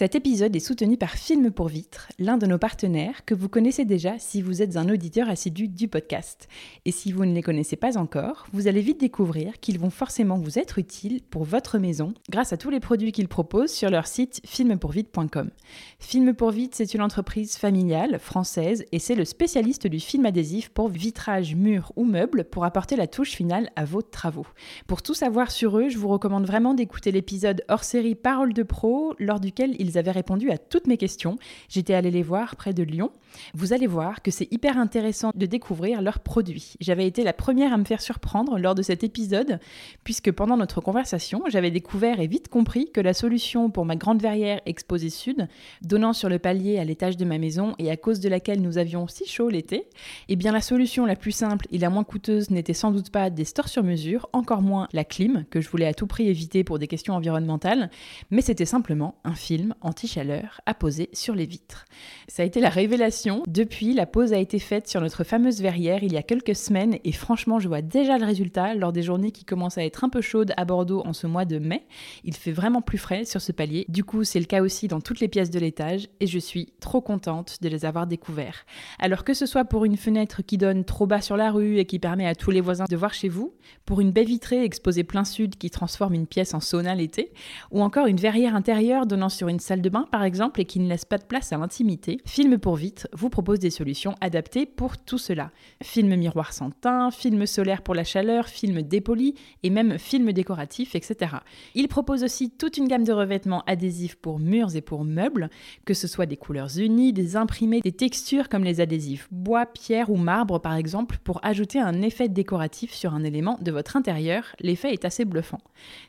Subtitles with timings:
[0.00, 3.84] Cet épisode est soutenu par Film pour Vitre, l'un de nos partenaires que vous connaissez
[3.84, 6.48] déjà si vous êtes un auditeur assidu du podcast.
[6.86, 10.38] Et si vous ne les connaissez pas encore, vous allez vite découvrir qu'ils vont forcément
[10.38, 14.06] vous être utiles pour votre maison grâce à tous les produits qu'ils proposent sur leur
[14.06, 15.50] site filmpourvitre.com.
[15.98, 20.70] Film pour Vitre, c'est une entreprise familiale française et c'est le spécialiste du film adhésif
[20.70, 24.46] pour vitrage, mur ou meubles pour apporter la touche finale à vos travaux.
[24.86, 28.62] Pour tout savoir sur eux, je vous recommande vraiment d'écouter l'épisode hors série Parole de
[28.62, 31.36] Pro lors duquel ils ils avaient répondu à toutes mes questions.
[31.68, 33.10] J'étais allée les voir près de Lyon.
[33.54, 36.74] Vous allez voir que c'est hyper intéressant de découvrir leurs produits.
[36.80, 39.60] J'avais été la première à me faire surprendre lors de cet épisode,
[40.04, 44.20] puisque pendant notre conversation, j'avais découvert et vite compris que la solution pour ma grande
[44.20, 45.48] verrière exposée sud,
[45.82, 48.78] donnant sur le palier à l'étage de ma maison et à cause de laquelle nous
[48.78, 49.86] avions si chaud l'été,
[50.28, 53.30] eh bien la solution la plus simple et la moins coûteuse n'était sans doute pas
[53.30, 56.64] des stores sur mesure, encore moins la clim, que je voulais à tout prix éviter
[56.64, 57.90] pour des questions environnementales,
[58.30, 61.84] mais c'était simplement un film anti-chaleur à poser sur les vitres.
[62.28, 63.42] Ça a été la révélation.
[63.46, 66.98] Depuis, la pose a été faite sur notre fameuse verrière il y a quelques semaines
[67.04, 70.08] et franchement, je vois déjà le résultat lors des journées qui commencent à être un
[70.08, 71.86] peu chaudes à Bordeaux en ce mois de mai.
[72.24, 73.84] Il fait vraiment plus frais sur ce palier.
[73.88, 76.72] Du coup, c'est le cas aussi dans toutes les pièces de l'étage et je suis
[76.80, 78.66] trop contente de les avoir découverts.
[78.98, 81.84] Alors que ce soit pour une fenêtre qui donne trop bas sur la rue et
[81.84, 83.54] qui permet à tous les voisins de voir chez vous,
[83.84, 87.32] pour une baie vitrée exposée plein sud qui transforme une pièce en sauna l'été,
[87.70, 90.80] ou encore une verrière intérieure donnant sur une salle de bain par exemple et qui
[90.80, 94.66] ne laisse pas de place à l'intimité, Film pour Vite vous propose des solutions adaptées
[94.66, 95.52] pour tout cela.
[95.80, 100.96] Film miroir sans teint, film solaire pour la chaleur, film dépoli et même film décoratif,
[100.96, 101.36] etc.
[101.76, 105.50] Il propose aussi toute une gamme de revêtements adhésifs pour murs et pour meubles,
[105.84, 110.10] que ce soit des couleurs unies, des imprimés, des textures comme les adhésifs bois, pierre
[110.10, 114.46] ou marbre par exemple, pour ajouter un effet décoratif sur un élément de votre intérieur.
[114.58, 115.60] L'effet est assez bluffant.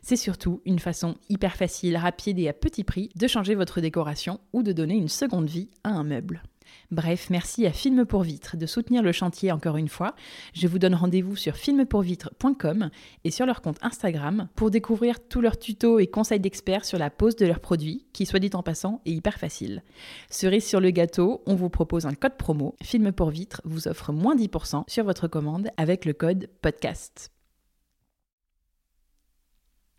[0.01, 4.39] C'est surtout une façon hyper facile, rapide et à petit prix de changer votre décoration
[4.53, 6.43] ou de donner une seconde vie à un meuble.
[6.89, 10.15] Bref, merci à Film pour Vitre de soutenir le chantier encore une fois.
[10.53, 12.89] Je vous donne rendez-vous sur filmpourvitre.com
[13.23, 17.09] et sur leur compte Instagram pour découvrir tous leurs tutos et conseils d'experts sur la
[17.09, 19.83] pose de leurs produits, qui, soit dit en passant, est hyper facile.
[20.29, 22.75] Cerise sur le gâteau, on vous propose un code promo.
[22.81, 27.31] Film pour Vitre vous offre moins 10% sur votre commande avec le code podcast.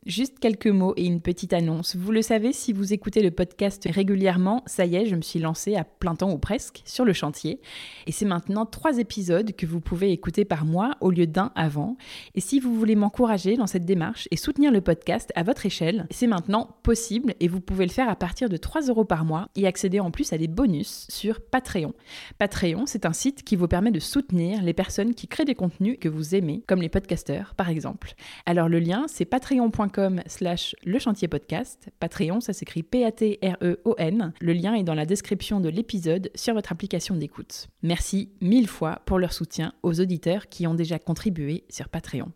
[0.05, 1.95] Juste quelques mots et une petite annonce.
[1.95, 5.39] Vous le savez, si vous écoutez le podcast régulièrement, ça y est, je me suis
[5.39, 7.61] lancée à plein temps ou presque sur le chantier.
[8.09, 11.97] Et c'est maintenant trois épisodes que vous pouvez écouter par mois au lieu d'un avant.
[12.35, 16.09] Et si vous voulez m'encourager dans cette démarche et soutenir le podcast à votre échelle,
[16.11, 19.51] c'est maintenant possible et vous pouvez le faire à partir de 3 euros par mois
[19.55, 21.95] et accéder en plus à des bonus sur Patreon.
[22.39, 25.97] Patreon, c'est un site qui vous permet de soutenir les personnes qui créent des contenus
[26.01, 28.15] que vous aimez, comme les podcasteurs par exemple.
[28.47, 31.89] Alors le lien, c'est patreon.com le chantier podcast.
[32.01, 34.33] Patreon, ça s'écrit P-A-T-R-E-O-N.
[34.41, 37.69] Le lien est dans la description de l'épisode sur votre application d'écoute.
[37.83, 42.33] Merci mille fois pour leur soutien aux auditeurs qui ont déjà contribué sur Patreon.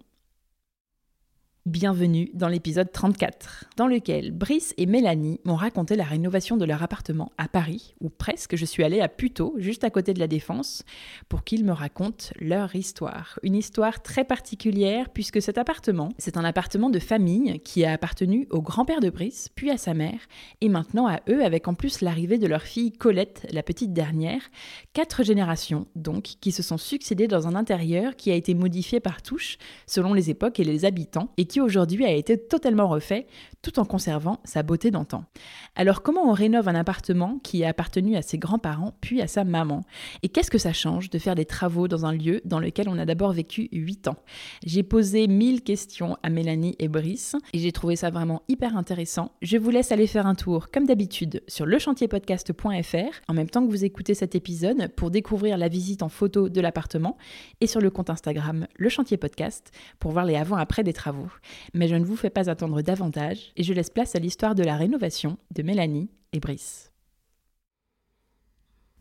[1.66, 6.80] Bienvenue dans l'épisode 34, dans lequel Brice et Mélanie m'ont raconté la rénovation de leur
[6.84, 8.54] appartement à Paris, ou presque.
[8.54, 10.84] Je suis allée à Puteaux, juste à côté de la Défense,
[11.28, 13.40] pour qu'ils me racontent leur histoire.
[13.42, 18.46] Une histoire très particulière, puisque cet appartement, c'est un appartement de famille qui a appartenu
[18.50, 20.20] au grand-père de Brice, puis à sa mère,
[20.60, 24.42] et maintenant à eux, avec en plus l'arrivée de leur fille Colette, la petite dernière.
[24.92, 29.20] Quatre générations, donc, qui se sont succédées dans un intérieur qui a été modifié par
[29.20, 29.58] touche,
[29.88, 33.26] selon les époques et les habitants, et qui aujourd'hui a été totalement refait
[33.62, 35.24] tout en conservant sa beauté d'antan.
[35.74, 39.44] Alors comment on rénove un appartement qui a appartenu à ses grands-parents puis à sa
[39.44, 39.84] maman?
[40.22, 42.98] Et qu'est-ce que ça change de faire des travaux dans un lieu dans lequel on
[42.98, 44.16] a d'abord vécu 8 ans?
[44.64, 49.32] J'ai posé 1000 questions à Mélanie et Brice et j'ai trouvé ça vraiment hyper intéressant.
[49.42, 53.70] Je vous laisse aller faire un tour comme d'habitude sur lechantierpodcast.fr en même temps que
[53.70, 57.16] vous écoutez cet épisode pour découvrir la visite en photo de l'appartement
[57.60, 61.28] et sur le compte Instagram Le Chantier Podcast pour voir les avant-après des travaux.
[61.74, 64.62] Mais je ne vous fais pas attendre davantage et je laisse place à l'histoire de
[64.62, 66.92] la rénovation de Mélanie et Brice.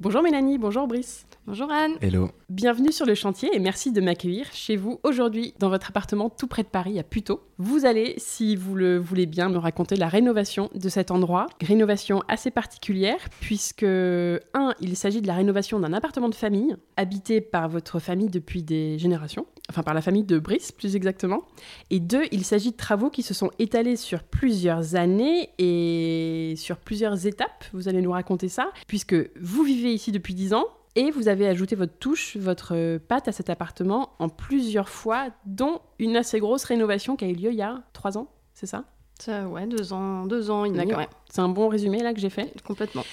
[0.02, 1.26] Bonjour Mélanie, bonjour Brice.
[1.48, 1.94] Bonjour Anne.
[2.02, 2.30] Hello.
[2.50, 6.48] Bienvenue sur le chantier et merci de m'accueillir chez vous aujourd'hui dans votre appartement tout
[6.48, 7.44] près de Paris à Puteaux.
[7.60, 11.46] Vous allez, si vous le voulez bien, me raconter la rénovation de cet endroit.
[11.62, 17.40] Rénovation assez particulière puisque, un, il s'agit de la rénovation d'un appartement de famille habité
[17.40, 21.44] par votre famille depuis des générations, enfin par la famille de Brice plus exactement.
[21.90, 26.78] Et deux, il s'agit de travaux qui se sont étalés sur plusieurs années et sur
[26.78, 27.66] plusieurs étapes.
[27.72, 30.66] Vous allez nous raconter ça puisque vous vivez ici depuis 10 ans
[30.96, 35.82] et vous avez ajouté votre touche, votre patte à cet appartement en plusieurs fois, dont
[36.00, 38.86] une assez grosse rénovation qui a eu lieu il y a trois ans, c'est ça?
[39.20, 40.78] Ça, ouais, deux ans, deux ans demi.
[40.78, 40.98] D'accord.
[41.00, 42.54] Ouais, C'est un bon résumé là que j'ai fait?
[42.64, 43.04] complètement.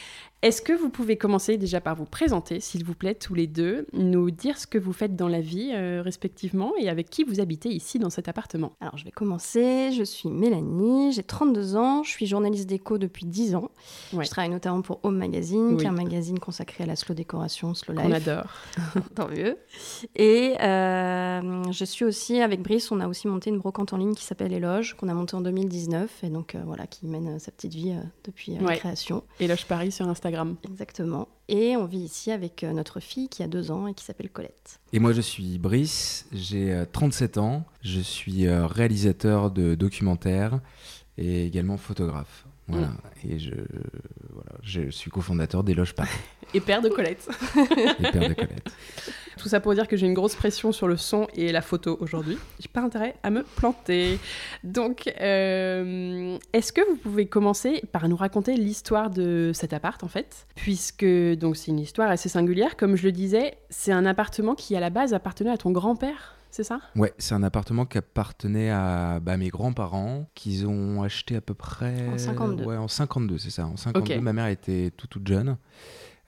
[0.43, 3.87] Est-ce que vous pouvez commencer déjà par vous présenter, s'il vous plaît, tous les deux,
[3.93, 7.39] nous dire ce que vous faites dans la vie euh, respectivement et avec qui vous
[7.39, 8.73] habitez ici dans cet appartement?
[8.81, 9.93] Alors, je vais commencer.
[9.93, 13.71] Je suis Mélanie, j'ai 32 ans, je suis journaliste déco depuis 10 ans.
[14.13, 14.25] Ouais.
[14.25, 17.73] Je travaille notamment pour Home Magazine, qui est un magazine consacré à la slow décoration,
[17.75, 18.13] slow life.
[18.13, 18.51] adore.
[19.15, 19.57] Tant mieux.
[20.17, 24.15] Et euh, je suis aussi, avec Brice, on a aussi monté une brocante en ligne
[24.17, 27.53] qui s'appelle Éloge, qu'on a montée en 2019, et donc euh, voilà, qui mène sa
[27.53, 27.95] petite vie
[28.25, 28.59] depuis Ouais.
[28.73, 29.23] la création.
[29.39, 30.32] Éloge Paris sur Instagram.
[30.65, 31.29] Exactement.
[31.49, 34.31] Et on vit ici avec euh, notre fille qui a deux ans et qui s'appelle
[34.31, 34.81] Colette.
[34.93, 40.61] Et moi, je suis Brice, j'ai euh, 37 ans, je suis euh, réalisateur de documentaires
[41.19, 42.47] et également photographe.
[42.73, 42.91] Voilà.
[43.29, 43.55] Et je,
[44.31, 46.11] voilà, je suis cofondateur d'Éloge Paris
[46.55, 47.29] Et père de Colette.
[47.57, 48.71] et père de Colette.
[49.39, 51.97] Tout ça pour dire que j'ai une grosse pression sur le son et la photo
[52.01, 52.37] aujourd'hui.
[52.61, 54.19] J'ai pas intérêt à me planter.
[54.63, 60.09] Donc, euh, est-ce que vous pouvez commencer par nous raconter l'histoire de cet appart en
[60.09, 60.47] fait?
[60.55, 61.05] Puisque
[61.37, 62.77] donc c'est une histoire assez singulière.
[62.77, 66.35] Comme je le disais, c'est un appartement qui à la base appartenait à ton grand-père,
[66.53, 66.81] c'est ça?
[66.95, 71.55] Ouais, c'est un appartement qui appartenait à bah, mes grands-parents, qu'ils ont acheté à peu
[71.55, 72.09] près...
[72.09, 72.65] En 52.
[72.65, 73.67] Ouais, en 52, c'est ça.
[73.67, 74.21] En 52, Ok.
[74.23, 75.57] ma mère était toute, toute jeune.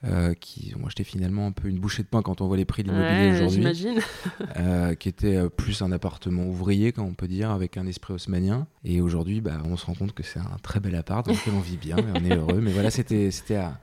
[0.03, 2.65] euh, qui ont acheté finalement un peu une bouchée de pain quand on voit les
[2.65, 3.61] prix de l'immobilier Ouais, aujourd'hui.
[3.61, 3.99] j'imagine.
[4.57, 8.13] euh, qui était euh, plus un appartement ouvrier, comme on peut dire, avec un esprit
[8.13, 8.67] haussmanien.
[8.83, 11.53] Et aujourd'hui, bah, on se rend compte que c'est un très bel appart dans lequel
[11.55, 12.59] on vit bien et on est heureux.
[12.61, 13.79] Mais voilà, c'était c'était à,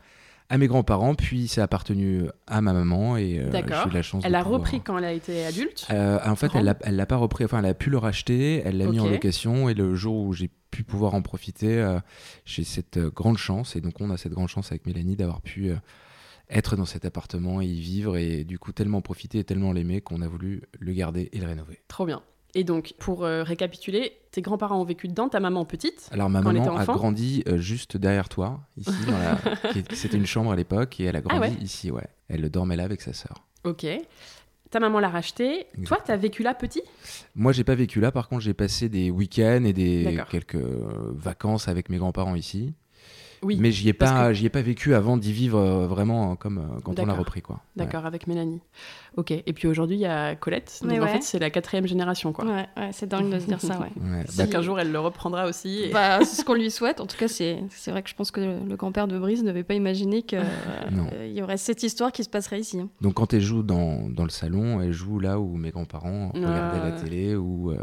[0.53, 4.03] à mes grands-parents, puis ça a appartenu à ma maman et euh, j'ai eu la
[4.03, 5.87] chance Elle de a pouvoir- repris quand elle a été adulte.
[5.91, 6.65] Euh, en fait, elle
[6.97, 7.45] l'a- pas repris.
[7.47, 8.61] Enfin, elle a pu le racheter.
[8.65, 9.71] Elle l'a mis en location.
[9.71, 11.99] Et le jour où j'ai pu pouvoir en profiter, euh,
[12.45, 13.77] j'ai cette euh, grande chance.
[13.77, 15.77] Et donc, on a cette grande chance avec Mélanie d'avoir pu euh,
[16.51, 18.19] être dans cet appartement et y vivre.
[18.19, 21.47] Et du coup, tellement profiter et tellement l'aimer qu'on a voulu le garder et le
[21.47, 21.81] rénover.
[21.89, 22.23] Trop bien.
[22.55, 26.09] Et donc, pour euh, récapituler, tes grands-parents ont vécu dedans, ta maman petite.
[26.13, 28.91] Alors ma Quand maman a grandi euh, juste derrière toi, ici.
[29.09, 29.39] la-
[29.95, 32.07] C'était une chambre à l'époque et elle a grandi Ah ouais ici, ouais.
[32.29, 33.47] Elle dormait là avec sa sœur.
[33.65, 33.87] Ok.
[34.71, 35.67] Ta maman l'a racheté.
[35.87, 36.83] Toi, t'as vécu là petit?
[37.35, 38.11] Moi, j'ai pas vécu là.
[38.13, 42.73] Par contre, j'ai passé des week-ends et des quelques euh, vacances avec mes grands-parents ici.
[43.43, 43.56] Oui.
[43.61, 46.59] Mais j'y ai pas, j'y ai pas vécu avant d'y vivre euh, vraiment euh, comme
[46.59, 47.56] euh, quand on l'a repris, quoi.
[47.56, 47.85] Ouais.
[47.85, 48.61] D'accord, avec Mélanie.
[49.17, 49.33] Ok.
[49.33, 50.79] Et puis aujourd'hui, il y a Colette.
[50.83, 52.44] Donc Mais en fait, c'est la quatrième génération, quoi.
[52.44, 53.89] Ouais, ouais, c'est dingue de se dire ça, ouais.
[54.03, 54.25] Ouais.
[54.25, 55.85] Peut-être qu'un jour, elle le reprendra aussi.
[55.85, 57.00] et- Bah, c'est ce qu'on lui souhaite.
[57.00, 59.43] En tout cas, c'est c'est vrai que je pense que le, le grand-père de Brice
[59.43, 60.41] ne devait pas imaginer qu'il
[61.35, 62.81] y aurait cette histoire qui se passerait ici.
[63.00, 66.79] Donc quand elle joue dans, dans le salon, elle joue là où mes grands-parents regardaient
[66.79, 67.03] la Ouais.
[67.03, 67.79] télé ou euh,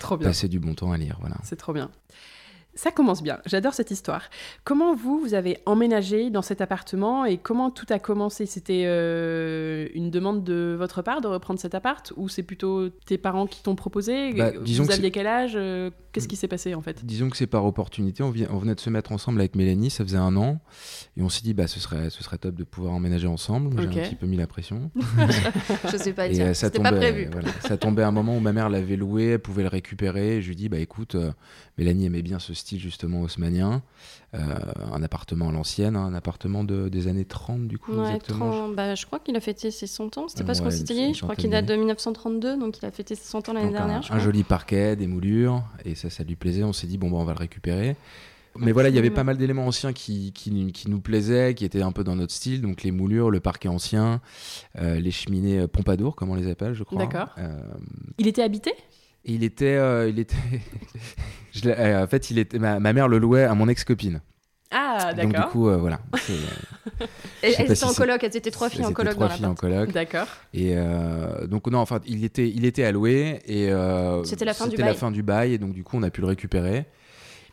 [0.00, 0.28] Trop bien.
[0.28, 1.36] passaient du bon temps à lire, voilà.
[1.44, 1.90] C'est trop bien.
[2.76, 4.28] Ça commence bien, j'adore cette histoire.
[4.64, 8.46] Comment vous, vous avez emménagé dans cet appartement et comment tout a commencé?
[8.46, 13.16] C'était euh, une demande de votre part de reprendre cet appart ou c'est plutôt tes
[13.18, 14.32] parents qui t'ont proposé?
[14.32, 17.04] Bah, Vous aviez quel âge Euh, Qu'est-ce qui s'est passé en fait?
[17.04, 18.22] Disons que c'est par opportunité.
[18.22, 20.60] On, vient- on venait de se mettre ensemble avec Mélanie, ça faisait un an.
[21.16, 23.70] Et on s'est dit, bah, ce, serait, ce serait top de pouvoir emménager ensemble.
[23.92, 24.90] J'ai un petit peu mis la pression.
[25.92, 26.46] Je sais pas Et dire.
[26.46, 27.28] euh, ça tombait, pas prévu.
[27.32, 30.36] voilà, ça tombait à un moment où ma mère l'avait loué, elle pouvait le récupérer.
[30.36, 31.32] Et je lui dis, bah écoute, euh,
[31.78, 33.82] Mélanie aimait bien ce style justement haussmanien.
[34.34, 34.54] Euh,
[34.92, 38.50] un appartement à l'ancienne, hein, un appartement de, des années 30 du coup, Ouais, exactement.
[38.50, 40.28] 30 bah, je crois qu'il a fêté ses 100 ans.
[40.28, 41.14] C'était pas ce qu'on s'était dit.
[41.14, 43.72] Je crois qu'il date de 1932, donc il a fêté ses 100 ans l'année un,
[43.72, 44.00] dernière.
[44.10, 46.64] un joli parquet, des moulures, et ça, ça lui plaisait.
[46.64, 47.96] On s'est dit, bon, bah, on va le récupérer.
[48.56, 51.64] Mais voilà, il y avait pas mal d'éléments anciens qui, qui, qui nous plaisaient, qui
[51.64, 52.60] étaient un peu dans notre style.
[52.62, 54.20] Donc les moulures, le parquet ancien,
[54.78, 56.98] euh, les cheminées Pompadour, comme on les appelle, je crois.
[56.98, 57.28] D'accord.
[57.38, 57.58] Euh,
[58.18, 58.72] Il était habité?
[59.24, 59.76] Et il était.
[59.76, 60.36] euh, il était
[61.52, 64.20] je euh, en fait, il était, ma, ma mère le louait à mon ex-copine.
[64.70, 65.50] Ah, Donc du d'accord.
[65.50, 66.00] coup, euh, voilà.
[67.42, 69.46] Elles étaient si en coloc, elles étaient trois filles en C'était coloc trois dans filles
[69.46, 69.92] en coloc.
[69.92, 70.26] D'accord.
[70.52, 70.74] Et
[71.46, 73.70] donc non, enfin, il était, il était alloué et
[74.24, 74.92] C'était la fin du c'était bail.
[74.92, 76.86] la fin du bail et donc du coup, on a pu le récupérer.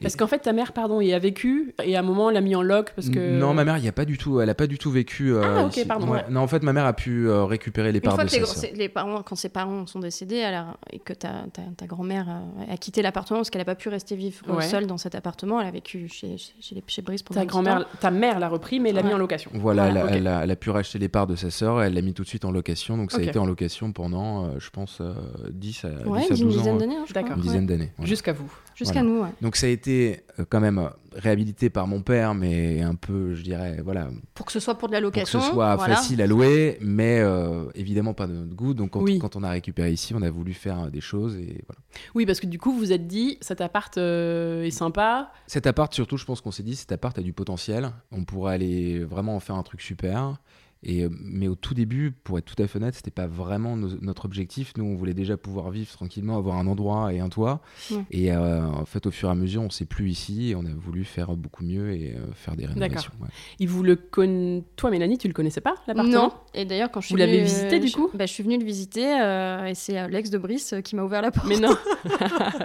[0.02, 2.42] Parce qu'en fait, ta mère, pardon, y a vécu et à un moment, elle l'a
[2.42, 3.38] mis en loc parce que.
[3.40, 5.34] Non, ma mère, il y a pas du tout, elle a pas du tout vécu.
[5.34, 6.24] euh, Ah, ok, si- pardon, ouais.
[6.30, 8.36] Non, en fait, ma mère a pu euh, récupérer les Une parts fois de que
[8.36, 11.86] les, c'est- les parents, quand ses parents sont décédés alors, et que ta, ta, ta
[11.86, 14.64] grand-mère euh, a quitté l'appartement parce qu'elle n'a pas pu rester vivre Ouais.
[14.64, 17.46] seule dans cet appartement, elle a vécu chez, chez, chez, les- chez Brice pendant Ta
[17.46, 19.52] grand-mère, ta mère l'a repris, mais l'a mis en location.
[19.54, 21.94] Voilà, elle, a, elle a- elle a pu racheter les parts de sa sœur, elle
[21.94, 24.50] l'a mis tout de suite en location, donc ça a été en location pendant, euh,
[24.60, 25.14] je pense, euh,
[25.52, 26.78] 10 à, 10 Ouais, à une 12 dizaine ans.
[26.78, 27.06] d'années, hein.
[27.36, 27.92] Une dizaine d'années.
[28.02, 28.52] Jusqu'à vous.
[28.76, 29.10] Jusqu'à Voilà.
[29.10, 29.30] nous, ouais.
[29.42, 33.44] Donc ça a été euh, quand même réhabilité par mon père, mais un peu, je
[33.44, 35.42] dirais, voilà, Pour que ce soit pour de la pour que location.
[35.42, 35.96] ce soit voilà.
[35.96, 38.74] facile à louer, mais euh, évidemment pas de notre goût.
[38.74, 39.20] Donc quand, Oui.
[39.20, 41.82] quand on a récupéré ici, on a voulu faire euh, des choses et voilà.
[42.16, 45.32] Oui, parce que du coup, vous vous êtes dit, cet appart euh, est sympa.
[45.48, 47.92] Cet appart, surtout, je pense qu'on s'est dit, cet appart a du potentiel.
[48.12, 50.38] On pourrait aller vraiment en faire un truc super.
[50.84, 53.78] Et, euh, mais au tout début, pour être tout à fait honnête, c'était pas vraiment
[53.78, 54.74] nos- notre objectif.
[54.78, 57.62] Nous, on voulait déjà pouvoir vivre tranquillement, avoir un endroit et un toit.
[58.10, 60.66] Et euh, en fait, au fur et à mesure, on s'est plus ici et on
[60.66, 63.12] a voulu faire beaucoup mieux et euh, faire des rénovations.
[63.22, 63.28] ouais.
[63.60, 66.14] Et vous le conna- Toi, Mélanie, tu le connaissais pas, l'appartement?
[66.24, 66.32] Non.
[66.56, 68.10] Et d'ailleurs, quand je suis Vous l'avez visité, du je- coup?
[68.14, 70.96] bah, Je suis venue le visiter euh, et c'est euh, l'ex de Brice euh, qui
[70.96, 71.48] m'a ouvert la porte.
[71.48, 71.76] Mais non.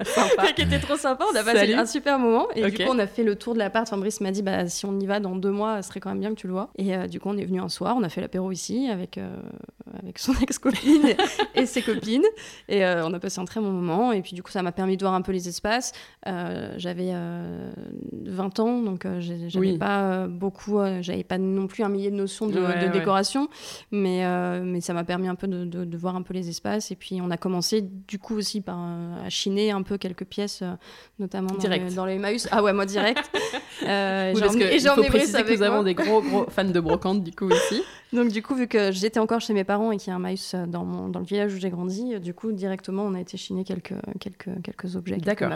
[0.05, 0.53] Sympa.
[0.55, 1.25] qui était trop sympa.
[1.33, 1.75] On a passé Salut.
[1.75, 2.47] un super moment.
[2.55, 3.87] Et du coup, on a fait le tour de l'appart.
[3.87, 6.11] Enfin, Brice m'a dit bah, si on y va dans deux mois, ce serait quand
[6.11, 6.71] même bien que tu le vois.
[6.77, 7.95] Et euh, du coup, on est venu un soir.
[7.97, 9.37] On a fait l'apéro ici avec, euh,
[10.03, 12.25] avec son ex-copine et, et ses copines.
[12.69, 14.13] Et euh, on a passé un très bon moment.
[14.13, 15.93] Et puis, du coup, ça m'a permis de voir un peu les espaces.
[16.27, 17.71] Euh, j'avais euh,
[18.25, 19.79] 20 ans, donc j'avais Oui.
[19.79, 22.91] pas beaucoup, j'avais pas non plus un millier de notions de, Ouais, de ouais.
[22.91, 23.49] décoration.
[23.91, 24.25] Mais,
[24.63, 26.91] mais ça m'a permis un peu de, de- de voir un peu les espaces.
[26.91, 30.63] Et puis, on a commencé du coup aussi par, à chiner un peu quelques pièces,
[31.19, 31.89] notamment dans Direct.
[31.91, 32.49] les, dans les Emmaüs.
[32.51, 33.31] Ah ouais, moi direct.
[33.83, 37.23] Oui, parce que et Brice préciser que nous avons des gros, gros fans de brocante,
[37.23, 37.83] du coup, ici.
[38.13, 40.19] Donc du coup, vu que j'étais encore chez mes parents et qu'il y a un
[40.19, 43.15] Emmaüs euh, dans, mon, dans le village où j'ai grandi, euh, du coup, directement, on
[43.15, 45.17] a été chiner quelques, quelques, quelques objets.
[45.17, 45.53] D'accord.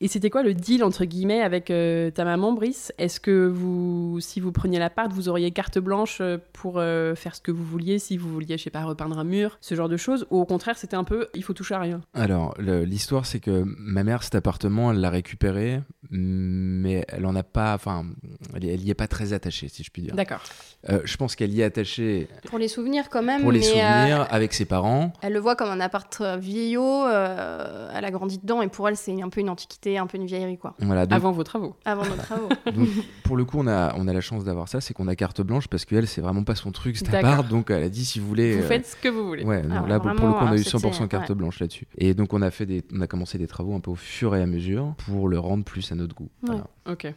[0.00, 2.92] Et c'était quoi le deal, entre guillemets, avec euh, ta maman, Brice?
[2.98, 7.34] Est-ce que vous, si vous preniez l'appart, vous auriez carte blanche euh, pour euh, faire
[7.34, 9.88] ce que vous vouliez, si vous vouliez, je sais pas, repeindre un mur, ce genre
[9.88, 10.26] de choses?
[10.30, 12.00] Ou au contraire, c'était un peu, il faut toucher à rien?
[12.14, 17.42] Alors, l'histoire, c'est que ma mère, cet appartement, elle l'a récupéré, mais elle en a
[17.42, 18.06] pas, enfin,
[18.54, 20.14] elle, y- elle y est pas très attachée, si je puis dire.
[20.14, 20.40] D'accord.
[20.88, 23.42] Euh, je pense qu'elle y est attachée Pour les souvenirs quand même.
[23.42, 25.12] pour les mais, euh, souvenirs avec ses parents.
[25.22, 28.96] Elle le voit comme un appart vieillot, euh, elle a grandi dedans et pour elle
[28.96, 30.74] c'est un peu une antiquité, un peu une vieillerie quoi.
[30.78, 31.74] Voilà, donc, Avant vos travaux.
[31.84, 32.48] Avant nos travaux.
[32.72, 32.88] donc,
[33.24, 35.40] pour le coup, on a, on a la chance d'avoir ça, c'est qu'on a carte
[35.40, 37.30] blanche parce qu'elle, c'est vraiment pas son truc, cet D'accord.
[37.30, 38.56] appart, donc elle a dit si vous voulez.
[38.56, 39.44] Vous euh, faites ce que vous voulez.
[39.44, 41.34] Ouais, Ah non, là pour, pour le coup, on a eu c'était- 100% carte ouais.
[41.34, 41.86] blanche là-dessus.
[41.98, 44.36] Et donc on a fait des, on a commencé des travaux un peu au fur
[44.36, 46.30] et à mesure pour le rendre plus à notre goût.
[46.44, 46.50] Ouais.
[46.50, 46.66] Voilà.
[46.88, 47.12] Ok.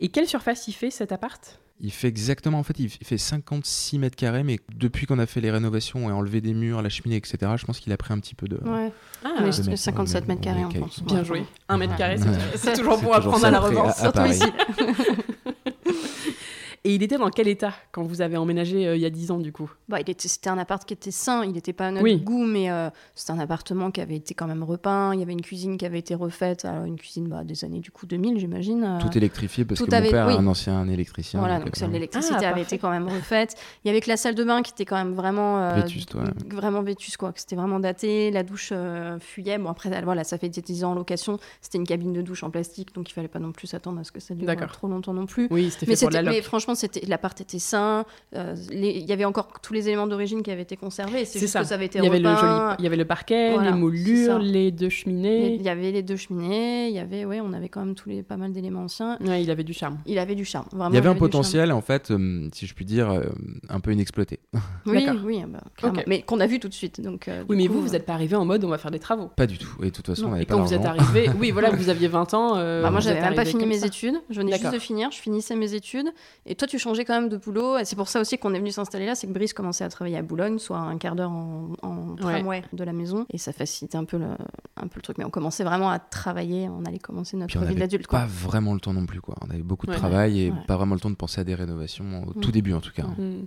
[0.00, 1.60] Et quelle surface il fait cet appart?
[1.84, 5.42] Il fait exactement, en fait, il fait 56 mètres carrés, mais depuis qu'on a fait
[5.42, 8.18] les rénovations et enlevé des murs, la cheminée, etc., je pense qu'il a pris un
[8.20, 8.56] petit peu de.
[8.56, 8.90] Ouais.
[9.22, 10.70] Ah, Mais de c'est mètres, 57 ouais, mètres carrés en.
[10.70, 11.02] France.
[11.02, 11.44] Bien joué.
[11.68, 12.26] Un mètre carré, Ouais.
[12.54, 14.44] c'est toujours bon à prendre à la à Surtout ici.
[16.86, 19.30] Et il était dans quel état quand vous avez emménagé euh, il y a 10
[19.30, 19.70] ans, du coup?
[19.88, 22.18] Bah, il était, c'était un appart qui était sain, il n'était pas à notre Oui.
[22.18, 25.14] goût, mais euh, c'était un appartement qui avait été quand même repeint.
[25.14, 27.80] Il y avait une cuisine qui avait été refaite, alors une cuisine bah, des années
[27.80, 28.84] du coup 2000, j'imagine.
[28.84, 30.34] euh, Tout électrifié parce tout que avait- mon père oui.
[30.34, 31.40] est un ancien électricien.
[31.40, 33.54] Voilà, donc, donc euh, l'électricité Ah, avait été quand même refaite.
[33.84, 36.14] Il y avait que la salle de bain qui était quand même vraiment euh, Vétuste,
[36.16, 36.24] ouais.
[36.52, 37.32] vraiment vétuste quoi.
[37.32, 38.30] que C'était vraiment daté.
[38.30, 39.56] La douche euh, fuyait.
[39.56, 41.38] Bon après voilà, ça fait 10 ans en location.
[41.62, 44.04] C'était une cabine de douche en plastique, donc il fallait pas non plus s'attendre à
[44.04, 45.48] ce que ça dure trop longtemps non plus.
[45.50, 46.44] Oui, c'était Mais, fait pour la mais loc.
[46.74, 48.04] Franchement, c'était l'appart était sain.
[48.34, 51.24] euh, les- Il y avait encore tous les éléments d'origine qui avaient été conservés.
[51.24, 51.60] C'est C'est juste ça.
[51.60, 52.40] que ça avait été Il y avait le repeint.
[52.70, 55.56] joli, il y avait le parquet, Voilà, les moulures, les deux Il cheminées.
[55.62, 56.88] y avait les deux cheminées.
[56.88, 59.18] Il y avait, ouais, on avait quand même tous les pas mal d'éléments anciens.
[59.20, 59.98] Ouais, il avait du charme.
[60.06, 60.66] Il avait du charme.
[60.72, 63.24] Vraiment, Il y avait un potentiel, en fait, euh, si je puis dire, euh,
[63.68, 64.40] un peu inexploité.
[64.86, 66.02] Oui, oui, bah, clairement.
[66.06, 67.00] Mais qu'on a vu tout de suite.
[67.00, 68.90] Donc, euh, Oui, mais coup, vous, vous n'êtes pas arrivé en mode on va faire
[68.90, 69.28] des travaux.
[69.36, 69.70] Pas du tout.
[69.82, 70.28] Et de toute façon, Non.
[70.28, 72.54] on n'avait Et pas quand vous êtes arrivé, oui, voilà, vous aviez 20 ans.
[72.54, 74.14] Bah, moi, j'avais même pas fini mes études.
[74.30, 75.10] Je venais juste de finir.
[75.10, 76.08] Je finissais mes études.
[76.46, 77.78] Et toi, tu changeais quand même de boulot.
[77.78, 79.14] Et c'est pour ça aussi qu'on est venu s'installer là.
[79.14, 82.62] C'est que Brice commençait à travailler à Boulogne, soit un quart d'heure en, en tramway
[82.72, 83.26] de la maison.
[83.30, 84.26] Et ça facilitait un peu, le,
[84.76, 85.18] un peu le truc.
[85.18, 86.68] Mais on commençait vraiment à travailler.
[86.68, 88.06] On allait commencer notre Puis vie d'adulte.
[88.06, 88.20] quoi.
[88.20, 89.34] Pas vraiment le temps non plus, quoi.
[89.46, 89.96] On avait beaucoup de Ouais.
[89.98, 90.56] travail et Ouais.
[90.66, 92.52] pas vraiment le temps de penser à des rénovations au tout Mm.
[92.52, 93.02] début, en tout cas.
[93.04, 93.44] Hmm.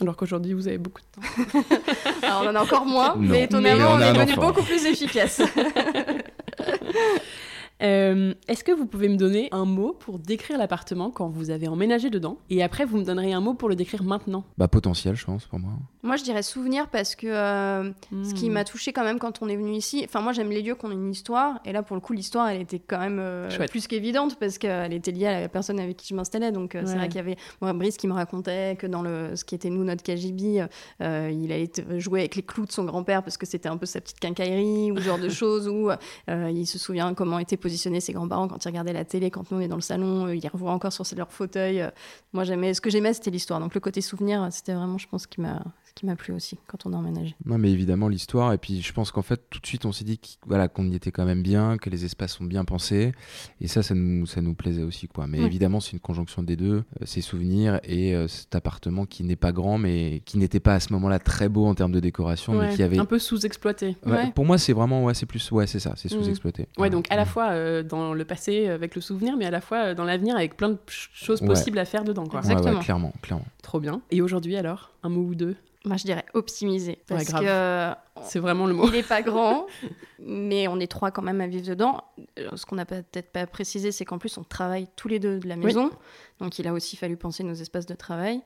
[0.00, 1.66] Alors qu'aujourd'hui, vous avez beaucoup de temps.
[2.22, 3.14] Alors, on en a encore moins.
[3.16, 3.20] Non.
[3.22, 5.42] mais étonnamment, Mais on on, a est devenu beaucoup plus efficace.
[7.82, 11.68] Euh, Est-ce que vous pouvez me donner un mot pour décrire l'appartement quand vous avez
[11.68, 14.44] emménagé dedans Et après, vous me donnerez un mot pour le décrire maintenant?
[14.58, 15.72] Bah, potentiel, je pense, pour moi.
[16.02, 17.90] moi, je dirais souvenir parce que euh,
[18.24, 18.52] Ce qui Hmm.
[18.54, 20.84] m'a touché quand même quand on est venu ici, enfin moi j'aime les lieux qui
[20.86, 23.86] ont une histoire, et là pour le coup l'histoire elle était quand même euh, plus
[23.86, 26.96] qu'évidente parce qu'elle était liée à la personne avec qui je m'installais, donc euh, c'est
[26.96, 29.70] vrai qu'il y avait moi, Brice qui me racontait que dans le, ce qui était
[29.70, 30.66] nous notre KGB,
[31.02, 33.86] euh, il allait jouer avec les clous de son grand-père parce que c'était un peu
[33.86, 37.56] sa petite quincaillerie ou ce genre de choses, où euh, il se souvient comment était
[37.70, 40.26] positionner ses grands-parents quand ils regardaient la télé, quand nous on est dans le salon,
[40.26, 41.80] euh, ils revoient encore sur leur fauteuil.
[41.80, 41.90] euh.
[42.32, 43.60] Moi, j'aimais, ce que j'aimais, c'était l'histoire.
[43.60, 46.56] Donc le côté souvenir, c'était vraiment, je pense, qui m'a, ce qui m'a plu aussi
[46.68, 47.34] quand on a emménagé.
[47.44, 48.52] Non, mais évidemment, l'histoire.
[48.52, 50.88] Et puis, je pense qu'en fait, tout de suite, on s'est dit qu'- voilà, qu'on
[50.88, 53.10] y était quand même bien, que les espaces sont bien pensés.
[53.60, 55.08] Et ça, ça nous, ça nous plaisait aussi.
[55.08, 55.26] Quoi.
[55.26, 55.46] Mais Ouais.
[55.46, 56.70] évidemment, c'est une conjonction des deux.
[56.70, 60.74] euh, ces souvenirs et euh, cet appartement qui n'est pas grand, mais qui n'était pas
[60.74, 62.98] à ce moment-là très beau en termes de décoration, mais Ouais, qui avait.
[62.98, 63.96] Un peu sous-exploité.
[64.06, 64.30] Ouais, Ouais.
[64.32, 65.04] Pour moi, c'est vraiment.
[65.04, 65.50] Ouais, c'est plus.
[65.50, 65.94] Ouais, c'est ça.
[65.96, 66.22] C'est Mm.
[66.22, 66.68] sous-exploité.
[66.78, 69.60] Ouais, donc à la fois euh, dans le passé avec le souvenir, mais à la
[69.60, 72.26] fois dans l'avenir avec plein de ch- choses possibles à faire dedans.
[72.26, 72.40] Quoi.
[72.40, 72.78] Exactement.
[72.80, 73.46] clairement, clairement.
[73.62, 74.00] Trop bien.
[74.10, 76.98] Et aujourd'hui alors, un mot ou deux Moi, je dirais optimiser.
[77.06, 77.92] Parce que euh,
[78.22, 78.86] C'est vraiment le mot.
[78.86, 79.66] il n'est pas grand,
[80.18, 82.04] mais on est trois quand même à vivre dedans.
[82.38, 85.38] Euh, Ce qu'on n'a peut-être pas précisé, c'est qu'en plus, on travaille tous les deux
[85.38, 85.90] de la maison.
[86.38, 88.42] Donc, il a aussi fallu penser nos espaces de travail.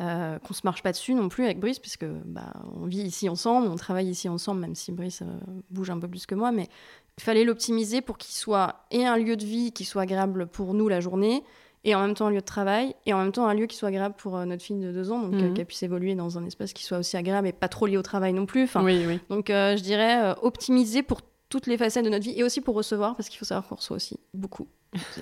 [0.00, 3.28] Euh, qu'on se marche pas dessus non plus avec Brice, puisque bah, on vit ici
[3.28, 5.40] ensemble, on travaille ici ensemble, même si Brice euh,
[5.70, 6.52] bouge un peu plus que moi.
[6.52, 6.68] Mais
[7.16, 10.72] il fallait l'optimiser pour qu'il soit et un lieu de vie qui soit agréable pour
[10.72, 11.42] nous la journée,
[11.84, 13.76] et en même temps un lieu de travail, et en même temps un lieu qui
[13.76, 15.54] soit agréable pour euh, notre fille de deux ans, donc euh, Mhm.
[15.54, 18.02] qu'elle puisse évoluer dans un espace qui soit aussi agréable et pas trop lié au
[18.02, 18.64] travail non plus.
[18.64, 19.20] Enfin, Oui, oui.
[19.30, 22.60] donc euh, je dirais euh, optimiser pour toutes les facettes de notre vie et aussi
[22.60, 24.68] pour recevoir parce qu'il faut savoir qu'on reçoit aussi beaucoup.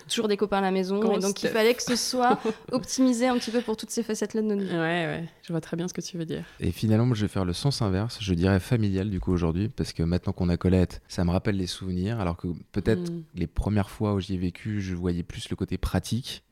[0.09, 2.39] Toujours des copains à la maison Gros et donc il fallait que ce soit
[2.73, 4.71] optimisé un petit peu pour toutes ces facettes-là de notre vie.
[4.71, 5.29] Ouais, ouais.
[5.43, 6.45] Je vois très bien ce que tu veux dire.
[6.61, 8.19] Et finalement, je vais faire le sens inverse.
[8.21, 9.69] Je dirais familial, du coup, aujourd'hui.
[9.69, 12.21] Parce que maintenant qu'on a Colette, ça me rappelle les souvenirs.
[12.21, 13.23] Alors que peut-être Mm.
[13.35, 16.45] les premières fois où j'y ai vécu, je voyais plus le côté pratique.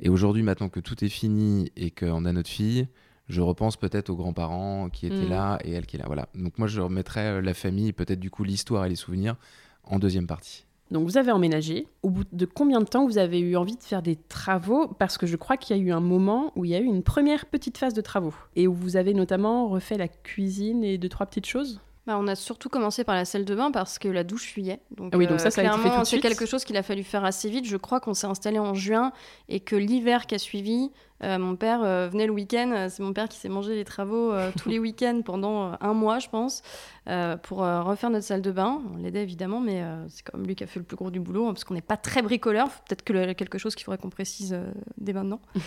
[0.00, 2.88] Et aujourd'hui, maintenant que tout est fini et qu'on a notre fille,
[3.28, 5.30] je repense peut-être aux grands-parents qui étaient Mm.
[5.30, 6.06] là et elle qui est là.
[6.06, 6.28] Voilà.
[6.34, 9.36] Donc moi, je remettrais euh, la famille peut-être du coup l'histoire et les souvenirs
[9.84, 10.64] en deuxième partie.
[10.90, 11.86] Donc vous avez emménagé.
[12.02, 14.88] Au bout de combien de temps vous avez eu envie de faire des travaux?
[14.88, 16.84] Parce que je crois qu'il y a eu un moment où il y a eu
[16.84, 20.98] une première petite phase de travaux et où vous avez notamment refait la cuisine et
[20.98, 21.80] deux trois petites choses?
[22.10, 24.80] Bah, on a surtout commencé par la salle de bain parce que la douche fuyait.
[24.90, 26.64] Donc, Ah oui, donc ça, ça a été fait clairement, tout de c'est quelque chose
[26.64, 27.66] qu'il a fallu faire assez vite.
[27.66, 29.12] Je crois qu'on s'est installé en juin
[29.48, 30.90] et que l'hiver qui a suivi, euh,
[31.22, 32.70] mon père euh, venait le week-end.
[32.74, 35.76] Euh, C'est mon père qui s'est mangé les travaux euh, tous les week-ends pendant euh,
[35.80, 36.62] un mois, je pense,
[37.08, 38.80] euh, pour euh, refaire notre salle de bain.
[38.94, 41.10] On l'aidait évidemment, mais euh, c'est quand même lui qui a fait le plus gros
[41.10, 42.68] du boulot hein, parce qu'on n'est pas très bricoleur.
[42.88, 45.40] Peut-être que le- quelque chose qu'il faudrait qu'on précise euh, dès maintenant.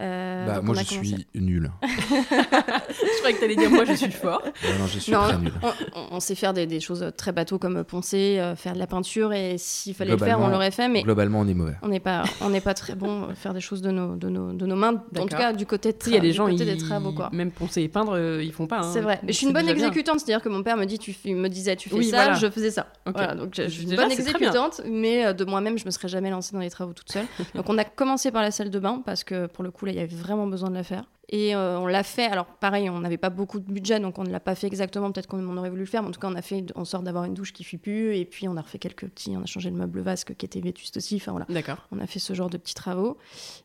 [0.00, 1.06] Euh, Bah, moi, je commencé.
[1.08, 1.72] suis nul.
[1.82, 4.42] je croyais que t'allais dire moi je suis fort.
[4.78, 5.52] Non, je suis Non, très nul.
[5.62, 8.78] on, on- on sait faire des, des choses très bateaux comme poncer, euh, faire de
[8.78, 11.74] la peinture et s'il fallait le faire, on l'aurait fait, mais Globalement, on est mauvais.
[11.82, 14.28] on n'est pas, on n'est pas très bon à faire des choses de nos, de
[14.28, 15.02] nos, de nos mains.
[15.18, 16.64] En tout cas, du côté, de Tu sais, il y a tra- des gens, côté
[16.64, 16.82] des ils...
[16.82, 17.28] travaux, quoi.
[17.32, 18.78] même poncer et peindre, euh, ils font pas.
[18.78, 18.90] hein.
[18.92, 19.20] C'est vrai.
[19.22, 21.48] Mais je suis une bonne exécutante, c'est-à-dire que mon père me dit, tu fais- me
[21.48, 22.34] disait, tu fais Oui, ça, voilà.
[22.34, 22.86] je faisais ça.
[23.06, 26.08] Voilà, donc je, je suis une bonne exécutante, mais euh, de moi-même, je me serais
[26.08, 27.26] jamais lancée dans les travaux toute seule.
[27.54, 29.92] donc on a commencé par la salle de bain parce que pour le coup, là,
[29.92, 31.04] il y avait vraiment besoin de la faire.
[31.30, 32.24] Et euh, on l'a fait.
[32.26, 35.12] Alors pareil, on n'avait pas beaucoup de budget, donc on ne l'a pas fait exactement.
[35.12, 36.84] Peut-être qu'on on aurait voulu le faire, mais en tout cas, on a fait en
[36.86, 38.16] sorte d'avoir une douche qui fuit plus.
[38.16, 40.60] Et puis on a refait quelques petits, on a changé le meuble vasque qui était
[40.60, 41.16] vétuste aussi.
[41.16, 41.46] Enfin voilà.
[41.50, 41.86] D'accord.
[41.92, 43.18] On a fait ce genre de petits travaux.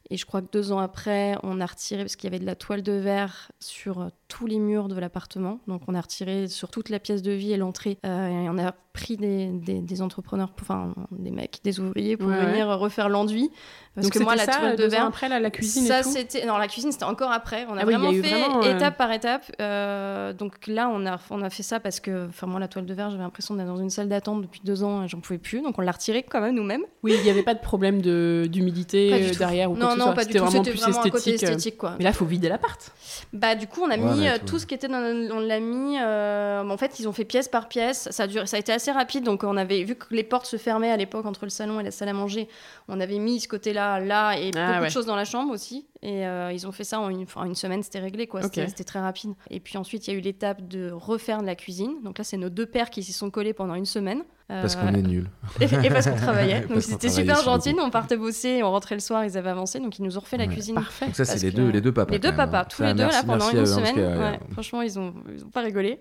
[0.09, 2.45] Et je crois que deux ans après, on a retiré, parce qu'il y avait de
[2.45, 5.59] la toile de verre sur euh, tous les murs de l'appartement.
[5.67, 7.97] Donc on a retiré sur toute la pièce de vie et l'entrée.
[8.05, 12.15] Euh, et on a pris des, des- des entrepreneurs, pour- enfin des mecs, des ouvriers
[12.17, 12.45] pour Ouais, ouais.
[12.51, 13.49] venir refaire l'enduit.
[13.95, 15.05] Parce Donc que moi, la ça, toile de verre.
[15.05, 16.11] après là, la cuisine ça, et tout.
[16.11, 16.45] c'était.
[16.45, 17.52] Non, la cuisine, c'était encore après.
[17.69, 19.45] On a Ah oui, il y a vraiment fait vraiment, euh, étape par étape.
[19.61, 22.85] Euh, donc là, on a, on a fait ça parce que, enfin, moi, la toile
[22.85, 25.37] de verre, j'avais l'impression d'être dans une salle d'attente depuis deux ans et j'en pouvais
[25.39, 25.61] plus.
[25.61, 26.83] Donc on l'a retirée quand même nous-mêmes.
[27.03, 29.95] Oui, il n'y avait pas de problème de d'humidité du euh, derrière ou quoi Non,
[29.95, 30.45] non, pas du C'était tout.
[30.45, 31.77] vraiment C'était plus vraiment un côté esthétique.
[31.77, 31.95] quoi.
[31.97, 32.91] Mais là, faut vider l'appart.
[33.31, 34.45] Bah du coup on a Ouais, mis tout.
[34.45, 37.47] tout ce qui était dans on l'a mis euh, en fait ils ont fait pièce
[37.47, 40.05] par pièce ça a duré ça a été assez rapide donc on avait vu que
[40.11, 42.47] les portes se fermaient à l'époque entre le salon et la salle à manger
[42.87, 44.87] on avait mis ce côté là là et Ah, beaucoup ouais.
[44.87, 47.45] de choses dans la chambre aussi et euh, ils ont fait ça en une, en
[47.45, 50.21] une semaine c'était réglé quoi c'était très rapide et puis ensuite il y a eu
[50.21, 53.29] l'étape de refaire de la cuisine donc là c'est nos deux pères qui s'y sont
[53.31, 55.29] collés pendant une semaine Parce Euh, qu'on est nul.
[55.61, 59.01] et, et parce qu'on travaillait donc c'était super gentil on partait bosser on rentrait le
[59.01, 60.53] soir ils avaient avancé donc ils nous ont refait la Ouais.
[60.53, 61.05] cuisine Parfait.
[61.05, 62.11] Donc ça, c'est les deux, les deux papas.
[62.11, 62.65] les deux papas, hein.
[62.69, 63.95] tous les deux, là, pendant une semaine.
[63.97, 65.99] euh, franchement, ils ont, ils ont pas rigolé.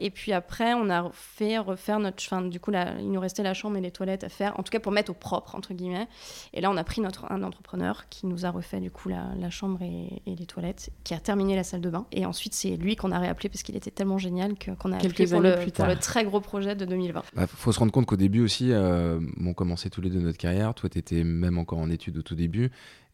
[0.00, 2.22] Et puis après, on a fait refaire notre.
[2.26, 4.62] Enfin, du coup, là, il nous restait la chambre et les toilettes à faire, en
[4.62, 6.06] tout cas pour mettre au propre, entre guillemets.
[6.52, 9.26] Et là, on a pris notre, un entrepreneur qui nous a refait, du coup, la,
[9.38, 12.06] la chambre et, et les toilettes, qui a terminé la salle de bain.
[12.12, 14.96] Et ensuite, c'est lui qu'on a réappelé parce qu'il était tellement génial que- qu'on a
[14.96, 15.88] appelé pour le, plus pour tard.
[15.88, 17.22] le très gros projet de 2020.
[17.34, 20.38] Bah, faut se rendre compte qu'au début aussi, euh, on commençait tous les deux notre
[20.38, 20.74] carrière.
[20.74, 22.70] Toi, tu étais même encore en études au tout début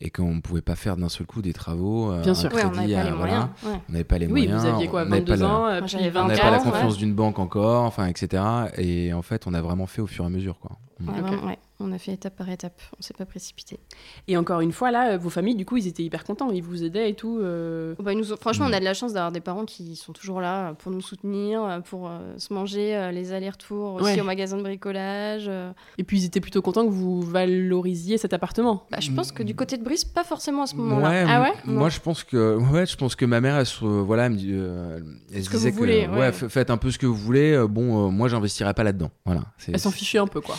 [0.06, 2.12] et qu'on ne pouvait pas faire d'un seul coup des travaux.
[2.12, 2.52] euh, Bien un sûr.
[2.52, 3.46] Ouais, on crédit, n'avait pas les euh, moyens.
[3.62, 3.74] voilà.
[3.76, 3.82] ouais.
[3.88, 4.62] On n'avait pas les Oui, moyens.
[4.62, 6.28] vous aviez quoi, on n'avait pas 22 la- ans euh, Moi, puis j'avais On 24
[6.28, 6.70] n'avait pas la ans, ouais.
[6.72, 8.42] confiance d'une banque encore, enfin, etc.
[8.76, 10.72] Et en fait, on a vraiment fait au fur et à mesure, quoi.
[11.00, 11.08] Mm.
[11.08, 11.26] Ouais, Ok.
[11.26, 11.58] vraiment, ouais.
[11.80, 13.80] on a fait étape par étape, on s'est pas précipité.
[14.28, 16.62] Et encore une fois, là, euh, vos familles, du coup, ils étaient hyper contents, ils
[16.62, 17.38] vous aidaient et tout.
[17.40, 17.94] euh.
[17.98, 18.70] Bah, ils nous ont- Franchement, Mm.
[18.70, 21.82] on a de la chance d'avoir des parents qui sont toujours là pour nous soutenir,
[21.86, 24.20] pour euh, se manger euh, les allers-retours aussi Ouais.
[24.20, 25.46] au magasin de bricolage.
[25.48, 25.72] euh.
[25.98, 28.86] Et puis ils étaient plutôt contents que vous valorisiez cet appartement.
[28.90, 31.08] Bah, je pense que du côté de Brice, pas forcément à ce moment-là.
[31.08, 31.52] Ouais, Ah ouais?
[31.64, 34.36] Moi, je pense que, ouais, je pense que ma mère, elle se, voilà, elle me
[34.38, 35.00] dit, euh,
[35.32, 36.32] elle Ce se que disait voulez, que, ouais.
[36.32, 37.52] faites un peu ce que vous voulez.
[37.52, 39.10] euh, Bon, euh, moi, j'investirai pas là-dedans.
[39.26, 39.42] Voilà.
[39.66, 40.54] Elles s'en fichaient un peu, quoi.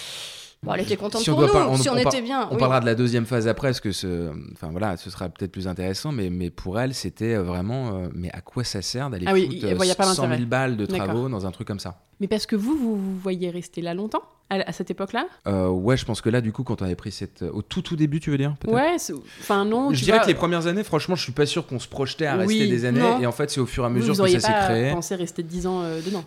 [0.66, 2.48] Bon, elle était contente Si on pour doit nous, par- on- si on, était bien.
[2.50, 2.60] On oui.
[2.60, 5.68] parlera de la deuxième phase après, parce que ce, enfin voilà, ce sera peut-être plus
[5.68, 9.26] intéressant, mais, mais pour elle, c'était euh, vraiment, euh, mais à quoi ça sert d'aller
[9.28, 10.46] Ah oui, foutre il- elle voyait pas 100 000 l'intérêt.
[10.46, 13.50] balles de travaux dans un truc comme ça Mais parce que vous, vous vous voyez
[13.52, 15.26] rester là longtemps à, cette époque-là?
[15.48, 17.82] Euh, Ouais, je pense que là, du coup, quand on avait pris cette, au tout
[17.82, 18.96] tout début, tu veux dire Ouais,
[19.42, 19.92] enfin non.
[19.92, 22.28] Je dirais vois, que les premières années, franchement, je suis pas sûr qu'on se projetait
[22.28, 23.20] à Oui, rester des années, non.
[23.20, 24.66] et en fait, c'est au fur et à vous, mesure vous que ça s'est pas
[24.66, 24.92] créé.
[24.92, 26.24] pensé rester 10 ans euh, dedans.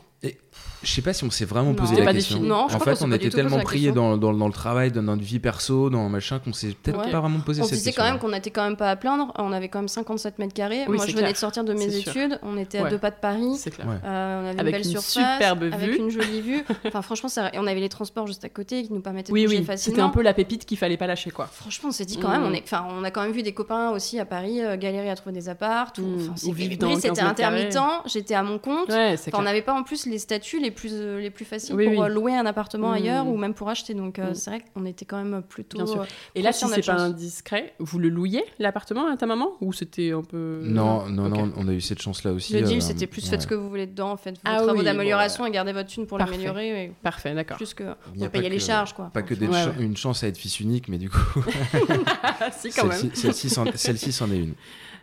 [0.82, 1.74] Je sais pas si on s'est vraiment Non.
[1.74, 2.40] posé C'était la pas question.
[2.40, 3.94] Non, je en fait, on était tellement pris question.
[3.94, 7.10] dans, dans, dans le travail, dans notre vie perso, dans machin, qu'on s'est peut-être Ouais.
[7.10, 8.04] pas vraiment posé On cette se disait question.
[8.04, 9.32] quand même qu'on n'était quand même pas à plaindre.
[9.38, 10.84] On avait quand même 57 mètres carrés.
[10.88, 11.32] Oui, Moi, je venais clair.
[11.32, 12.10] de sortir de mes sûr.
[12.12, 12.38] études.
[12.42, 12.90] On était à Ouais.
[12.90, 13.56] deux pas de Paris.
[13.56, 13.86] C'est clair.
[14.04, 15.96] Euh, on avait Avec une belle une surface, superbe avec vue.
[15.98, 16.64] une jolie vue.
[16.86, 17.50] Enfin, franchement, ça...
[17.54, 19.72] on avait les transports juste à côté qui nous permettaient Oui, de bouger oui, c'était
[19.78, 20.04] facilement.
[20.04, 21.46] un peu la pépite qu'il fallait pas lâcher, quoi.
[21.52, 22.62] Franchement, on s'est dit quand même, on, est...
[22.62, 25.32] enfin, on a quand même vu des copains aussi à Paris euh, galérer à trouver
[25.34, 25.92] des apparts.
[25.98, 26.02] Ou...
[26.02, 26.14] Mm.
[26.20, 26.52] Enfin, Ou c'est...
[26.52, 27.60] vivre dans Brice 15 était mètres carrés.
[27.66, 28.92] intermittent, j'étais à mon compte.
[29.34, 31.98] On n'avait pas en plus les statuts les plus, euh, les plus faciles Oui, pour
[31.98, 32.04] oui.
[32.04, 32.94] euh, louer un appartement Mm.
[32.94, 33.94] ailleurs ou même pour acheter.
[33.94, 34.35] Donc, euh, Mm.
[34.35, 35.78] c'est vrai qu'on était quand même plutôt.
[35.78, 36.07] Bien sûr.
[36.35, 37.00] Et là, si c'est pas chance.
[37.00, 41.37] indiscret, vous le louiez l'appartement à ta maman ou c'était un peu Non, non, Ok.
[41.38, 42.52] non, on a eu cette chance-là aussi.
[42.52, 43.31] Le deal, euh, c'était plus ouais.
[43.31, 45.88] faites ce que vous voulez dedans, faites vos Ah travaux oui, d'amélioration et gardez votre
[45.88, 46.92] thune pour l'améliorer.
[47.02, 47.57] Parfait, d'accord.
[47.57, 49.11] Plus que Il y a on payait les charges, quoi.
[49.12, 49.35] Pas que
[49.81, 51.18] une chance à être fils unique, mais du coup,
[52.59, 52.98] si, quand même.
[52.98, 54.54] celle-ci celle-ci c'en celle-ci c'en est une.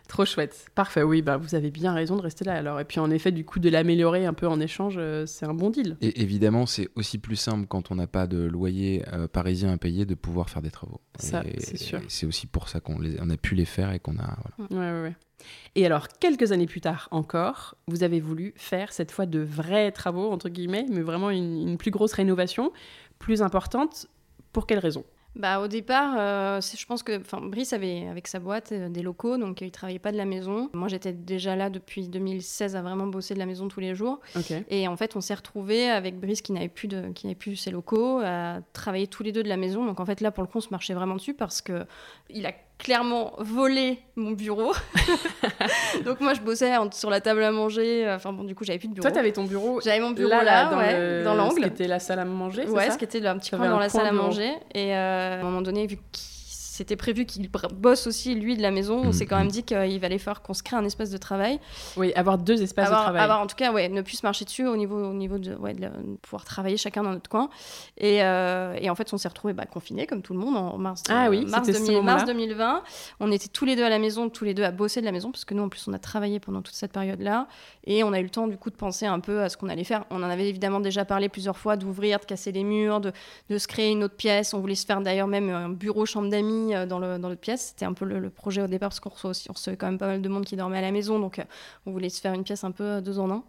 [0.08, 0.66] Trop chouette.
[0.74, 2.78] Parfait, oui, bah vous avez bien raison de rester là alors.
[2.80, 5.54] Et puis en effet, du coup, de l'améliorer un peu en échange, euh, c'est un
[5.54, 5.96] bon deal.
[6.00, 9.76] Et évidemment, c'est aussi plus simple quand on n'a pas de loyer euh, parisien à
[9.76, 11.00] payer de pouvoir faire des travaux.
[11.18, 12.00] Ça, c'est sûr.
[12.08, 14.36] C'est aussi pour ça qu'on on a pu les faire et qu'on a.
[14.68, 14.70] voilà.
[14.70, 15.16] Ouais, ouais, ouais.
[15.74, 19.92] Et alors, quelques années plus tard encore, vous avez voulu faire cette fois de vrais
[19.92, 22.72] travaux, entre guillemets, mais vraiment une, une plus grosse rénovation,
[23.18, 24.06] plus importante.
[24.52, 25.04] Pour quelle raison?
[25.36, 29.36] Bah, au départ, euh, je pense que Brice avait avec sa boîte euh, des locaux,
[29.36, 30.70] donc il travaillait pas de la maison.
[30.72, 34.20] Moi, j'étais déjà là depuis 2016 à vraiment bosser de la maison tous les jours.
[34.70, 37.56] Et en fait, on s'est retrouvés avec Brice qui n'avait plus, de, qui n'avait plus
[37.56, 39.84] ses locaux, à travailler tous les deux de la maison.
[39.84, 41.84] Donc en fait, là, pour le coup, on se marchait vraiment dessus parce que
[42.30, 44.72] il a clairement volé mon bureau.
[46.04, 48.08] donc moi, je bossais en- sur la table à manger.
[48.14, 49.02] Enfin bon, du coup, j'avais plus de bureau.
[49.02, 51.38] Toi, t'avais ton bureau J'avais mon bureau là, là, là, dans ouais, le- dans Ce
[51.38, 51.60] l'angle.
[51.62, 53.50] qui était la salle à manger, c'est Ouais, ça ce qui était là, un petit
[53.50, 54.50] coin dans la salle à manger.
[54.74, 56.35] Et euh, à un moment donné, vu qu'il
[56.76, 59.12] c'était prévu qu'il bosse aussi lui de la maison, on Mhm.
[59.12, 61.58] s'est quand même dit qu'il allait falloir qu'on se crée un espace de travail.
[61.96, 63.22] Oui, avoir deux espaces avoir, de travail.
[63.22, 65.54] avoir, en tout cas, ouais, ne plus se marcher dessus au niveau, au niveau de,
[65.54, 65.90] ouais, de la-
[66.22, 67.48] pouvoir travailler chacun dans notre coin.
[67.98, 70.76] Et, euh, et en fait, on s'est retrouvés bah, confinés comme tout le monde en
[70.78, 72.32] mars, Ah oui, euh, mars, c'était ce 2000 mars moment-là.
[72.34, 72.82] 2020.
[73.20, 75.12] On était tous les deux à la maison, tous les deux à bosser de la
[75.12, 77.46] maison, parce que nous, en plus, on a travaillé pendant toute cette période-là.
[77.84, 79.68] Et on a eu le temps, du coup, de penser un peu à ce qu'on
[79.68, 80.04] allait faire.
[80.10, 83.12] On en avait évidemment déjà parlé plusieurs fois, d'ouvrir, de casser les murs, de,
[83.50, 84.52] de se créer une autre pièce.
[84.54, 87.40] On voulait se faire d'ailleurs même un bureau chambre d'amis euh, dans, le, dans l'autre
[87.40, 87.68] pièce.
[87.68, 89.86] C'était un peu le, le projet au départ, parce qu'on reçoit aussi, on recevait quand
[89.86, 91.18] même pas mal de monde qui dormait à la maison.
[91.18, 91.44] Donc, euh,
[91.86, 93.42] on voulait se faire une pièce un peu euh, deux en un.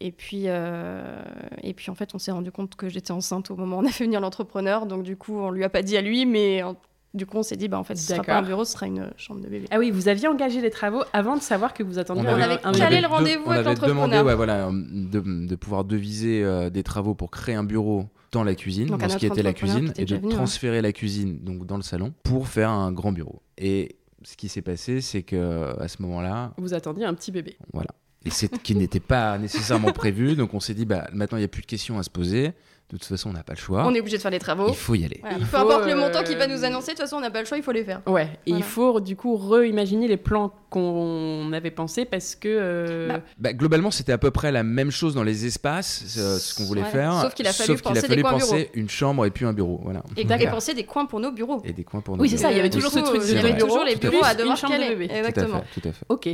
[0.00, 1.22] Et puis, euh,
[1.62, 3.86] et puis en fait, on s'est rendu compte que j'étais enceinte au moment où on
[3.86, 4.86] a fait venir l'entrepreneur.
[4.86, 6.76] Donc, du coup, on lui a pas dit à lui, mais en-
[7.14, 8.48] du coup, on s'est dit, bah, en fait, ce sera pas un D'accord.
[8.48, 9.66] bureau, ce sera une chambre de bébé.
[9.70, 12.40] Ah oui, vous aviez engagé les travaux avant de savoir que vous attendiez On un,
[12.40, 14.24] avait un calé le rendez-vous on avec avait demandé l'entrepreneur.
[14.24, 18.54] ouais, voilà, de, de pouvoir deviser euh, des travaux pour créer un bureau dans la
[18.54, 20.36] cuisine, Donc, à dans ce qui était la cuisine, et de venu, hein.
[20.36, 23.42] transférer la cuisine donc dans le salon pour faire un grand bureau.
[23.58, 27.56] Et ce qui s'est passé, c'est que à ce moment-là, Vous attendiez un petit bébé.
[27.72, 27.90] voilà,
[28.24, 31.46] et c'est qui n'était pas nécessairement prévu, donc on s'est dit bah maintenant il n'y
[31.46, 32.52] a plus de questions à se poser.
[32.90, 33.86] De toute façon, on n'a pas le choix.
[33.86, 34.66] On est obligé de faire les travaux.
[34.68, 35.18] Il faut y aller.
[35.22, 35.38] Voilà.
[35.38, 37.20] Il Peu faut, importe le euh, montant qu'il va nous annoncer, de toute façon, on
[37.20, 38.02] n'a pas le choix, il faut les faire.
[38.06, 42.48] Ouais, et il faut du coup réimaginer les plans qu'on avait pensés parce que.
[42.48, 46.38] euh, Bah, Bah, globalement, c'était à peu près la même chose dans les espaces, euh,
[46.38, 46.88] ce qu'on voulait Ouais.
[46.88, 47.20] faire.
[47.20, 49.52] Sauf qu'il a fallu a penser des fallu coins penser une chambre et puis un
[49.52, 49.80] bureau.
[49.84, 50.02] Voilà.
[50.16, 50.48] Et, D'accord.
[50.48, 51.60] et penser des coins pour nos bureaux.
[51.64, 52.42] Et des coins pour Oui, nos c'est bureaux.
[52.42, 54.24] ça, il y avait toujours ce truc de il y avait bureaux, toujours les bureaux
[54.24, 54.96] à devoir chambre de caler.
[54.96, 55.08] bébé.
[55.08, 55.62] Tout à Tout à Exactement.
[55.74, 56.04] fait, tout à fait.
[56.08, 56.28] Ok.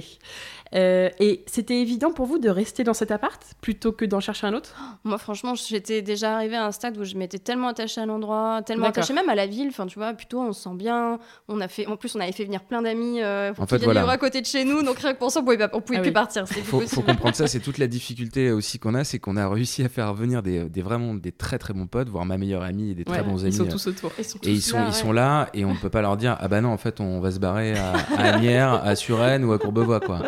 [0.74, 4.46] Euh, et c'était évident pour vous de rester dans cet appart plutôt que d'en chercher
[4.46, 4.76] un autre?
[5.02, 8.60] Moi, franchement, j'étais déjà arrivée à un stade où je m'étais tellement attachée à l'endroit,
[8.66, 9.68] tellement attachée même à la ville.
[9.68, 11.18] Enfin, tu vois, plutôt on se sent bien.
[11.48, 13.78] On a fait, en plus, on avait fait venir plein d'amis euh, pour En fait,
[13.78, 14.04] voilà.
[14.28, 14.82] Côté de chez nous.
[14.82, 16.14] Donc rien que pour ça, on pouvait, pas- on pouvait Ah plus oui.
[16.14, 16.44] partir.
[16.44, 19.82] Plus Faut, comprendre ça, c'est toute la difficulté aussi qu'on a, c'est qu'on a réussi
[19.82, 22.90] à faire venir des, des vraiment des très très bons potes, voire ma meilleure amie
[22.90, 23.52] et des très bons Ils amis.
[23.54, 24.12] sont euh, tous autour.
[24.18, 24.92] Ils sont et ils tous sont, là, ils ouais.
[24.92, 27.20] sont là et on ne peut pas leur dire ah bah non en fait on
[27.20, 30.22] va se barrer à, à Agnières, à Suresnes ou à Courbevoie quoi.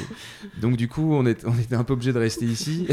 [0.60, 2.86] Donc du coup on, est, on était un peu obligé de rester ici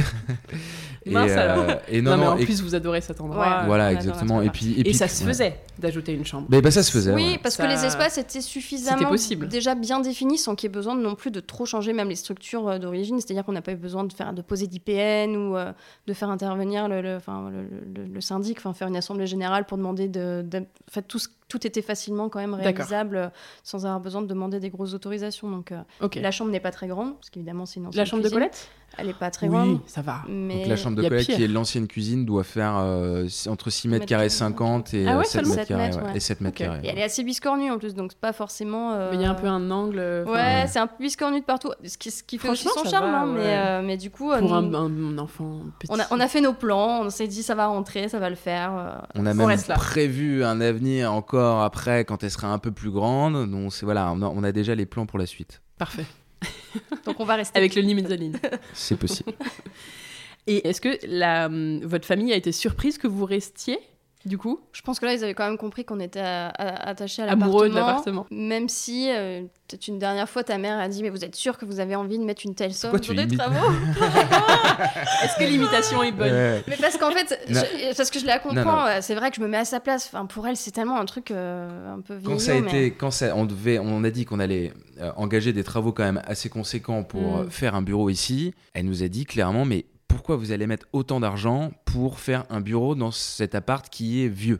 [1.12, 1.66] Mince, alors.
[1.70, 3.60] euh, et Non, non, mais en et- plus, vous adorez cet endroit.
[3.62, 3.66] Ouais.
[3.66, 4.42] voilà, exactement.
[4.42, 6.48] Et puis, Et, puis- ça se faisait d'ajouter une chambre.
[6.50, 7.12] Mais bah, ça se faisait.
[7.14, 7.40] Oui, ouais.
[7.42, 9.48] parce Ça- que les espaces étaient suffisamment possible.
[9.48, 12.16] déjà bien définis sans qu'il y ait besoin non plus de trop changer même les
[12.16, 13.20] structures euh, d'origine.
[13.20, 15.72] C'est-à-dire qu'on n'a pas eu besoin de faire de poser d'IPN ou euh,
[16.08, 19.66] de faire intervenir le, le, enfin, le, le- le syndic, enfin faire une assemblée générale
[19.66, 23.28] pour demander de, de- en fait tout, ce- tout était facilement quand même réalisable euh,
[23.64, 25.50] sans avoir besoin de demander des grosses autorisations.
[25.50, 25.82] Donc euh,
[26.16, 28.40] la chambre n'est pas très grande parce qu'évidemment c'est une ancienne La chambre de cuisine.
[28.50, 29.80] Colette Elle n'est pas très Oui, grande.
[29.88, 30.22] ça va.
[30.30, 31.36] Mais Donc la chambre de Colette, pire.
[31.36, 35.18] qui est l'ancienne cuisine, doit faire euh, entre 6 mètres carrés carrés, 50 et Ah
[35.18, 36.08] ouais, 7 seulement mètres 7 carrés.
[36.12, 36.18] ouais.
[36.18, 36.80] Et 7 mètres carrés.
[36.84, 38.94] Et elle est assez biscornue en plus, donc c'est pas forcément.
[38.94, 40.24] euh, Mais il y a un peu un angle.
[40.28, 42.90] Ouais, c'est un peu biscornu de partout, ce qui, ce qui fait aussi Franchement, son
[42.90, 43.34] ça charme, va, hein, ouais.
[43.44, 45.92] mais, euh, mais du coup, euh, Pour un, enfant petit.
[45.92, 48.30] on, a, on a fait nos plans, on s'est dit ça va rentrer, ça va
[48.30, 49.04] le faire.
[49.16, 53.50] On a même prévu un avenir encore après quand elle sera un peu plus grande.
[53.50, 55.62] Donc c'est voilà, on a, on a déjà les plans pour la suite.
[55.78, 56.06] Parfait.
[57.06, 57.58] Donc on va rester.
[57.58, 58.40] Avec le lit mezzanine.
[58.74, 59.34] C'est possible.
[60.48, 63.80] Et est-ce que la, hum, votre famille a été surprise que vous restiez,
[64.26, 66.90] du coup Je pense que là, ils avaient quand même compris qu'on était à- à-
[66.90, 68.26] attachés à Amoureux de l'appartement.
[68.32, 71.58] Même si, euh, peut-être une dernière fois, ta mère a dit Mais vous êtes sûr
[71.58, 73.56] que vous avez envie de mettre une telle somme sur des travaux
[75.24, 76.64] Est-ce que l'imitation est bonne Ouais.
[76.68, 79.42] Mais parce qu'en fait, je- parce que je la comprends, euh, c'est vrai que je
[79.42, 80.10] me mets à sa place.
[80.12, 82.32] Enfin, pour elle, c'est tellement un truc euh, un peu vieillot.
[82.32, 85.12] Quand ça a mais- été, quand ça, on devait, on a dit qu'on allait euh,
[85.16, 87.50] engager des travaux quand même assez conséquents pour Mm.
[87.50, 88.54] faire un bureau ici.
[88.74, 92.62] Elle nous a dit clairement, mais pourquoi vous allez mettre autant d'argent pour faire un
[92.62, 94.60] bureau dans cet appart qui est vieux?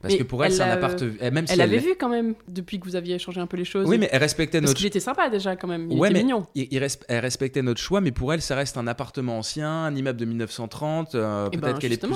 [0.00, 2.08] Parce Mais que pour elle, c'est un appart, euh, même si Elle avait vu quand
[2.08, 3.88] même, depuis que vous aviez changé un peu les choses.
[3.88, 5.90] Oui, mais elle respectait Parce notre qu'il était sympa déjà quand même.
[5.90, 6.46] Il Ouais, était mais mignon.
[6.54, 9.68] il- il res- elle respectait notre choix, mais pour elle, ça reste un appartement ancien,
[9.68, 11.16] un immeuble de 1930.
[11.16, 12.14] euh, Eh peut-être ben, qu'elle est plus.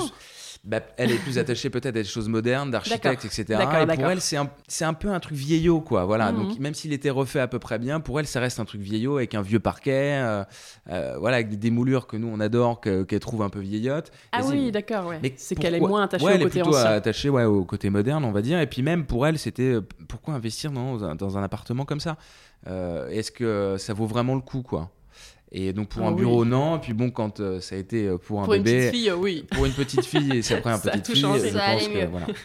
[0.65, 3.43] Bah, elle est plus attachée peut-être à des choses modernes, d'architectes, etc.
[3.81, 4.49] Et pour elle, c'est un,
[4.81, 6.05] un peu un truc vieillot, quoi.
[6.05, 6.31] Voilà.
[6.31, 6.37] Mhm.
[6.47, 8.79] Donc même s'il était refait à peu près bien, pour elle, ça reste un truc
[8.79, 10.43] vieillot avec un vieux parquet, euh,
[10.89, 14.11] euh, voilà, avec des démoulures que nous on adore, que- qu'elle trouve un peu vieillottes.
[14.31, 15.19] Ah Et oui, d'accord, ouais.
[15.35, 16.91] C'est qu'elle est moins attachée ouais, au elle est côté plutôt ancien.
[16.91, 18.59] attachée ouais, au côté moderne, on va dire.
[18.61, 21.99] Et puis même pour elle, c'était euh, pourquoi investir dans un, dans un appartement comme
[21.99, 22.15] ça?
[22.67, 24.89] Euh, Est-ce que ça vaut vraiment le coup, quoi?
[25.55, 26.17] Et donc pour Ah un oui.
[26.21, 26.77] bureau, non.
[26.77, 28.95] Et puis bon, quand euh, ça a été euh, pour un Pour une bébé, petite
[29.01, 29.45] fille, oui.
[29.51, 31.49] pour une petite fille, et c'est après un Ça a petite tout fille, changé.
[31.49, 32.25] je pense que voilà.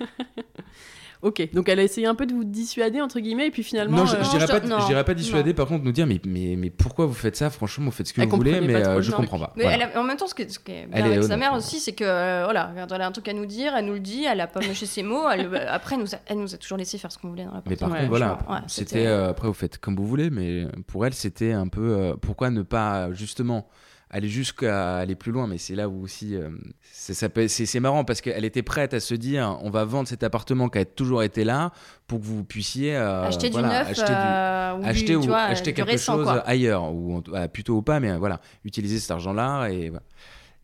[1.21, 3.97] Ok, donc elle a essayé un peu de vous dissuader, entre guillemets, et puis finalement.
[3.97, 5.57] Non, je, euh, dirais pas, te- je non, dirais pas dissuader, non.
[5.57, 7.51] par contre, nous dire, mais, mais, mais pourquoi vous faites ça?
[7.51, 9.53] Franchement, vous faites ce que Elle vous voulez, mais euh, je comprends pas.
[9.57, 9.89] Mais Voilà.
[9.91, 11.25] elle a- en même temps, ce qui est, ce qui est bien Elle est avec
[11.25, 13.87] sa mère aussi, c'est que euh, voilà, elle a un truc à nous dire, elle
[13.87, 15.29] nous le dit, elle a pas moché ses mots.
[15.29, 17.45] Elle, euh, après, elle nous, a, elle nous a toujours laissé faire ce qu'on voulait
[17.47, 20.07] dans la Mais par Ouais, contre, voilà, Ouais, c'était euh, après vous faites comme vous
[20.07, 23.67] voulez, mais pour elle c'était un peu euh, pourquoi ne pas justement
[24.11, 25.47] aller jusqu'à aller plus loin.
[25.47, 26.49] Mais c'est là où aussi euh,
[26.93, 30.79] c'est marrant parce qu'elle était prête à se dire on va vendre cet appartement qui
[30.79, 31.73] a toujours été là
[32.07, 35.17] pour que vous puissiez euh, acheter voilà, du neuf, acheter du- euh, ou acheter tu
[35.17, 36.39] ou vois, acheter du quelque récent, chose quoi.
[36.47, 40.03] ailleurs ou ah, plutôt ou pas mais voilà utiliser cet argent là et voilà.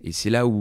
[0.07, 0.53] Et c'est là où,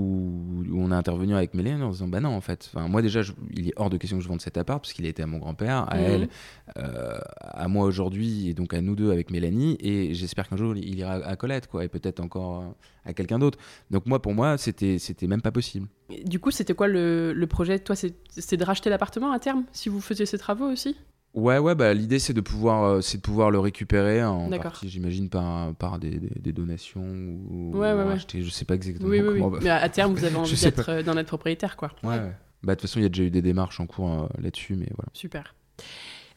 [0.72, 2.70] où on a intervenu avec Mélène en disant bah non en fait.
[2.74, 4.94] Enfin, moi déjà je- il est hors de question que je vende cet appart parce
[4.94, 6.04] qu'il a été à mon grand-père à Mhm.
[6.04, 6.30] elle
[6.78, 9.78] euh, à moi aujourd'hui et donc à nous deux avec Mélanie.
[9.82, 12.66] Et j'espère qu'un jour il ira à Colette quoi et peut-être encore euh,
[13.06, 13.60] à quelqu'un d'autre.
[13.92, 15.88] Donc moi pour moi c'était même pas possible.
[16.26, 17.80] Du coup, c'était quoi le, le projet?
[17.80, 20.96] Toi, c'est de racheter l'appartement à terme, si vous faisiez ces travaux aussi?
[21.34, 24.72] Ouais, ouais, bah, l'idée c'est de pouvoir, euh, c'est de pouvoir le récupérer en D'accord.
[24.74, 28.14] partie, j'imagine par, par des, des, des donations ou Ouais, ouais, ou ouais.
[28.14, 30.90] acheter, je sais pas exactement Oui, oui, bah, Mais à terme, vous avez envie d'être
[30.90, 31.92] euh, d'en être propriétaire, quoi.
[32.04, 32.32] ouais, ouais.
[32.62, 34.76] Bah de toute façon, il y a déjà eu des démarches en cours euh, là-dessus,
[34.76, 35.10] mais voilà.
[35.14, 35.54] Super.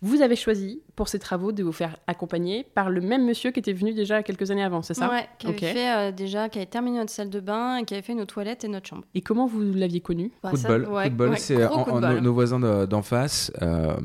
[0.03, 3.61] Vous avez choisi pour ces travaux de vous faire accompagner par le même monsieur qui
[3.61, 6.59] était venu déjà quelques années avant, c'est ça Ouais, qui avait fait euh, déjà, qui
[6.59, 9.05] avait terminé notre salle de bain et qui avait fait nos toilettes et notre chambre.
[9.15, 10.31] Et comment vous l'aviez connu?
[10.43, 12.85] Bah, coup de ça- bol, ouais, coup de bol, ouais, c'est nos, nos voisins de-
[12.87, 13.97] d'en face, euh,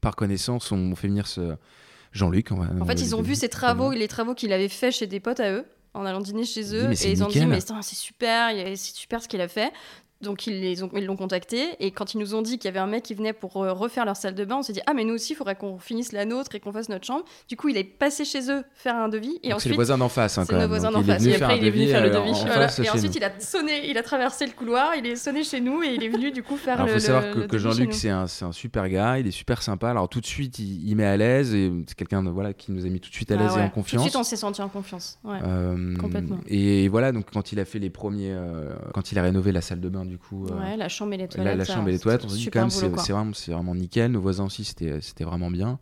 [0.00, 1.56] par connaissance, ont fait venir ce
[2.12, 2.52] Jean-Luc.
[2.52, 5.06] on on En fait, ils ont vu ses travaux, les travaux qu'il avait fait chez
[5.06, 7.94] des potes à eux, en allant dîner chez eux, et ils ont dit mais c'est
[7.96, 9.72] super, c'est super ce qu'il a fait.
[10.22, 12.68] Donc ils les ont, ils l'ont contacté et quand ils nous ont dit qu'il y
[12.68, 14.80] avait un mec qui venait pour euh, refaire leur salle de bain, on s'est dit
[14.86, 17.24] ah mais nous aussi il faudrait qu'on finisse la nôtre et qu'on fasse notre chambre.
[17.48, 19.76] Du coup il est passé chez eux faire un devis et Donc, C'est ensuite les
[19.76, 21.24] voisins d'en face, hein, c'est nos voisins d'en face.
[21.26, 22.32] Et après, il est venu faire le euh, devis.
[22.46, 22.68] Voilà.
[22.68, 25.60] face Et ensuite, il a sonné, il a traversé le couloir, il est sonné chez
[25.60, 26.92] nous et il est venu du coup faire Alors, le.
[26.94, 29.90] faut savoir le- que, le Jean-Luc, c'est un, un super gars, il est super sympa.
[29.90, 32.86] Alors, tout de suite, il, il met à l'aise et c'est quelqu'un voilà, qui nous
[32.86, 34.02] a mis tout de suite à Ah l'aise et en Tout de confiance.
[34.02, 35.18] suite, on s'est senti en confiance.
[35.24, 35.38] Ouais.
[35.44, 36.38] Euh, complètement.
[36.46, 39.60] Et voilà, donc quand il a fait les premiers, euh, quand il a rénové la
[39.60, 41.56] salle de bain, du coup, euh, Ouais, la chambre et les toilettes.
[41.58, 44.10] la chambre et les toilettes, on s'est dit quand même, c'est vraiment, nickel.
[44.12, 45.78] Nos voisins aussi, c'était c'était vraiment bien.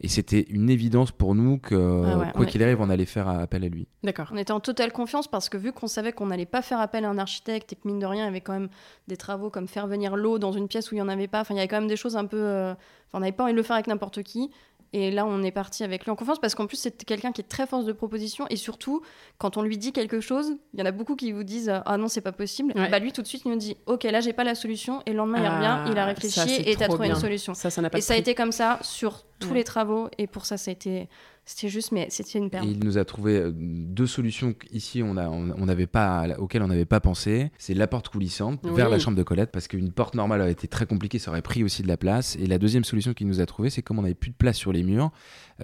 [0.00, 1.74] Et c'était une évidence pour nous que,
[2.04, 3.86] Ah ouais, quoi qu'il arrive, on allait faire appel à lui.
[4.02, 4.28] D'accord.
[4.32, 7.04] On était en totale confiance parce que vu qu'on savait qu'on n'allait pas faire appel
[7.04, 8.68] à un architecte et que mine de rien, il y avait quand même
[9.06, 11.40] des travaux comme faire venir l'eau dans une pièce où il n'y en avait pas.
[11.40, 12.36] Enfin, il y avait quand même des choses un peu.
[12.38, 12.78] euh, enfin,
[13.14, 14.50] on n'avait pas envie de le faire avec n'importe qui.
[14.92, 17.40] Et là, on est parti avec lui en confiance parce qu'en plus, c'est quelqu'un qui
[17.40, 18.46] est très force de proposition.
[18.50, 19.02] Et surtout,
[19.38, 21.96] quand on lui dit quelque chose, il y en a beaucoup qui vous disent Ah
[21.96, 22.72] non, c'est pas possible.
[22.76, 22.88] Ouais.
[22.88, 25.02] Bah, lui, tout de suite, il nous dit Ok, là, j'ai pas la solution.
[25.06, 27.14] Et le lendemain, il Ah, revient, il a réfléchi et t'as trouvé bien.
[27.16, 27.54] une solution.
[27.54, 29.54] Ça, ça n'a pas Et ça a été comme ça sur tous Ouais.
[29.54, 30.08] les travaux.
[30.18, 31.08] Et pour ça, ça a été.
[31.46, 32.66] C'était juste, mais c'était une Et perle.
[32.66, 36.62] il nous a trouvé euh, deux solutions ici on a, on, on n'avait pas, auxquelles
[36.62, 37.50] on n'avait pas pensé.
[37.58, 38.70] C'est la porte coulissante Oui.
[38.74, 41.42] vers la chambre de Colette parce qu'une porte normale aurait été très compliquée, ça aurait
[41.42, 42.36] pris aussi de la place.
[42.36, 44.56] Et la deuxième solution qu'il nous a trouvé, c'est comme on n'avait plus de place
[44.56, 45.10] sur les murs,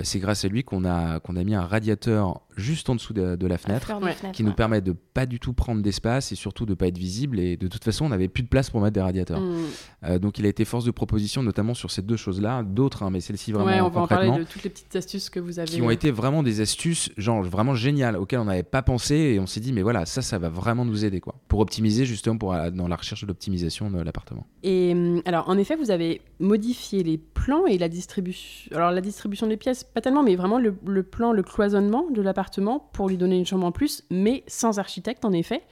[0.03, 3.37] c'est grâce à lui qu'on a, qu'on a mis un radiateur juste en dessous de,
[3.37, 4.15] de la fenêtre Ouais.
[4.33, 7.41] qui nous permet de pas du tout prendre d'espace et surtout de pas être visible.
[7.41, 9.41] Et de toute façon, on n'avait plus de place pour mettre des radiateurs.
[9.41, 9.57] Mm.
[10.05, 12.63] Euh, donc il a été force de proposition, notamment sur ces deux choses-là.
[12.63, 14.95] D'autres, hein, mais celle-ci vraiment Ouais, on va en parler concrètement, de toutes les petites
[14.95, 15.69] astuces que vous avez.
[15.69, 19.15] qui ont été vraiment des astuces, genre vraiment géniales, auxquelles on n'avait pas pensé.
[19.15, 21.35] Et on s'est dit, mais voilà, ça, ça va vraiment nous aider, quoi.
[21.49, 24.47] Pour optimiser, justement, pour, euh, dans la recherche de l'optimisation de l'appartement.
[24.63, 28.71] Et hum, alors, en effet, vous avez modifié les plans et la distribution.
[28.75, 32.23] Alors, la distribution des pièces, pas tellement, mais vraiment le, le plan, le cloisonnement de
[32.23, 35.63] l'appartement pour lui donner une chambre en plus, mais sans architecte, en effet.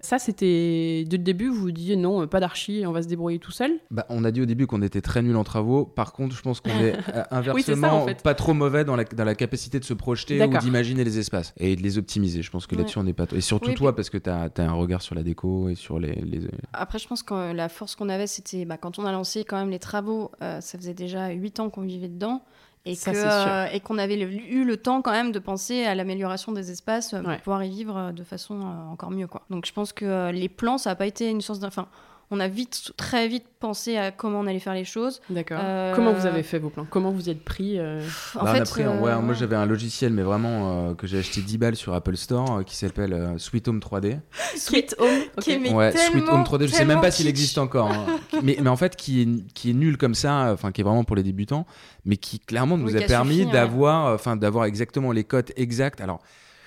[0.00, 1.04] Ça, c'était.
[1.08, 3.50] Dès le début, vous vous disiez non, euh, pas d'archi, on va se débrouiller tout
[3.50, 3.80] seul.
[3.90, 5.84] Bah, on a dit au début qu'on était très nul en travaux.
[5.86, 8.22] Par contre, je pense qu'on est euh, inversement en fait.
[8.22, 11.52] pas trop mauvais dans la, dans la capacité de se projeter ou d'imaginer les espaces
[11.56, 12.42] et de les optimiser.
[12.42, 12.82] Je pense que Ouais.
[12.82, 13.26] là-dessus, on n'est pas.
[13.34, 15.98] Et surtout Oui, toi, parce que tu as, un regard sur la déco et sur
[15.98, 16.12] les.
[16.14, 19.42] les- Après, je pense que la force qu'on avait, c'était bah, quand on a lancé
[19.42, 22.44] quand même les travaux, euh, ça faisait déjà 8 ans qu'on vivait dedans.
[22.84, 23.52] Et Ça, que, c'est sûr.
[23.52, 27.12] euh, et qu'on avait eu le temps quand même de penser à l'amélioration des espaces
[27.12, 27.38] euh, pour Ouais.
[27.38, 28.60] pouvoir y vivre euh, de façon
[28.90, 29.26] encore mieux.
[29.26, 29.42] Quoi.
[29.50, 31.88] Donc je pense que les plans, ça n'a pas été une source d'in- Enfin,
[32.30, 35.20] on a vite, très vite pensé à comment on allait faire les choses.
[35.30, 35.58] D'accord.
[35.62, 36.86] Euh, Comment vous avez fait vos plans?
[36.90, 38.00] Comment vous y êtes pris euh,
[38.38, 40.94] En on fait, a pris un- euh, ouais, moi j'avais un logiciel, mais vraiment euh,
[40.94, 44.18] que j'ai acheté 10 balles sur Apple Store euh, qui s'appelle euh, Sweet Home 3D.
[44.56, 45.08] Sweet Home
[45.40, 45.62] Qui est- ok.
[45.62, 47.90] mais ouais, Sweet Home 3D, je sais même pas s'il existe encore.
[47.90, 48.06] hein.
[48.42, 51.04] mais, mais en fait, qui est, qui est nul comme ça, enfin qui est vraiment
[51.04, 51.66] pour les débutants,
[52.04, 56.00] mais qui clairement nous Oui, a a permis d'avoir, enfin d'avoir exactement les cotes exactes.
[56.00, 56.20] Alors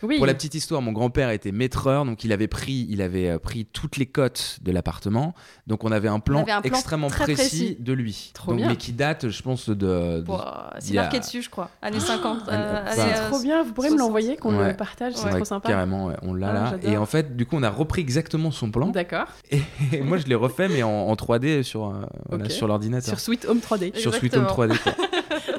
[0.04, 0.18] Oui.
[0.18, 3.40] pour la petite histoire, mon grand-père était maîtreur, donc il avait pris, il avait euh,
[3.40, 5.34] pris toutes les cotes de l'appartement.
[5.68, 7.78] Donc on avait un plan, avait un plan extrêmement très précis, précis.
[7.80, 8.32] de lui.
[8.34, 8.70] Trop Donc, bien.
[8.70, 9.76] Mais qui date, je pense, de.
[9.76, 11.70] de- Ouah, c'est il y a- marqué dessus, je crois.
[11.82, 12.40] Années 50.
[12.48, 14.08] Ah, euh, C'est euh, trop bien, vous pourrez me 60.
[14.08, 14.70] l'envoyer, qu'on Ouais.
[14.72, 15.70] le partage, c'est Ouais, trop sympa.
[15.70, 16.78] Carrément, ouais, on l'a Ah, là.
[16.84, 18.88] Et en fait, du coup, on a repris exactement son plan.
[18.88, 19.28] D'accord.
[19.52, 21.88] Et moi, je l'ai refait, mais en, en 3D sur,
[22.32, 23.08] euh, sur l'ordinateur.
[23.10, 23.96] Sur Sweet Home 3D.
[23.98, 24.68] Sur Sweet Home Exactement.
[24.74, 24.78] 3D.
[24.84, 24.94] quoi.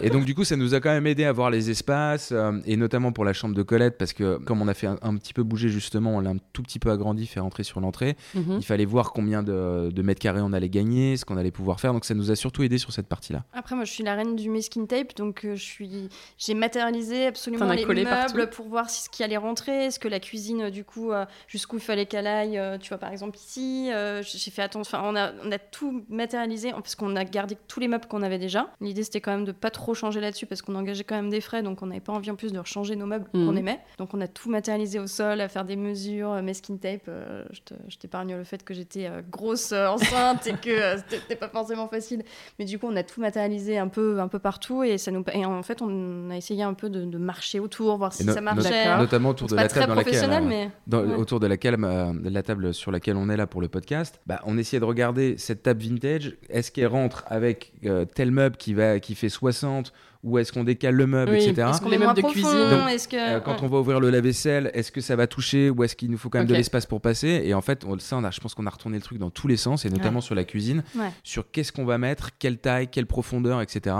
[0.02, 2.52] et donc, du coup, ça nous a quand même aidé à voir les espaces, euh,
[2.66, 5.16] et notamment pour la chambre de Colette, parce que comme on a fait un, un
[5.16, 8.16] petit peu bouger justement, on l'a un tout petit peu agrandi, fait rentrer sur l'entrée.
[8.34, 8.56] Mhm.
[8.58, 11.80] Il fallait voir combien de, de mètres carrés on allait gagner, ce qu'on allait pouvoir
[11.80, 11.92] faire.
[11.92, 13.44] Donc, ça nous a surtout aidé sur cette partie-là.
[13.52, 17.26] Après, moi, je suis la reine du masking tape, donc euh, je suis, j'ai matérialisé
[17.26, 20.70] absolument les meubles partout pour voir si ce qui allait rentrer, est-ce que la cuisine,
[20.70, 22.58] du coup, euh, jusqu'où il fallait qu'elle aille.
[22.58, 23.90] euh, tu vois, par exemple ici,
[24.22, 24.98] j'ai fait attention.
[24.98, 28.22] Enfin, on a, on a tout matérialisé parce qu'on a gardé tous les meubles qu'on
[28.22, 28.70] avait déjà.
[28.80, 31.40] L'idée, c'était quand même de pas trop changer là-dessus parce qu'on engageait quand même des
[31.40, 33.46] frais, donc on n'avait pas envie en plus de rechanger nos meubles Mhm.
[33.46, 33.80] qu'on aimait.
[33.98, 37.02] Donc on a tout matérialisé au sol, à faire des mesures, euh, masking tape.
[37.08, 37.44] euh,
[37.88, 41.48] je t'épargne le fait que j'étais euh, grosse euh, enceinte et que euh, c'était pas
[41.48, 42.22] forcément facile.
[42.58, 45.24] Mais du coup, on a tout matérialisé un peu, un peu partout et ça nous
[45.32, 48.32] et en fait, on a essayé un peu de, de marcher autour, voir si no-
[48.34, 48.96] ça marchait.
[48.98, 50.12] Notamment autour de la table dans laquelle.
[50.12, 51.14] professionnel, euh, mais dans- Ouais.
[51.16, 54.20] autour de laquelle euh, de la table sur laquelle on est là pour le podcast,
[54.26, 56.36] bah, on essayait de regarder cette table vintage.
[56.48, 60.62] Est-ce qu'elle rentre avec euh, tel meuble qui va qui fait 60 ou est-ce qu'on
[60.64, 61.38] décale le meuble, Oui.
[61.44, 61.68] etc.
[61.70, 62.70] est-ce qu'on Les est moins meubles de profond cuisine.
[62.70, 63.58] Donc, Est-ce que Euh, quand ouais.
[63.62, 66.28] on va ouvrir le lave-vaisselle, est-ce que ça va toucher ou est-ce qu'il nous faut
[66.28, 67.42] quand même de l'espace pour passer?
[67.44, 69.30] Et en fait, on, ça, on a, je pense qu'on a retourné le truc dans
[69.30, 71.10] tous les sens et notamment sur la cuisine, Ouais.
[71.24, 73.96] sur qu'est-ce qu'on va mettre, quelle taille, quelle profondeur, etc.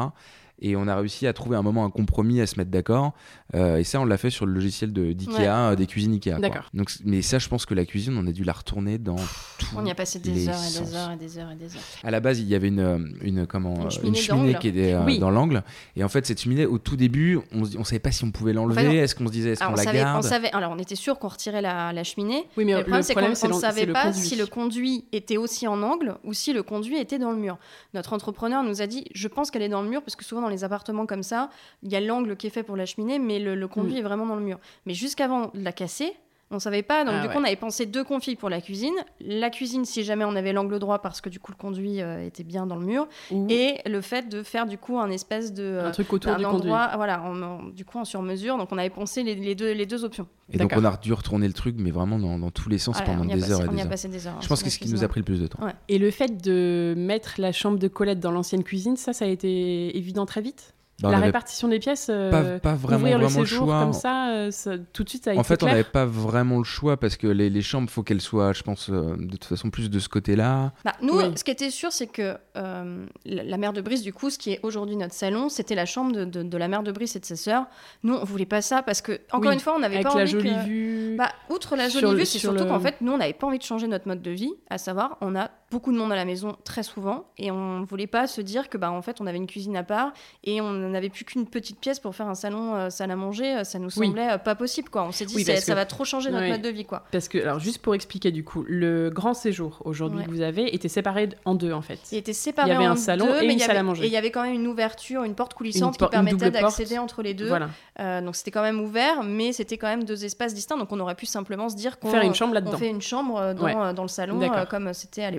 [0.65, 3.13] Et on a réussi à trouver un moment un compromis, à se mettre d'accord.
[3.55, 5.73] Euh, et ça, on l'a fait sur le logiciel de- d'IKEA, Ouais.
[5.73, 6.39] euh, des cuisines IKEA.
[6.39, 6.71] D'accord.
[6.73, 9.67] Donc, mais ça, je pense que la cuisine, on a dû la retourner dans tout.
[9.77, 11.83] On y a passé des heures et des heures et des heures et des heures.
[12.05, 14.59] À la base, il y avait une, euh, une, comment, Une cheminée une cheminée d'angle.
[14.61, 15.19] qui était Oui.
[15.19, 15.63] dans l'angle.
[15.97, 18.53] Et en fait, cette cheminée, au tout début, on ne savait pas si on pouvait
[18.53, 18.81] l'enlever.
[18.87, 20.23] Enfin, est-ce qu'on se disait, est-ce Alors, qu'on on, la savait, on garde?
[20.25, 22.45] savait, alors on était sûr qu'on retirait la, la cheminée.
[22.57, 24.21] Oui, mais le problème, c'est qu'on on ne savait pas conduit.
[24.21, 27.59] si le conduit était aussi en angle ou si le conduit était dans le mur.
[27.95, 30.41] Notre entrepreneur nous a dit Je pense qu'elle est dans le mur, parce que souvent
[30.43, 31.51] dans les appartements comme ça,
[31.83, 33.99] il y a l'angle qui est fait pour la cheminée, mais le, le conduit Mm.
[33.99, 34.59] est vraiment dans le mur.
[34.87, 36.15] Mais jusqu'avant de la casser,
[36.53, 37.05] on savait pas.
[37.05, 37.33] Donc, Ah du ouais.
[37.35, 38.95] coup, on avait pensé deux configs pour la cuisine.
[39.21, 42.25] La cuisine, si jamais on avait l'angle droit, parce que du coup, le conduit euh,
[42.27, 43.09] était bien dans le mur.
[43.49, 45.63] Et le fait de faire du coup un espèce de.
[45.65, 46.71] euh, un truc autour d'un du conduit.
[46.71, 48.57] endroit, voilà, en- en- du coup en sur mesure.
[48.59, 50.27] Donc on avait pensé les, les deux, les deux options.
[50.53, 52.97] Et donc, on a dû retourner le truc, mais vraiment dans, dans tous les sens
[52.99, 53.89] Voilà, pendant des passé- heures et on y des a heures.
[53.91, 54.37] passé des heures.
[54.43, 55.05] Je pense que c'est ce qui nous cuisine.
[55.07, 55.65] a pris le plus de temps.
[55.65, 55.73] Ouais.
[55.89, 59.29] Et le fait de mettre la chambre de Colette dans l'ancienne cuisine, ça, ça a
[59.29, 60.75] été évident très vite?
[61.03, 63.81] La avait répartition des pièces, euh, pas, pas vraiment, ouvrir le vraiment le séjour choix.
[63.83, 66.05] comme ça, euh, ça- tout de suite, ça a En été fait, on n'avait pas
[66.05, 69.31] vraiment le choix parce que les, les chambres, faut qu'elles soient, je pense, euh, de
[69.33, 70.73] toute façon, plus de ce côté-là.
[70.85, 71.25] Bah, nous, Oui.
[71.35, 74.39] ce qui était sûr, c'est que euh, la la mère de Brice, du coup, ce
[74.39, 77.17] qui est aujourd'hui notre salon, c'était la chambre de, de- de la mère de Brice
[77.17, 77.67] et de ses sœurs.
[78.05, 80.15] Nous, on voulait pas ça parce que, encore Oui, une fois, on n'avait Avec pas
[80.15, 80.65] la envie jolie que...
[80.67, 81.17] vue.
[81.19, 83.49] Bah, outre la jolie vue, c'est sur surtout le- qu'en fait, nous, on n'avait pas
[83.49, 84.53] envie de changer notre mode de vie.
[84.71, 88.07] À savoir, on a beaucoup de monde à la maison très souvent et on voulait
[88.07, 90.13] pas se dire que, bah, en fait, on avait une cuisine à part
[90.45, 93.57] et on n'avait plus qu'une petite pièce pour faire un salon euh, salle à manger.
[93.57, 95.03] euh, Ça nous semblait euh, pas possible, quoi.
[95.05, 97.05] On s'est dit, Oui, ça va trop changer notre mode de vie, quoi.
[97.11, 100.27] Parce que, alors, juste pour expliquer, du coup, le grand séjour aujourd'hui Ouais.
[100.27, 101.99] que vous avez était séparé en deux, en fait.
[102.13, 103.61] Il était séparé Il y avait en un salon deux, et mais une il y
[103.61, 104.05] salle à avait- manger.
[104.05, 106.99] Et il y avait quand même une ouverture, une porte coulissante por- qui permettait d'accéder
[106.99, 107.49] entre les deux.
[107.49, 107.71] Voilà.
[108.01, 110.77] Euh, donc c'était quand même ouvert, mais c'était quand même deux espaces distincts.
[110.77, 112.77] Donc on aurait pu simplement se dire qu'on Faire une chambre on là-dedans.
[112.77, 113.95] fait une chambre dans, Ouais.
[113.95, 115.31] dans le salon, euh, comme c'était à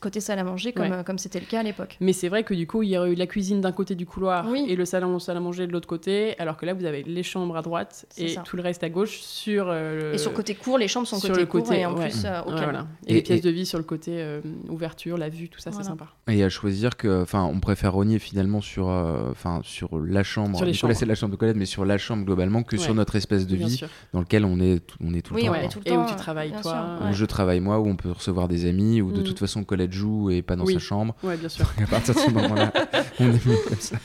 [0.00, 0.96] côté salle à manger, comme Ouais.
[0.98, 1.96] euh, comme c'était le cas à l'époque.
[2.00, 4.06] Mais c'est vrai que du coup, il y aurait eu la cuisine d'un côté du
[4.06, 4.64] couloir Oui.
[4.68, 7.22] et le salon, salle à manger de l'autre côté, alors que là, vous avez les
[7.22, 8.42] chambres à droite et ça.
[8.42, 11.28] tout le reste à gauche sur euh, Et sur côté court, les chambres sont sur
[11.30, 12.08] côté le court côté, et en ouais.
[12.08, 12.64] plus euh, au Ouais, calme.
[12.64, 12.86] voilà.
[13.06, 15.58] Et, Et- les pièces et- de vie sur le côté euh, ouverture, la vue, tout
[15.60, 15.84] ça, Voilà.
[15.84, 16.06] c'est sympa.
[16.28, 20.56] Et à choisir que, enfin, on préfère rogner finalement sur, euh, enfin, sur la chambre.
[20.56, 20.98] Sur les Du coup, là, chambres.
[21.00, 23.56] c'est la chambre de Colette, mais sur la chambre globalement que sur notre espèce de
[23.56, 23.80] vie
[24.12, 25.52] dans lequel on est, tout- on est tout le temps.
[25.52, 26.98] le Et où tu travailles, toi.
[27.08, 29.24] Où je travaille moi, où on peut recevoir des amis, où de Mm.
[29.24, 30.74] toute façon Colette joue et pas dans Oui.
[30.74, 31.14] sa chambre.
[31.22, 31.64] Ouais, bien sûr.
[31.80, 32.70] Et à partir de ce moment-là,
[33.20, 33.96] on est mis comme ça.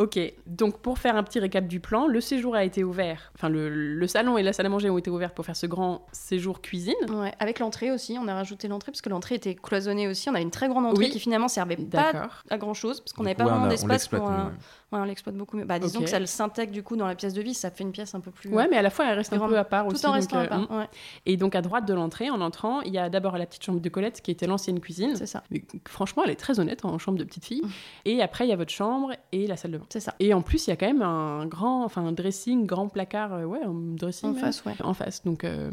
[0.00, 3.50] Ok, donc pour faire un petit récap du plan, le séjour a été ouvert, enfin
[3.50, 6.06] le, le salon et la salle à manger ont été ouverts pour faire ce grand
[6.10, 6.94] séjour cuisine.
[7.10, 10.30] Ouais, avec l'entrée aussi, on a rajouté l'entrée parce que l'entrée était cloisonnée aussi.
[10.30, 11.10] On a une très grande entrée Oui.
[11.10, 14.20] qui finalement servait pas à grand chose parce qu'on n'avait pas ouais, vraiment d'espace pour.
[14.20, 14.52] mieux, un- ouais.
[14.92, 15.64] Ouais, on l'exploite beaucoup mieux.
[15.66, 16.06] Bah, disons Ok.
[16.06, 18.12] que ça le s'intègre du coup dans la pièce de vie, ça fait une pièce
[18.16, 18.50] un peu plus.
[18.50, 20.04] Ouais, mais à la fois elle reste un peu à part tout aussi.
[20.06, 20.60] en donc, restant euh, à part.
[20.72, 20.76] mm.
[20.78, 20.88] ouais,
[21.26, 23.78] Et donc à droite de l'entrée, en entrant, il y a d'abord la petite chambre
[23.80, 25.14] de Colette qui était l'ancienne cuisine.
[25.14, 25.44] c'est ça.
[25.52, 27.62] Mais franchement, elle est très honnête en chambre de petite fille.
[28.04, 29.84] Et après, il y a votre chambre et la salle de bain.
[29.92, 30.14] C'est ça.
[30.20, 33.34] Et en plus, il y a quand même un grand, enfin un dressing, grand placard,
[33.34, 34.74] euh, ouais, un dressing En même, face, ouais.
[34.84, 35.24] en face.
[35.24, 35.68] Donc euh,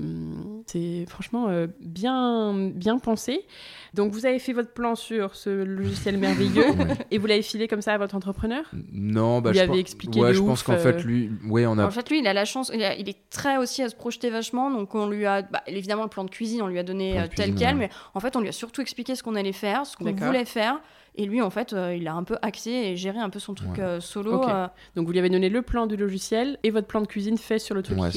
[0.65, 3.45] c'est franchement euh, bien, bien pensé.
[3.93, 6.97] Donc vous avez fait votre plan sur ce logiciel merveilleux Ouais.
[7.11, 8.63] et vous l'avez filé comme ça à votre entrepreneur?
[8.91, 11.29] Non, bah Lui je avez pense- expliqué Ouais, je ouf, pense qu'en euh, fait lui,
[11.47, 13.57] ouais, on a En fait, lui, il a la chance, il, a- il est très
[13.57, 14.71] aussi à se projeter vachement.
[14.71, 17.27] Donc, on lui a, bah, évidemment, le plan de cuisine, on lui a donné euh,
[17.27, 17.81] tel cuisine, quel, ouais.
[17.81, 20.45] mais en fait, on lui a surtout expliqué ce qu'on allait faire, ce qu'on voulait
[20.45, 20.79] faire.
[21.17, 23.53] Et lui, en fait, euh, il a un peu axé et géré un peu son
[23.53, 23.79] truc Ouais.
[23.83, 24.43] euh, solo.
[24.47, 27.37] Euh, Donc vous lui avez donné le plan du logiciel et votre plan de cuisine
[27.37, 28.11] fait sur le truc, Ouais,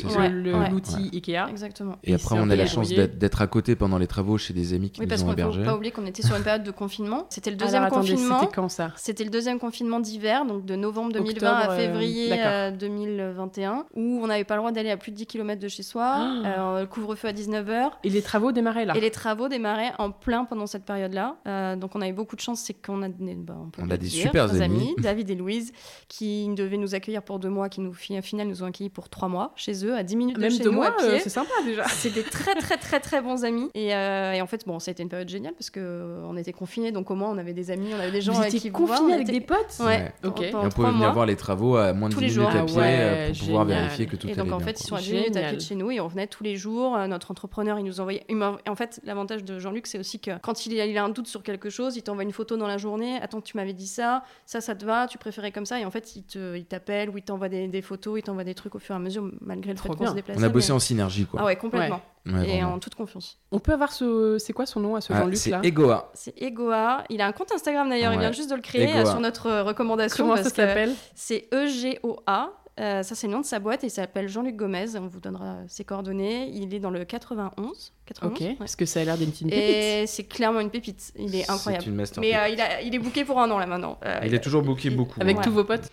[0.71, 1.49] l'outil Ikea.
[1.51, 1.97] exactement.
[2.05, 4.75] Et Et après, on a la chance d'être à côté pendant les travaux chez des
[4.75, 5.61] amis qui Oui, parce nous ont hébergés.
[5.61, 7.27] faut pas oublier qu'on était sur une période de confinement.
[7.31, 8.41] C'était le deuxième Alors attendez, confinement.
[8.41, 8.93] c'était quand ça?
[8.97, 12.47] C'était le deuxième confinement d'hiver, donc de novembre 2020 Octobre, à février d'accord.
[12.47, 15.69] euh, 2021, où on n'avait pas le droit d'aller à plus de 10 km de
[15.69, 16.77] chez soi, Ah.
[16.77, 17.91] euh, le couvre-feu à 19h.
[18.05, 18.95] Et les travaux démarraient là?
[18.97, 21.37] Et les travaux démarraient en plein pendant cette période-là.
[21.47, 23.93] Euh, donc on a eu beaucoup de chance, c'est qu'on a, bah, peut On le
[23.93, 24.95] a des dire, super amis.
[24.99, 25.73] David et Louise,
[26.09, 29.09] qui devaient nous accueillir pour deux mois, qui nous, au final nous ont accueillis pour
[29.09, 31.29] trois mois chez eux, à 10 minutes de Même chez deux nous mois, euh, c'est
[31.29, 31.85] sympa déjà.
[31.89, 34.91] C'est des très très très très bons amis et, euh, et en fait bon ça
[34.91, 37.39] a été une période géniale parce que euh, on était confinés donc au moins on
[37.39, 39.29] avait des amis on avait des gens Vous avec étiez qui voir, confinés on avec
[39.29, 40.13] était- des potes ouais, Ouais.
[40.23, 40.43] pendant- Ok.
[40.43, 41.11] Et on pouvait venir mois.
[41.13, 43.39] voir les travaux à moins de Tous 10 les minutes à Ah pied ouais, pour
[43.47, 43.83] pouvoir génial.
[43.83, 44.67] vérifier que tout et allait donc en bien.
[44.67, 46.43] fait, ils sont à 10 minutes à pied de chez nous et on venait tous
[46.45, 46.97] les jours.
[47.09, 48.25] Notre entrepreneur, il nous envoyait.
[48.69, 51.27] en fait, l'avantage de Jean-Luc, c'est aussi que quand il a, il a un doute
[51.27, 53.21] sur quelque chose, il t'envoie une photo dans la journée.
[53.23, 55.79] Attends, tu m'avais dit ça, ça, ça te va, tu préférais comme ça.
[55.79, 58.75] Et en fait, il t'appelle ou il t'envoie des, des photos, il t'envoie des trucs
[58.75, 60.41] au fur et à mesure, malgré le Trop fait qu'on se déplaçait.
[60.41, 61.41] On a bossé mais- en synergie, quoi.
[61.43, 62.01] Ah ouais, complètement.
[62.27, 62.75] Ouais, et vraiment.
[62.75, 63.39] en toute confiance.
[63.51, 64.37] On peut avoir ce.
[64.39, 66.11] C'est quoi son nom à ce Ah, Jean-Luc c'est Egoa.
[66.13, 67.05] C'est Egoa.
[67.09, 69.07] Il a un compte Instagram d'ailleurs, il vient juste de le créer Egoa.
[69.07, 70.25] sur notre recommandation.
[70.25, 70.93] Comment parce ça s'appelle?
[71.15, 72.53] C'est E-G-O-A.
[72.79, 74.97] Euh, ça, c'est le nom de sa boîte et il s'appelle Jean-Luc Gomez.
[74.97, 76.49] On vous donnera ses coordonnées.
[76.49, 77.93] Il est dans le 91.
[78.07, 78.41] 91 Ok.
[78.41, 78.57] ouais.
[78.59, 79.65] Parce que ça a l'air d'être une pépite.
[79.65, 81.13] Et c'est clairement une pépite.
[81.19, 81.85] Il est incroyable.
[81.85, 82.21] C'est une master.
[82.23, 83.99] Mais euh, il, a, il est booké pour un an là maintenant.
[84.05, 85.21] Euh, Il est toujours booké il- beaucoup.
[85.21, 85.37] Avec.
[85.39, 85.45] Ouais.
[85.45, 85.91] tous vos potes.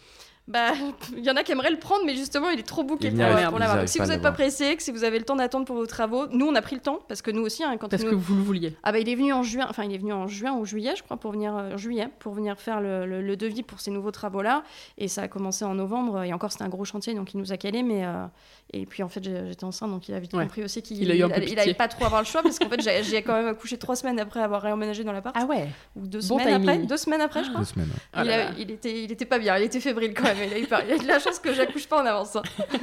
[0.47, 0.71] Bah,
[1.17, 2.97] il y en a qui aimeraient le prendre, mais justement, il est trop Il pour,
[3.01, 3.79] euh, pour l'avoir.
[3.79, 5.85] Donc, si vous n'êtes pas pressé, que si vous avez le temps d'attendre pour vos
[5.85, 8.11] travaux, nous, on a pris le temps parce que nous aussi, hein, quand Parce nous-
[8.11, 8.73] que vous le vouliez.
[8.83, 10.93] Ah bah il est venu en juin, enfin il est venu en juin ou juillet
[10.95, 13.91] je crois pour venir euh, juillet pour venir faire le, le- le devis pour ces
[13.91, 14.63] nouveaux travaux là
[14.97, 17.51] et ça a commencé en novembre et encore c'était un gros chantier donc il nous
[17.51, 18.25] a calé mais euh,
[18.73, 20.43] et puis en fait j'étais enceinte donc il a vite Ouais.
[20.43, 23.47] compris aussi qu'il avait pas trop avoir le choix parce qu'en fait j'ai quand même
[23.47, 25.67] accouché trois semaines après avoir réemménagé dans l'appart Ah ouais.
[25.95, 27.87] ou deux bon semaines après deux semaines après je crois Deux semaines.
[27.89, 28.01] ouais.
[28.13, 30.36] Ah il, là a- il était il était pas bien il était fébrile quand même
[30.45, 30.67] il.
[30.67, 32.43] Il a de la chance que j'accouche pas en avance hein.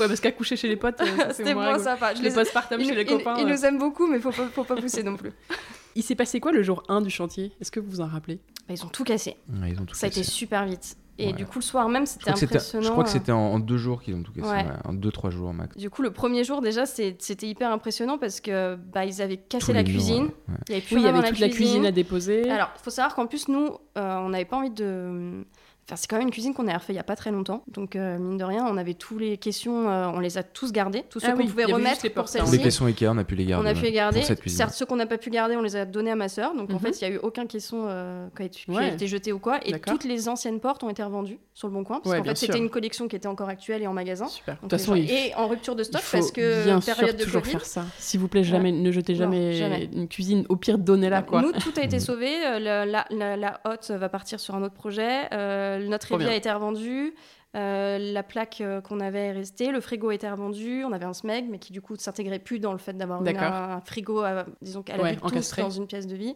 [0.00, 2.34] Ouais, parce qu'à coucher chez les potes, euh, c'est c'était moins sympa je Le les-
[2.34, 3.34] postpartum chez les copains.
[3.38, 3.50] ils euh.
[3.50, 5.32] nous aiment beaucoup mais faut pas, faut pas pousser non plus
[5.96, 7.52] Il s'est passé quoi le jour 1 du chantier?
[7.60, 8.38] Est-ce que vous vous en rappelez?
[8.68, 10.94] Bah, ils ont tout cassé Ouais, ils ont tout ça a été super vite.
[11.18, 11.32] Et Ouais.
[11.32, 12.84] du coup, le soir même, c'était impressionnant.
[12.84, 13.12] Je crois que euh.
[13.14, 14.46] c'était en, en deux jours qu'ils ont tout cassé.
[14.46, 14.56] Ouais.
[14.56, 15.74] ouais, En deux, trois jours max.
[15.74, 19.64] Du coup, le premier jour, déjà, c'était hyper impressionnant parce que bah, ils avaient cassé
[19.68, 20.28] Tous la cuisine.
[20.68, 22.50] Il y avait plus Oui, il y rien avait dans toute la cuisine à déposer.
[22.50, 25.46] Alors, il faut savoir qu'en plus, nous, euh, on n'avait pas envie de
[25.88, 27.62] Enfin, c'est quand même une cuisine qu'on a refait il y a pas très longtemps.
[27.68, 30.72] Donc, euh, mine de rien, on avait tous les questions, euh, on les a tous
[30.72, 31.04] gardés.
[31.08, 32.42] Tous ceux Ah qu'on oui, pouvait remettre les pour porteurs.
[32.44, 32.64] Les celle-ci.
[32.64, 33.64] caissons Ikea, on a pu les garder.
[33.68, 34.18] On a pu les garder.
[34.18, 34.56] Pour cette cuisine.
[34.58, 36.56] Certes, ceux qu'on n'a pas pu garder, on les a donnés à ma sœur.
[36.56, 36.80] Donc, en Mhm.
[36.80, 38.96] fait, il n'y a eu aucun caisson euh, qui, a été, Ouais.
[39.06, 39.60] jeté ou quoi.
[39.64, 39.92] Et D'accord.
[39.92, 42.00] toutes les anciennes portes ont été revendues sur le Bon Coin.
[42.02, 44.26] Parce Ouais, qu'en fait, c'était une collection qui était encore actuelle et en magasin.
[44.26, 44.56] Super.
[44.56, 46.80] De Donc, toute façon, gens- Et en rupture de stock il faut parce que bien
[46.80, 47.52] période sûr de toujours Covid.
[47.52, 47.84] faire ça.
[48.00, 49.88] S'il vous plaît, jamais, ne jetez Non, jamais, jamais.
[49.92, 50.46] une cuisine.
[50.48, 51.42] Au pire, donnez-la quoi.
[51.42, 52.00] Nous, tout a été Mhm.
[52.00, 52.30] sauvé.
[52.58, 55.28] La hotte va partir sur un autre projet.
[55.78, 56.34] Notre Trop évier bien.
[56.34, 57.14] a été revendu.
[57.56, 59.70] Euh, la plaque euh, qu'on avait est restée.
[59.70, 60.84] Le frigo a été revendu.
[60.84, 63.22] On avait un SMEG, mais qui du coup ne s'intégrait plus dans le fait d'avoir
[63.22, 65.16] un frigo, à, disons qu'à Ouais,
[65.58, 66.34] dans une pièce de vie.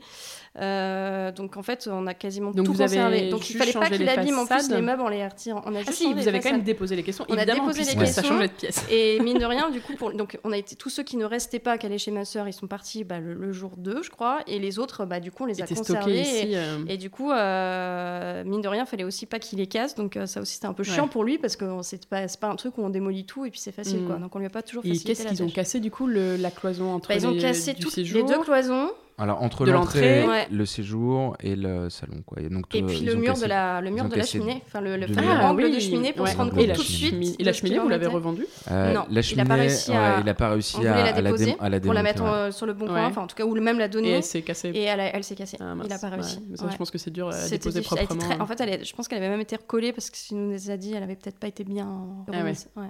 [0.59, 3.29] Euh, donc en fait, on a quasiment Donc tout vous avez conservé.
[3.31, 5.61] Donc il fallait pas qu'il abîme en plus les meubles, on les retire.
[5.67, 7.25] On a Ah juste si, vous avez quand même déposé les questions.
[7.29, 8.37] On a Évidemment, déposé les puisque ça questions.
[8.37, 8.85] changeait de pièce.
[8.91, 10.13] Et mine de rien, du coup, pour...
[10.13, 12.49] donc on a été tous ceux qui ne restaient pas, qui allaient chez ma sœur,
[12.49, 15.31] ils sont partis bah, le, le jour 2, je crois, et les autres, bah, du
[15.31, 16.51] coup, on les a Était conservés.
[16.53, 19.95] et- euh, du coup, euh, mine de rien, fallait aussi pas qu'il les casse.
[19.95, 21.09] Donc euh, ça aussi, c'était un peu chiant.
[21.11, 23.61] Pour lui parce que c'est pas, pas un truc où on démolit tout et puis
[23.61, 24.01] c'est facile.
[24.03, 24.07] Mm.
[24.07, 24.17] Quoi.
[24.17, 26.07] Donc on lui a pas toujours Et facilité qu'est-ce la qu'ils ont cassé du coup
[26.07, 28.91] le- la cloison entre Bah, Ils ont cassé du toutes séjour les deux cloisons
[29.21, 30.27] Alors entre De l'entrée.
[30.27, 30.49] Ouais.
[30.51, 32.41] le séjour et le salon quoi.
[32.43, 34.09] Et, donc, et euh, puis ils le ont mur, cassé- de la, le mur ont
[34.09, 35.45] de la cheminée, enfin le, le fameux murs.
[35.45, 36.33] angle oui, de cheminée pour ouais.
[36.33, 37.37] se rendre compte tout de suite.
[37.39, 38.47] Et la de cheminée, vous l'avez revendue?
[38.71, 40.83] Euh, Non, il a la pas cheminée, réussi à- ouais, il a pas réussi à,
[40.83, 42.29] la à la, déposer dé- à la pour la mettre ouais.
[42.31, 44.11] euh, sur le bon coin, enfin en tout cas, ou le même la et donner.
[44.13, 44.71] elle s'est cassée.
[44.75, 45.59] Et elle, a- elle s'est cassée.
[45.61, 46.01] Ah, il a mince.
[46.01, 46.37] pas réussi.
[46.39, 46.73] Ouais, mais ça, Ouais.
[46.73, 48.21] Je pense que c'est dur à C'était déposer proprement.
[48.21, 50.39] très- En fait, elle est- je pense qu'elle avait même été recollée parce que qu'il
[50.39, 51.89] nous a dit, elle avait peut-être pas été bien
[52.27, 52.39] Ah ouais.
[52.39, 52.69] remise.
[52.77, 52.85] Ouais.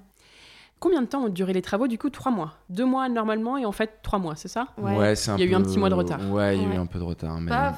[0.81, 2.55] Combien de temps ont duré les travaux Du coup, trois mois.
[2.71, 4.97] Deux mois normalement et en fait trois mois, c'est ça Ouais.
[4.97, 6.19] Ouais, c'est un Il y a eu un petit mois de retard.
[6.31, 7.77] Ouais, il y a eu un peu de retard, mais Pas,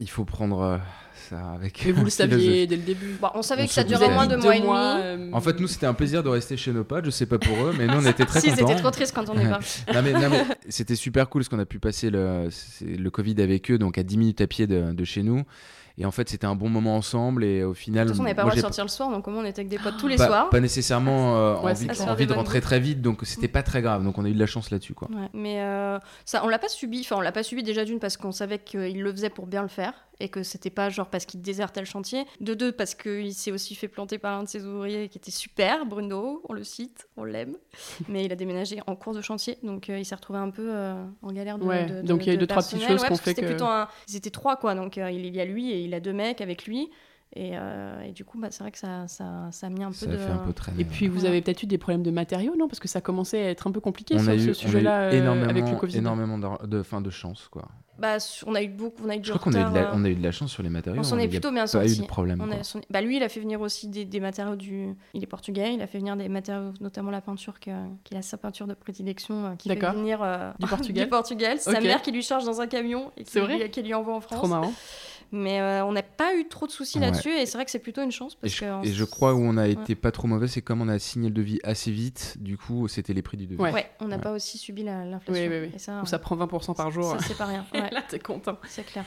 [0.00, 0.78] il faut prendre euh,
[1.28, 1.82] ça avec.
[1.84, 3.16] Mais vous le saviez dès le début.
[3.20, 4.68] Bon, on savait On que ça durait moins avez mois et demi.
[5.30, 7.04] euh, En fait, nous, c'était un plaisir de rester chez nos potes.
[7.06, 8.68] Je sais pas pour eux, mais nous, on était très si, ils contents.
[8.70, 9.58] étaient trop tristes quand on est pas.
[9.92, 12.48] non mais, non, mais c'était super cool parce qu'on a pu passer le,
[12.86, 15.42] le Covid avec eux, donc à 10 minutes à pied de, de chez nous.
[15.96, 17.44] Et en fait, c'était un bon moment ensemble.
[17.44, 19.10] Et au final, De toute façon, on n'avait pas le droit de sortir le soir,
[19.10, 20.50] donc comment on était avec des potes tous les pas, soirs.
[20.50, 24.02] pas nécessairement euh, Ouais, envie, de- envie rentrer très vite, donc c'était pas très grave.
[24.02, 25.08] Donc on a eu de la chance là-dessus, quoi.
[25.10, 25.28] Ouais.
[25.32, 27.00] Mais euh, ça, on l'a pas subi.
[27.00, 29.62] Enfin, on l'a pas subi déjà d'une parce qu'on savait qu'il le faisait pour bien
[29.62, 32.24] le faire et que c'était pas genre parce qu'il désertait le chantier.
[32.40, 35.30] De deux parce qu'il s'est aussi fait planter par un de ses ouvriers qui était
[35.30, 36.42] super, Bruno.
[36.48, 37.56] On le cite, on l'aime.
[38.08, 40.68] Mais il a déménagé en cours de chantier, donc euh, il s'est retrouvé un peu
[40.74, 41.64] euh, en galère de.
[41.64, 43.16] Ouais, de- de- donc il y a eu de deux, trois petites choses Ouais, qu'on
[43.16, 43.88] fait que- plutôt un.
[44.08, 46.40] Ils étaient trois quoi, donc euh, il y a lui et il a deux mecs
[46.40, 46.90] avec lui.
[47.36, 49.88] Et, euh, et du coup, bah, c'est vrai que ça, ça, ça a mis un
[49.88, 50.14] peu Ça de.
[50.14, 50.82] a fait un peu traîner.
[50.82, 52.68] Et puis vous avez peut-être eu des problèmes de matériaux, non?
[52.68, 55.10] Parce que ça commençait à être un peu compliqué on sur a, eu, ce sujet-là
[55.12, 55.96] euh, avec le Covid.
[55.98, 57.66] énormément d'ar- de, fin, de chance, quoi.
[57.98, 58.16] Bah,
[58.46, 59.92] on a eu beaucoup, on a eu du Je crois qu'on a, eu de retard,
[59.94, 61.00] la- euh, a eu de la chance sur les matériaux.
[61.00, 62.00] On s'en hein, est plutôt bien pas eu sorti.
[62.02, 62.40] de problème.
[62.40, 64.94] On a son- bah, lui, il a fait venir aussi des, des matériaux du.
[65.14, 68.36] Il est portugais, il a fait venir des matériaux, notamment la peinture, qu'il a sa
[68.36, 71.04] peinture de prédilection, qui fait venir euh, Du Portugal.
[71.06, 71.56] du Portugal.
[71.60, 71.76] C'est Ok.
[71.76, 74.20] Sa mère qui lui charge dans un camion et qui, lui, qui lui envoie en
[74.20, 74.48] Trop France.
[74.50, 74.72] marrant.
[75.32, 77.06] Mais euh, on n'a pas eu trop de soucis Ouais.
[77.06, 78.86] là-dessus et c'est vrai que c'est plutôt une chance Et parce je, que.
[78.86, 81.28] et je crois où on a été pas trop mauvais, c'est comme on a signé
[81.28, 83.60] le devis assez vite, du coup, c'était les prix du devis.
[83.60, 83.72] Ouais.
[83.72, 84.22] Ouais, on n'a Ouais.
[84.22, 85.42] pas aussi subi la- l'inflation.
[85.42, 85.72] Oui, oui, oui.
[85.74, 87.10] Et ça, Ou ça prend 20% par jour.
[87.12, 87.64] ça, c'est pas rien.
[87.74, 88.56] Ouais, Là, t'es content.
[88.68, 89.04] c'est clair.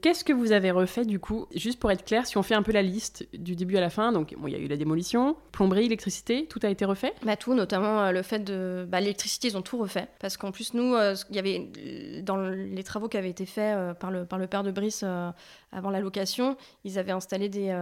[0.00, 2.62] Qu'est-ce que vous avez refait du coup Juste pour être clair, si on fait un
[2.62, 4.76] peu la liste du début à la fin, donc bon, il y a eu la
[4.76, 7.12] démolition, plomberie, électricité, tout a été refait?
[7.24, 8.86] Bah, tout, notamment euh, le fait de.
[8.88, 10.08] Bah, l'électricité, ils ont tout refait.
[10.20, 11.68] Parce qu'en plus, nous, euh, il y avait.
[12.22, 15.04] Dans les travaux qui avaient été faits euh, par, le, par le père de Brice
[15.70, 17.76] avant la location, ils avaient installé des,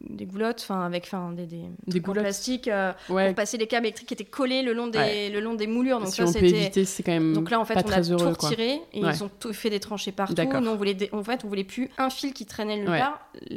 [0.00, 2.24] des goulottes, enfin, avec enfin, des, des, Des goulottes.
[2.24, 5.30] plastique euh, Ouais, pour passer les câbles électriques qui étaient collés le long des, Ouais.
[5.30, 5.98] le long des moulures.
[5.98, 7.82] Donc, si ça, on peut éviter, c'est quand même Donc là, en fait, on a
[7.82, 8.34] très tout heureux.
[8.34, 8.50] Quoi.
[8.50, 9.12] retiré et Ouais.
[9.14, 10.34] ils ont tout fait des tranchées partout.
[10.42, 12.98] Nous, on voulait en fait, on voulait plus un fil qui traînait nulle Ouais.
[12.98, 13.20] part.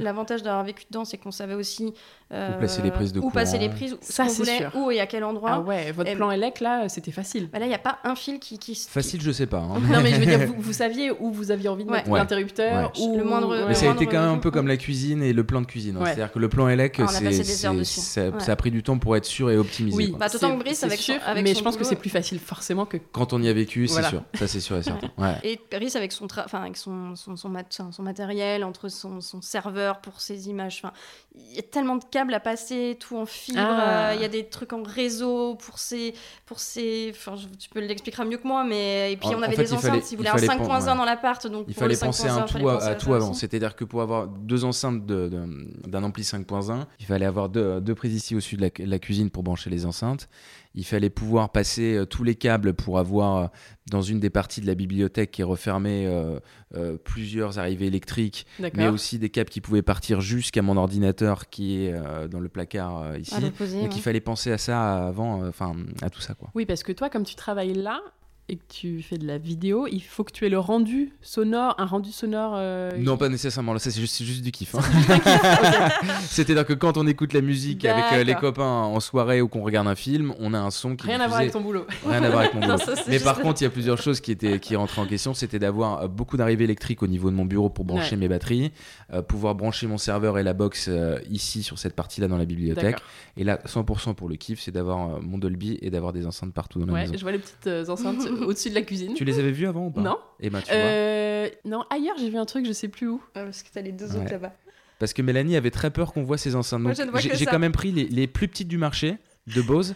[0.00, 1.92] L'avantage d'avoir vécu dedans, c'est qu'on savait aussi
[2.32, 3.76] euh, Où placer les prises de où passer les courant.
[3.76, 4.70] prises, Ça, c'est voulait, sûr.
[4.74, 5.50] où et à quel endroit.
[5.54, 7.48] Ah ouais, votre Et- plan élec là, c'était facile.
[7.52, 8.58] Bah là, il n'y a pas un fil qui.
[8.58, 9.58] qui Facile, je sais pas.
[9.58, 9.80] hein.
[9.90, 11.98] Non mais je veux dire, vous, vous saviez où vous aviez envie de Ouais.
[11.98, 12.18] mettre Ouais.
[12.18, 13.00] l'interrupteur Ouais.
[13.02, 15.32] ou Le moindre- Mais ça a été quand même un peu comme la cuisine et
[15.32, 15.96] le plan de cuisine.
[15.96, 16.00] hein.
[16.00, 16.06] Ouais.
[16.06, 19.56] C'est-à-dire que le plan ELEC, Ah, ça, a pris du temps pour être sûr et
[19.56, 19.96] optimisé.
[19.96, 20.14] Oui.
[20.18, 22.38] Bah, que Brice, avec son- sûr, avec mais son je pense que c'est plus facile
[22.38, 24.08] forcément que Quand on y a vécu, c'est Voilà.
[24.10, 24.22] sûr.
[24.34, 25.08] Ça, c'est sûr et certain.
[25.18, 25.34] Ouais.
[25.44, 29.20] Et Paris avec son, tra- enfin, avec son, son, son, mat- son matériel, entre son,
[29.20, 30.80] son serveur pour ses images.
[30.82, 30.92] Enfin,
[31.36, 33.58] il y a tellement de câbles à passer, tout en fibre.
[33.60, 34.10] Ah.
[34.10, 36.14] euh, Il y a des trucs en réseau pour ses.
[36.46, 39.12] Pour ses enfin, je- tu peux l'expliquer mieux que moi, mais.
[39.12, 39.90] Et puis En- on en avait fait, des enceintes.
[39.90, 40.96] fallait- il voulait il un fallait 5.1 pen- ouais.
[40.96, 41.46] dans l'appart.
[41.46, 43.32] Donc Il pour fallait penser 5.1, à un tout, à, tout avant.
[43.34, 47.80] C'est-à-dire que pour avoir deux enceintes de- de- d'un ampli 5.1, il fallait avoir deux,
[47.80, 50.28] deux prises ici au-dessus de la cuisine pour brancher les enceintes.
[50.76, 53.46] Il fallait pouvoir passer euh, tous les câbles pour avoir, euh,
[53.90, 58.88] dans une des parties de la bibliothèque qui est refermée, euh, plusieurs arrivées électriques, mais
[58.88, 61.94] aussi des câbles qui pouvaient partir jusqu'à mon ordinateur qui est
[62.28, 63.40] dans le placard euh, ici.
[63.40, 63.88] Donc ouais.
[63.94, 66.50] il fallait penser à ça avant, enfin à tout ça quoi.
[66.54, 68.00] Oui, parce que toi, comme tu travailles là,
[68.48, 71.74] et que tu fais de la vidéo, il faut que tu aies le rendu sonore,
[71.78, 72.52] un rendu sonore.
[72.56, 73.72] euh, Non, pas nécessairement.
[73.72, 74.74] Là, c'est juste, du kiff.
[74.76, 74.80] hein.
[76.28, 79.62] C'est-à-dire que quand on écoute la musique avec euh, les copains en soirée ou qu'on
[79.62, 81.86] regarde un film, on a un son qui Rien à voir avec ton boulot.
[82.06, 82.72] Rien à voir avec mon boulot.
[82.72, 85.00] Non, ça, c'est Mais par contre, il y a plusieurs choses qui étaient qui rentraient
[85.00, 85.34] en question.
[85.34, 88.16] C'était d'avoir euh, beaucoup d'arrivées électriques au niveau de mon bureau pour brancher Ouais.
[88.20, 88.70] mes batteries,
[89.12, 90.88] euh, pouvoir brancher mon serveur et la box
[91.30, 92.96] ici sur cette partie-là dans la bibliothèque.
[93.36, 96.78] Et là, 100% pour le kiff, c'est d'avoir mon Dolby et d'avoir des enceintes partout
[96.78, 97.14] dans la Ouais, maison.
[97.16, 99.14] je vois les petites enceintes au-dessus de la cuisine.
[99.14, 100.18] Tu les avais vues avant ou pas Non.
[100.40, 100.76] Et ben tu vois.
[100.76, 103.20] Euh, non, ailleurs j'ai vu un truc, je sais plus où.
[103.34, 104.22] parce que t'as les deux Ouais.
[104.22, 104.52] autres là-bas.
[104.98, 106.80] Parce que Mélanie avait très peur qu'on voit ces enceintes.
[106.80, 107.50] Moi, Donc, je ne vois j'ai que j'ai ça.
[107.50, 109.16] quand même pris les, les plus petites du marché
[109.46, 109.94] de Bose.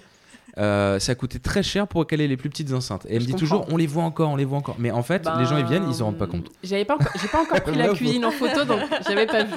[0.59, 3.07] Euh, ça coûtait très cher pour caler les plus petites enceintes.
[3.09, 3.61] Et elle Je me dit comprends.
[3.61, 4.77] toujours, on les voit encore, on les voit encore.
[4.79, 6.45] Mais en fait, les gens ils viennent, ils se rendent pas compte.
[6.47, 9.45] Ben, J'avais pas encore, j'ai pas encore pris la cuisine en photo, donc j'avais pas
[9.45, 9.55] vu.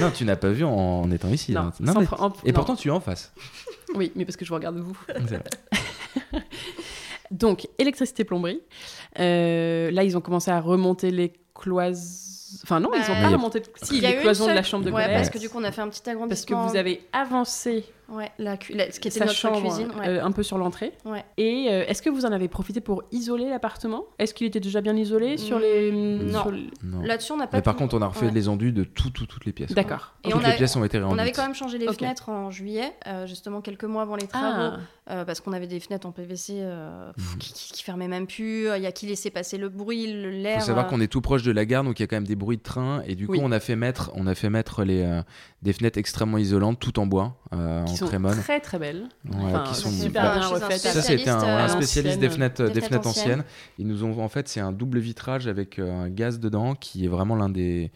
[0.00, 0.70] Non, tu n'as pas vu en,
[1.02, 1.52] en étant ici.
[1.52, 1.72] Non, hein.
[1.78, 2.54] Non, mais- en- Et non.
[2.54, 3.32] pourtant, tu es en face.
[3.94, 4.98] Oui, mais parce que je vous regarde vous.
[7.30, 8.60] Donc, électricité plomberie.
[9.18, 12.22] Euh, là, ils ont commencé à remonter les cloisons.
[12.62, 13.62] Enfin, non, ils ont Bah, pas remonté.
[13.82, 15.16] Si, les cloisons de seule- la chambre de Ouais, collège.
[15.18, 16.66] parce que du coup, on a fait un petit Parce que agrandissement.
[16.68, 19.88] vous avez avancé Ouais, la, cu- la- ce qui était sa notre chambre cuisine.
[19.98, 20.08] Ouais.
[20.08, 20.92] euh, un peu sur l'entrée.
[21.04, 21.24] Ouais.
[21.38, 24.04] Et euh, est-ce que vous en avez profité pour isoler l'appartement?
[24.18, 25.90] Est-ce qu'il était déjà bien isolé sur les.
[25.90, 26.40] Mm, non.
[26.42, 27.00] sur les- Non.
[27.02, 27.56] Là-dessus, on n'a pas.
[27.56, 28.32] Mais par tout- contre, on a refait ouais.
[28.32, 29.72] les enduits de tout, tout- toutes les pièces.
[29.72, 30.14] D'accord.
[30.24, 31.20] Et toutes on les a- pièces ont été On rendues.
[31.20, 34.76] avait quand même changé les fenêtres en juillet, euh, justement quelques mois avant les travaux,
[35.08, 37.38] Ah, euh, parce qu'on avait des fenêtres en PVC euh, pff, Mhm.
[37.38, 38.68] qui, qui, qui fermaient même plus.
[38.76, 40.60] Il y a qui laissait passer le bruit, le- Il l'air.
[40.60, 42.16] faut savoir euh, qu'on est tout proche de la gare, donc il y a quand
[42.16, 43.02] même des bruits de train.
[43.06, 43.40] Et du coup, Oui.
[43.42, 45.22] on a fait mettre, on a fait mettre les, euh,
[45.62, 48.38] des fenêtres extrêmement isolantes, tout en bois, euh, qui sont crémone.
[48.38, 49.08] très très belles.
[49.28, 50.78] Ouais, Enfin, qui sont super bah, bien refaites.
[50.80, 52.36] Ça, c'était un, spécialiste, un spécialiste des ancienne.
[52.38, 53.30] fenêtres, Des des fenêtres fenêtres anciennes.
[53.40, 53.44] anciennes.
[53.78, 57.04] Ils nous ont, en fait, c'est un double vitrage avec euh, un gaz dedans qui
[57.04, 57.90] est vraiment l'un des.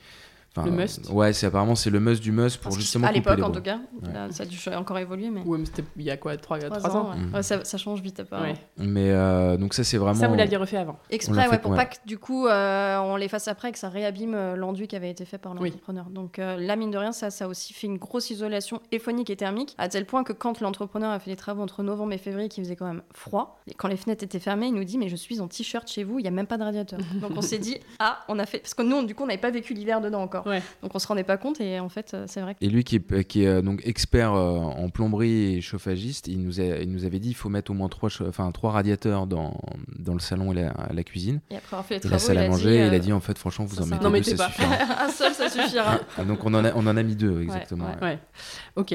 [0.57, 1.11] Enfin, Le must.
[1.11, 3.61] Ouais, c'est apparemment c'est le must du must pour parce justement à l'époque, en tout
[3.63, 4.13] cas, Ouais.
[4.13, 5.43] Là, ça a dû encore évoluer, mais.
[5.43, 7.17] Ouais, mais c'était il y a quoi 3, Trois ans, ouais.
[7.17, 7.35] Mhm.
[7.35, 8.53] Ouais, ça, ça change vite, apparemment.
[8.53, 8.59] Ouais.
[8.79, 10.19] Mais euh, donc ça c'est vraiment.
[10.19, 10.99] Ça, vous l'aviez refait avant.
[11.11, 11.77] Exprès, fait, pour ouais.
[11.77, 14.89] pas que du coup euh, on les fasse après et que ça réabîme euh, l'enduit
[14.89, 15.69] qui avait été fait par Oui.
[15.71, 16.07] l'entrepreneur.
[16.11, 19.31] Donc euh, là, mine de rien, ça, ça a aussi fait une grosse isolation phonique
[19.31, 22.19] et thermique, à tel point que quand l'entrepreneur a fait les travaux entre novembre et
[22.19, 24.99] février, qui faisait quand même froid, et quand les fenêtres étaient fermées, il nous dit
[24.99, 26.99] Mais je suis en t-shirt chez vous, il n'y a même pas de radiateur.
[27.21, 28.59] Donc on s'est dit Ah, on a fait.
[28.59, 30.40] Parce que nous, on- du coup, on n'avait pas vécu l'hiver dedans encore.
[30.47, 30.63] Ouais.
[30.83, 32.65] Donc on se rendait pas compte, et en fait, euh, c'est vrai que.
[32.65, 36.41] Et lui qui est, qui est euh, donc expert euh, en plomberie et chauffagiste, il
[36.43, 39.27] nous, a, il nous avait dit il faut mettre au moins trois, enfin, trois radiateurs
[39.27, 39.61] dans,
[39.99, 41.41] dans le salon et la, la cuisine.
[41.51, 42.87] Et après avoir fait les Et la travaux, salle il à a manger, dit, et
[42.87, 44.11] il euh, a dit en fait franchement vous ça en mettez rien.
[44.11, 44.49] deux, ça pas.
[44.49, 44.75] suffira.
[45.05, 46.01] un seul, ça suffira.
[46.19, 47.85] Ah, donc on en, a, on en a mis deux exactement.
[47.87, 47.93] ouais.
[48.03, 48.11] ouais.
[48.11, 48.19] Ouais.
[48.77, 48.95] Ok.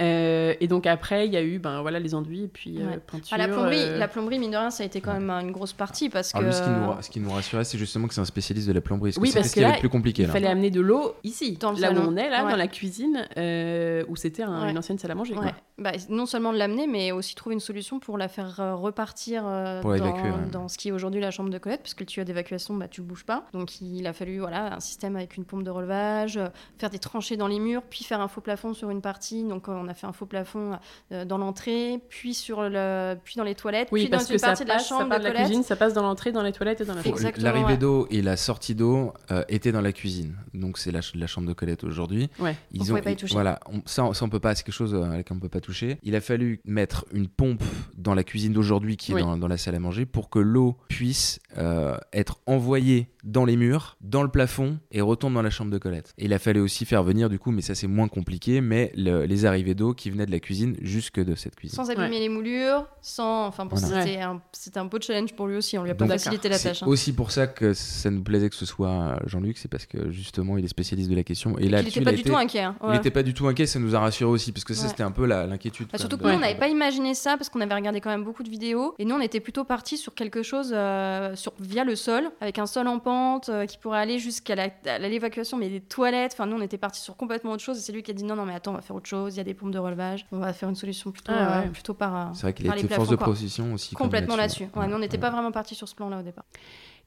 [0.00, 2.96] Euh, et donc après, il y a eu ben voilà les enduits et puis euh,
[3.06, 3.28] peinture.
[3.32, 5.52] Ah, la, plomberie, euh, la plomberie, mine de rien, ça a été quand même une
[5.52, 6.42] grosse partie parce que.
[6.42, 8.72] Lui, ce qui nous, ce qui nous rassurait, c'est justement que c'est un spécialiste de
[8.72, 9.12] la plomberie.
[9.18, 10.22] Oui, c'est parce ce que là, le plus compliqué.
[10.22, 10.32] Il Là.
[10.32, 12.08] fallait amener de l'eau ici, Dans le là où salon.
[12.12, 12.50] on est, là, Ouais.
[12.50, 14.70] dans la cuisine, euh, où c'était un- Ouais.
[14.70, 15.34] une ancienne salle à manger.
[15.34, 15.52] quoi.
[15.78, 19.44] Bah, non seulement de l'amener, mais aussi trouver une solution pour la faire euh, repartir
[19.46, 20.14] euh, Pour dans,
[20.52, 22.86] dans ce qui est aujourd'hui la chambre de Colette, parce que le tuyau d'évacuation, bah,
[22.86, 23.46] tu le bouges pas.
[23.54, 26.38] Donc il a fallu voilà, un système avec une pompe de relevage,
[26.78, 29.42] faire des tranchées dans les murs, puis faire un faux plafond sur une partie.
[29.42, 30.78] Donc on a fait un faux plafond
[31.12, 34.34] euh, dans l'entrée, puis, sur le, puis dans les toilettes, Oui, puis dans parce que
[34.34, 35.46] une ça partie de la passe, ça chambre part de de la Colette.
[35.46, 37.16] cuisine, ça passe dans l'entrée, dans les toilettes et dans la chambre.
[37.38, 37.76] L'arrivée ouais.
[37.78, 40.34] d'eau et la sortie d'eau euh, étaient dans la cuisine.
[40.52, 42.28] Donc c'est la, ch- la chambre de Colette aujourd'hui.
[42.38, 42.56] Ouais.
[42.72, 43.34] Ils On ont, pouvait pas y toucher.
[43.34, 45.48] Voilà, on- ça, on- ça on peut pas, c'est quelque chose euh, avec on peut
[45.48, 45.98] pas toucher.
[46.02, 47.62] Il a fallu mettre une pompe
[47.96, 49.20] dans la cuisine d'aujourd'hui qui est Oui.
[49.22, 53.56] dans, dans la salle à manger pour que l'eau puisse euh, être envoyée dans les
[53.56, 56.14] murs, dans le plafond et retombe dans la chambre de Colette.
[56.16, 58.92] Et il a fallu aussi faire venir du coup, mais ça c'est moins compliqué, mais
[58.96, 61.76] le- les arrivées d'eau qui venaient de la cuisine jusque de cette cuisine.
[61.76, 62.18] Sans abîmer Ouais.
[62.20, 63.46] les moulures, sans.
[63.46, 64.02] Enfin, bon, Voilà.
[64.02, 64.40] c'était un,
[64.76, 65.76] un beau challenge pour lui aussi.
[65.78, 66.82] On lui a pas Donc, facilité la C'est tâche.
[66.82, 66.86] hein.
[66.86, 70.10] aussi pour ça que ça nous plaisait que ce soit euh, Jean-Luc, c'est parce que
[70.10, 71.58] justement il est spécialiste de la question.
[71.58, 72.60] Et Il là-dessus, n'était pas il a du été- tout inquiet.
[72.60, 72.76] hein.
[72.84, 74.88] Il n'était pas du tout inquiet, ça nous a rassuré aussi, parce que ça Ouais.
[74.90, 75.88] c'était un peu la- l'inquiétude.
[75.92, 78.10] Bah, surtout que nous, de- on n'avait pas imaginé ça parce qu'on avait regardé quand
[78.10, 78.94] même beaucoup de vidéos.
[78.98, 82.58] Et nous, on était plutôt partis sur quelque chose euh, sur, via le sol, avec
[82.58, 84.54] un sol en pente euh, qui pourrait aller jusqu'à
[84.98, 86.32] l'évacuation, mais des toilettes.
[86.34, 87.78] Enfin, nous, on était partis sur complètement autre chose.
[87.78, 89.34] Et c'est lui qui a dit non, non, mais attends, on va faire autre chose.
[89.34, 90.26] Il y a des pompes de relevage.
[90.32, 92.14] On va faire une solution plutôt, Ah, euh, plutôt par.
[92.16, 93.94] euh, C'est vrai qu'il a été force de position aussi.
[93.94, 94.64] Complètement là-dessus.
[94.74, 94.86] Ouais, Ouais.
[94.88, 96.44] nous, on n'était pas vraiment partis sur ce plan-là au départ.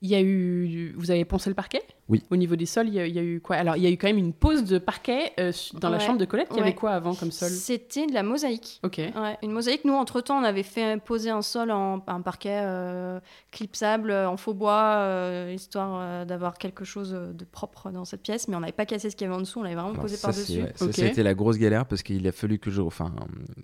[0.03, 0.93] Il y a eu.
[0.97, 1.81] Vous avez poncé le parquet?
[2.09, 2.21] Oui.
[2.29, 3.55] Au niveau des sols, il y, a, il y a eu quoi?
[3.55, 6.17] Alors, il y a eu quand même une pose de parquet euh, dans la chambre
[6.19, 6.49] de Colette?
[6.51, 7.47] Il y avait quoi avant comme sol?
[7.49, 8.81] C'était de la mosaïque.
[8.83, 8.97] Ok.
[8.97, 9.85] Ouais, une mosaïque.
[9.85, 14.35] Nous, entre-temps, on avait fait poser un sol en un parquet euh, clipsable euh, en
[14.35, 18.49] faux bois, euh, histoire euh, d'avoir quelque chose de propre dans cette pièce.
[18.49, 20.01] Mais on n'avait pas cassé ce qu'il y avait en dessous, on l'avait vraiment Alors,
[20.01, 20.51] posé ça, par-dessus.
[20.51, 20.93] c'est- ouais, ça, Ok.
[20.95, 22.81] ça a été la grosse galère parce qu'il a fallu que je.
[22.81, 23.13] Enfin,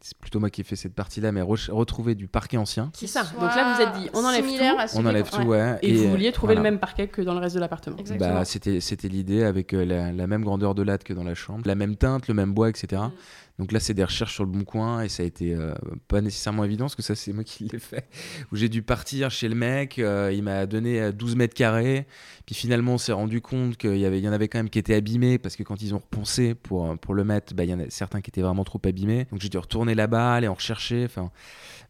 [0.02, 2.92] c'est plutôt moi qui ai fait cette partie-là, mais re- retrouver du parquet ancien.
[2.94, 3.24] C'est ça.
[3.24, 4.64] Donc là, vous êtes dit, on enlève tout.
[4.64, 5.48] à On enlève tout, ouais.
[5.62, 5.80] ouais.
[5.82, 6.70] Et, vous euh, vouliez trouver voilà.
[6.70, 7.98] le même parquet que dans le reste de l'appartement.
[7.98, 8.34] Exactement.
[8.34, 11.36] Bah, c'était c'était l'idée avec euh, la, la même grandeur de latte que dans la
[11.36, 13.02] chambre, la même teinte, le même bois, etc.
[13.02, 13.12] Mm.
[13.60, 15.74] Donc là, c'est des recherches sur le bon coin et ça a été euh,
[16.08, 18.08] pas nécessairement évident parce que ça, c'est moi qui l'ai fait.
[18.52, 22.08] Où j'ai dû partir chez le mec, euh, il m'a donné euh, 12 mètres carrés.
[22.46, 24.70] Puis finalement, on s'est rendu compte qu'il y, avait, il y en avait quand même
[24.70, 27.70] qui étaient abîmés parce que quand ils ont repensé pour, pour le mettre, bah, il
[27.70, 29.28] y en a certains qui étaient vraiment trop abîmés.
[29.30, 31.04] Donc j'ai dû retourner là-bas, aller en rechercher.
[31.04, 31.30] Enfin,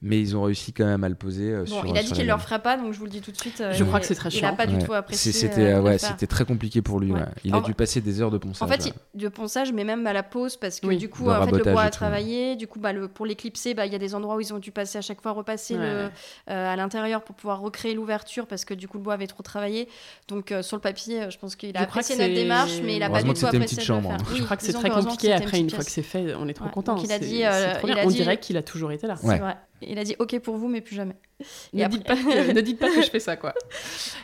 [0.02, 1.52] mais ils ont réussi quand même à le poser.
[1.52, 2.39] euh, Bon, sur, il a dit qu'il la le gamme.
[2.39, 3.60] ferait pas, donc je vous le dis tout de suite.
[3.62, 4.56] euh, Je crois il- que c'est très Il a chiant.
[4.56, 5.32] pas du tout apprécié.
[5.32, 7.12] C'était euh, euh, ouais, c'était très compliqué pour lui.
[7.12, 7.20] Ouais.
[7.20, 7.26] ouais.
[7.43, 8.68] Il En- a dû passer des heures de ponçage.
[8.68, 8.93] En fait, ouais.
[9.14, 11.52] il- de ponçage, mais même à la pause, parce que Oui, du coup, en fait,
[11.52, 12.56] le bois a travaillé.
[12.56, 14.60] Du coup, bah, le, pour l'éclipser, bah, il y a des endroits où ils ont
[14.60, 15.80] dû passer à chaque fois repasser Ouais.
[15.82, 16.10] le,
[16.50, 19.43] euh, à l'intérieur pour pouvoir recréer l'ouverture, parce que du coup, le bois avait trop
[19.43, 19.88] travaillé.
[20.28, 22.95] Donc, euh, sur le papier, je pense qu'il a Je crois apprécié notre démarche, mais
[22.95, 24.18] il a pas du tout apprécié hein.
[24.34, 26.70] Je crois que c'est très compliqué après, une fois que c'est fait, on est trop
[26.70, 26.95] content.
[27.04, 29.16] Il a dit, il On dirait qu'il a toujours été là.
[29.82, 31.15] Il a dit OK pour vous, mais plus jamais.
[31.73, 33.53] Ne, Et dites pas que, ne dites pas que je fais ça, quoi.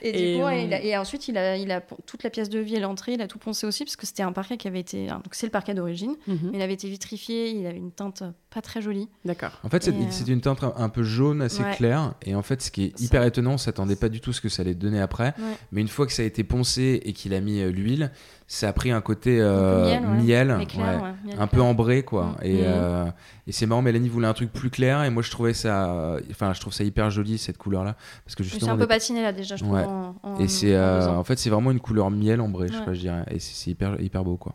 [0.01, 2.30] Et, du coup, ouais, euh, il a- et ensuite, il a, il a toute la
[2.30, 4.57] pièce de vie et l'entrée, il a tout poncé aussi, parce que c'était un parquet
[4.57, 5.07] qui avait été.
[5.07, 6.39] Donc, c'est le parquet d'origine, Mhm.
[6.51, 9.09] mais il avait été vitrifié, il avait une teinte pas très jolie.
[9.26, 9.51] D'accord.
[9.63, 11.76] En fait, c'est euh, une teinte un, peu jaune, assez Ouais.
[11.76, 12.13] claire.
[12.26, 14.34] Et en fait, ce qui est Ça- hyper étonnant, on s'attendait pas du tout à
[14.34, 15.34] ce que ça allait donner après.
[15.38, 15.55] Ouais.
[15.72, 18.11] Mais une fois que ça a été poncé et qu'il a mis euh, l'huile,
[18.47, 20.24] ça a pris un côté euh, miel, ouais.
[20.24, 20.93] miel, Mais clair, ouais.
[20.95, 21.49] ouais, miel un clair.
[21.49, 22.36] peu ambré, quoi.
[22.41, 22.45] Mm.
[22.45, 23.05] Et, euh,
[23.47, 25.03] et c'est marrant, Mélanie voulait un truc plus clair.
[25.03, 26.18] Et moi, je trouvais ça.
[26.32, 27.95] Enfin, je trouve ça hyper joli, cette couleur-là.
[28.26, 28.74] Parce que Mais C'est justement.
[28.74, 29.76] un peu patiné là déjà, je trouve.
[29.76, 29.84] Ouais.
[29.86, 30.76] en- en- Et c'est.
[30.76, 32.82] en euh, en fait, c'est vraiment une couleur miel ambré, je Ouais.
[32.82, 33.24] crois, je dirais.
[33.32, 34.53] Et c'est c'est hyper, hyper beau, quoi.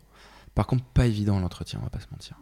[0.55, 2.35] Par contre, pas évident l'entretien, on va pas se mentir.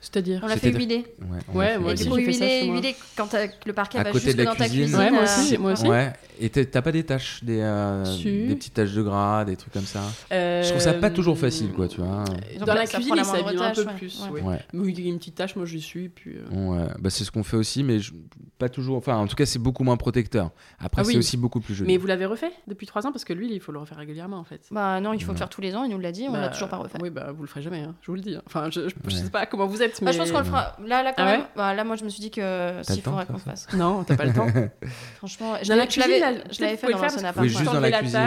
[0.00, 1.04] C'est-à-dire On l'a fait huiler.
[1.20, 2.24] Ouais, on Ouais, moi Et aussi, du huiler.
[2.26, 4.56] coup, ça huiler, huiler quand euh, le parquet À va côté jusque de la dans
[4.56, 4.96] ta cuisine.
[4.96, 5.86] Ouais, moi euh, aussi, moi aussi.
[5.86, 8.46] Ouais, et t'as pas des taches, des, euh, Si.
[8.46, 10.00] des petites taches de gras, des trucs comme ça.
[10.32, 12.24] Euh, Je trouve ça pas toujours facile, quoi, tu vois.
[12.24, 13.94] Donc Dans là, la ça cuisine, moindre un peu ouais.
[13.98, 14.20] plus.
[14.32, 14.40] Ouais.
[14.40, 14.58] Ouais.
[14.72, 16.08] Mais il y a une petite tâche, moi j'y suis.
[16.08, 18.12] Puis, euh, Ouais, bah c'est ce qu'on fait aussi, mais je-
[18.58, 18.96] pas toujours.
[18.96, 20.50] Enfin, en tout cas, c'est beaucoup moins protecteur.
[20.78, 21.12] Après, Ah oui.
[21.12, 21.90] c'est aussi beaucoup plus joli.
[21.92, 24.38] Mais vous l'avez refait depuis 3 ans Parce que lui, il faut le refaire régulièrement
[24.38, 24.62] en fait.
[24.70, 26.40] Bah non, il faut le faire tous les ans, il nous l'a dit, on Bah,
[26.40, 26.98] l'a toujours pas refait.
[27.02, 28.36] Oui, bah vous le ferez jamais, hein, je vous le dis.
[28.46, 30.06] Enfin, je, je, je sais pas comment vous êtes, mais.
[30.06, 30.76] Bah, je pense qu'on le fera.
[30.84, 31.46] Là, là quand Ah ouais même.
[31.56, 33.66] bah, là, moi, je me suis dit que le s'il faudrait qu'on faire fasse.
[33.74, 34.46] Non, t'as pas le temps.
[35.18, 35.86] Franchement, je l'avais
[36.76, 37.44] fait dans le faire l'ancien appart.
[37.44, 38.20] Oui, juste dans la cuisine.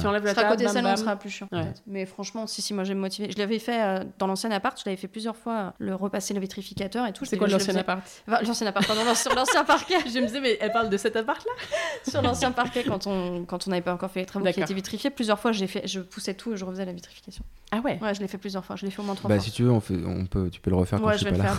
[0.00, 1.48] Tu enlèves la table, côté salon, ce sera plus chiant.
[1.86, 3.30] Mais franchement, si, si, moi j'ai motivé.
[3.30, 6.34] Je l'avais fait euh, dans l'ancien appart, je l'avais fait plusieurs fois, euh, le repasser
[6.34, 7.24] le vitrificateur et tout.
[7.24, 9.94] C'est quoi le l'ancien appart L'ancien appart, pardon, sur l'ancien parquet.
[10.12, 11.52] Je me disais, mais elle parle de cet appart là
[12.10, 14.74] sur l'ancien parquet, quand on quand on n'avait pas encore fait les travaux qui étaient
[14.74, 17.44] vitrifiés, plusieurs fois, j'ai fait, je poussais tout et je refaisais la vitrification.
[17.72, 19.36] Ah ouais Ouais, je l'ai fait plusieurs fois, je l'ai fait au moins trois Bah,
[19.36, 19.44] fois.
[19.44, 21.32] si tu veux, on fait, on peut, tu peux le refaire quand ouais, je vais
[21.32, 21.54] pas là.
[21.54, 21.56] faire.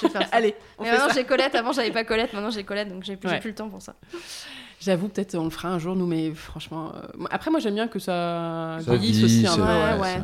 [0.00, 0.28] Je vais faire ça.
[0.32, 3.04] Allez, on Mais fait maintenant j'ai Colette, avant j'avais pas Colette, maintenant j'ai Colette, donc
[3.04, 3.40] j'ai plus, Ouais.
[3.40, 3.94] plus le temps pour ça.
[4.80, 6.92] J'avoue, peut-être on le fera un jour, nous, mais franchement.
[6.94, 9.54] euh, Après, moi j'aime bien que ça, Ça vit, aussi un.
[9.96, 10.20] Ouais, ouais.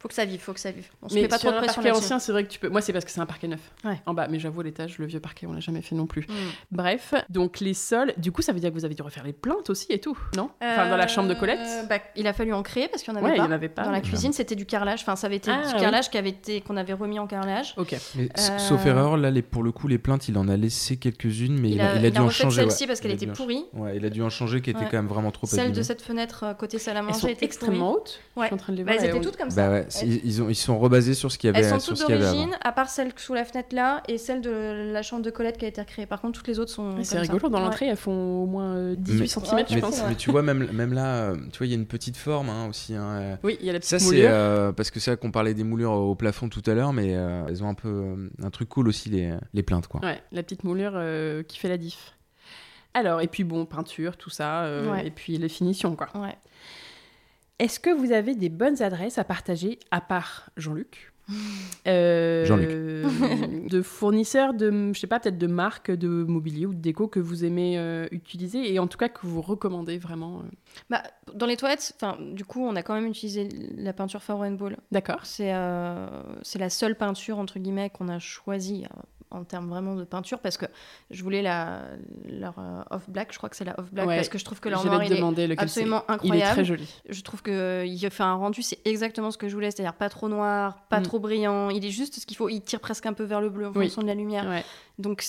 [0.00, 0.88] Faut que ça vive, faut que ça vive.
[1.02, 2.48] On se Mais met pas sur trop de un pression parquet ancien, c'est vrai que
[2.50, 2.70] tu peux.
[2.70, 3.60] Moi, c'est parce que c'est un parquet neuf.
[3.84, 4.00] Ouais.
[4.06, 6.22] En bas, mais j'avoue, l'étage, le vieux parquet, on l'a jamais fait non plus.
[6.22, 6.32] Mm.
[6.72, 9.34] Bref, donc les sols, du coup, ça veut dire que vous avez dû refaire les
[9.34, 10.50] plantes aussi et tout, non?
[10.62, 11.58] Enfin, dans la chambre de Colette?
[11.60, 13.68] Euh, bah, Il a fallu en créer parce qu'il n'y en avait Ouais, en avait
[13.68, 13.82] pas.
[13.82, 15.00] Dans la cuisine, c'était du carrelage.
[15.02, 15.80] Enfin, ça avait été Ah, du oui.
[15.80, 17.74] carrelage qui avait été qu'on avait remis en carrelage.
[17.76, 17.94] Ok.
[18.16, 20.56] Mais, s- Euh, Sauf erreur, là, les, pour le coup, les plaintes, il en a
[20.56, 22.62] laissé quelques-unes, mais il, a, il a il dû a en refait changer.
[22.62, 22.86] celle-ci ouais.
[22.88, 23.64] parce qu'elle Il a était dû en- pourrie.
[23.74, 26.00] Ouais, il a dû en changer qui était quand même vraiment trop Celle de cette
[26.00, 28.20] fenêtre euh, côté salle à manger sont était extrêmement hautes.
[28.36, 28.46] Je Ouais.
[28.46, 29.82] suis en train de les Bah, elles étaient toutes comme ça.
[29.90, 32.08] C'est- ils, ont, ils sont rebasés sur ce qu'il y avait, Elles sont sur toutes
[32.16, 35.58] d'origine, à part celle sous la fenêtre là et celle de la chambre de Colette
[35.58, 36.06] qui a été recréée.
[36.06, 36.96] Par contre, toutes les autres sont.
[36.98, 37.20] C'est ça.
[37.20, 37.64] rigolo, dans Ouais.
[37.64, 40.02] l'entrée, elles font au moins euh, 18 Mais- cm, Ouais, je mais, pense.
[40.08, 42.48] mais tu vois, même, même là, euh, tu vois, il y a une petite forme
[42.48, 42.94] hein, aussi.
[42.94, 43.36] hein, euh.
[43.42, 44.28] Oui, il y a la petite Ça, c'est moulure.
[44.30, 47.14] euh, parce que c'est vrai qu'on parlait des moulures au plafond tout à l'heure, mais
[47.16, 49.86] euh, elles ont un peu euh, un truc cool aussi, les, les plaintes.
[49.88, 50.00] Quoi.
[50.02, 52.14] Ouais, la petite moulure euh, qui fait la diff.
[52.94, 55.06] Alors, et puis bon, peinture, tout ça, euh, Ouais.
[55.06, 56.08] et puis les finitions, quoi.
[56.14, 56.36] Ouais.
[57.60, 61.12] Est-ce que vous avez des bonnes adresses à partager, à part Jean-Luc?
[61.86, 62.68] Euh, Jean-Luc.
[63.70, 67.20] de fournisseurs de, je sais pas, peut-être de marques de mobilier ou de déco que
[67.20, 70.40] vous aimez euh, utiliser et en tout cas que vous recommandez vraiment.
[70.40, 70.50] euh?
[70.90, 71.02] Bah,
[71.32, 74.76] dans les toilettes, enfin, du coup, on a quand même utilisé la peinture Faro Ball.
[74.90, 75.20] D'accord.
[75.24, 76.06] C'est euh,
[76.42, 79.00] c'est la seule peinture entre guillemets qu'on a choisie euh,
[79.30, 80.66] en termes vraiment de peinture parce que
[81.10, 81.82] je voulais la
[82.28, 83.32] leur euh, off black.
[83.32, 84.16] Je crois que c'est la off black Ouais.
[84.16, 86.14] parce que je trouve que leur noir il est absolument c'est.
[86.14, 86.52] Il est incroyable.
[86.52, 86.94] très joli.
[87.08, 90.08] Je trouve que il fait un rendu, c'est exactement ce que je voulais, c'est-à-dire pas
[90.08, 91.04] trop noir, pas Mm.
[91.04, 91.70] trop brillant.
[91.70, 92.48] Il est juste ce qu'il faut.
[92.48, 93.84] Il tire presque un peu vers le bleu en Oui.
[93.86, 94.46] fonction de la lumière.
[94.48, 94.64] Ouais.
[94.98, 95.22] Donc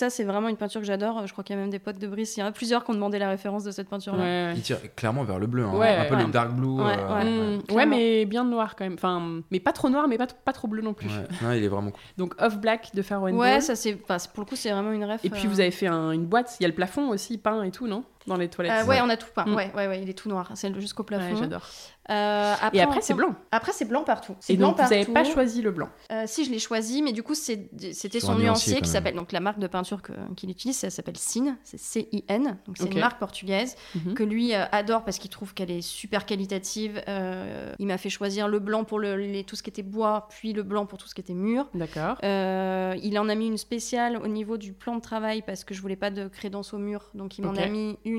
[0.00, 1.26] ça, c'est vraiment une peinture que j'adore.
[1.26, 2.36] Je crois qu'il y a même des potes de Brice.
[2.36, 4.22] Il y en a plusieurs qui ont demandé la référence de cette peinture-là.
[4.22, 4.52] Ouais.
[4.56, 6.24] Il tire clairement vers le bleu, hein, Ouais, un peu ouais.
[6.24, 6.66] le dark blue.
[6.80, 7.58] Ouais, euh, ouais.
[7.70, 8.94] Mm, ouais, mais bien noir quand même.
[8.94, 11.08] Enfin, mais pas trop noir, mais pas, pas trop bleu non plus.
[11.08, 11.26] Ouais.
[11.42, 12.00] Non, il est vraiment cool.
[12.16, 15.04] Donc off black de Faro Ouais, ça c'est, enfin, pour le coup, c'est vraiment une
[15.04, 15.24] ref.
[15.24, 16.56] Et puis euh, vous avez fait un- une boîte.
[16.60, 18.04] Il y a le plafond aussi peint et tout, non?
[18.26, 18.84] Dans les toilettes.
[18.84, 19.44] Euh, ouais, on a tout peint.
[19.46, 19.54] Mm.
[19.54, 20.50] Ouais, ouais, ouais, il est tout noir.
[20.54, 21.36] C'est jusqu'au Ouais, plafond.
[21.36, 21.66] j'adore.
[22.10, 23.34] Euh, Et après, c'est blanc.
[23.52, 24.34] Après, c'est blanc partout.
[24.40, 25.88] C'est Et blanc donc, vous n'avez pas choisi le blanc.
[26.10, 29.14] Euh, si, je l'ai choisi, mais du coup, c'était son nuancier, qui s'appelle.
[29.14, 30.00] Donc, la marque de peinture
[30.36, 31.56] qu'il utilise, ça s'appelle Cin.
[31.62, 32.58] C'est C-I-N.
[32.66, 34.14] Donc, c'est une marque portugaise Mhm.
[34.14, 37.00] que lui euh, adore parce qu'il trouve qu'elle est super qualitative.
[37.08, 40.26] Euh, il m'a fait choisir le blanc pour le, les- tout ce qui était bois,
[40.30, 41.68] puis le blanc pour tout ce qui était mur.
[41.74, 42.16] D'accord.
[42.24, 45.74] Euh, il en a mis une spéciale au niveau du plan de travail parce que
[45.74, 47.10] je voulais pas de crédence au mur.
[47.14, 48.09] Donc il m'en a mis une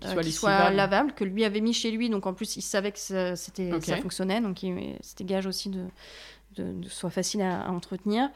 [0.00, 2.10] Qui euh, soit qui soit lavable, que lui avait mis chez lui.
[2.10, 4.40] Donc en plus, il savait que ça, c'était, ça fonctionnait.
[4.40, 5.84] Donc il- c'était gage aussi de,
[6.56, 8.28] de, de soit facile à, à entretenir.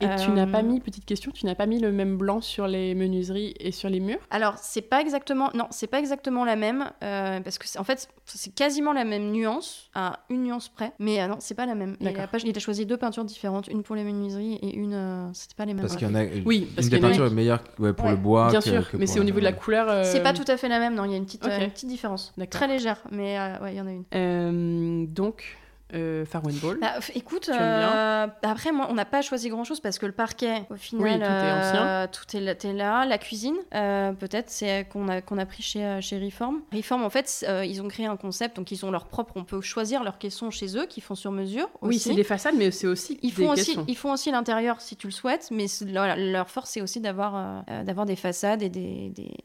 [0.00, 2.40] Et tu n'as Euh, pas mis, petite question, tu n'as pas mis le même blanc
[2.40, 4.18] sur les menuiseries et sur les murs?
[4.30, 7.84] Alors, c'est pas exactement, non, c'est pas exactement la même, euh, parce que c'est- en
[7.84, 11.66] fait, c'est quasiment la même nuance, à une nuance près, mais euh, non, c'est pas
[11.66, 11.96] la même.
[12.00, 12.24] Il D'accord.
[12.24, 15.28] a, pas- il a choisi deux peintures différentes, une pour les menuiseries et une, euh,
[15.32, 15.82] c'était pas les mêmes.
[15.82, 16.24] Parce qu'il y en a.
[16.44, 18.10] Oui, parce une qu'il des y en a- peintures est meilleure ouais, pour Ouais.
[18.12, 18.50] le bois.
[18.50, 19.86] Bien que- sûr, que mais c'est au niveau de la couleur.
[19.88, 21.64] euh, C'est pas tout à fait la même, non, il y a une petite, euh,
[21.64, 22.34] une petite différence.
[22.50, 24.04] Très légère, mais euh, ouais, il y en a une.
[24.14, 25.56] Euh, donc,
[25.94, 26.24] euh,
[26.62, 26.78] Ball.
[26.80, 30.62] Bah, écoute, euh, après, moi, on n'a pas choisi grand chose parce que le parquet,
[30.70, 31.86] au final, tout est ancien.
[31.86, 33.04] euh, tout est, là-.
[33.06, 36.60] La cuisine, euh, peut-être, c'est qu'on a, qu'on a pris chez, euh, chez Reform.
[36.74, 39.44] Reform, en fait, euh, ils ont créé un concept, donc ils ont leur propre, on
[39.44, 41.68] peut choisir leurs caissons chez eux, qui font sur mesure.
[41.82, 41.98] oui, aussi.
[42.10, 43.84] c'est des façades, mais c'est aussi Ils des font, aussi, caissons.
[43.88, 47.36] ils font aussi l'intérieur si tu le souhaites, mais voilà, leur force c'est aussi d'avoir
[47.36, 49.36] euh, euh, d'avoir des façades et des, des-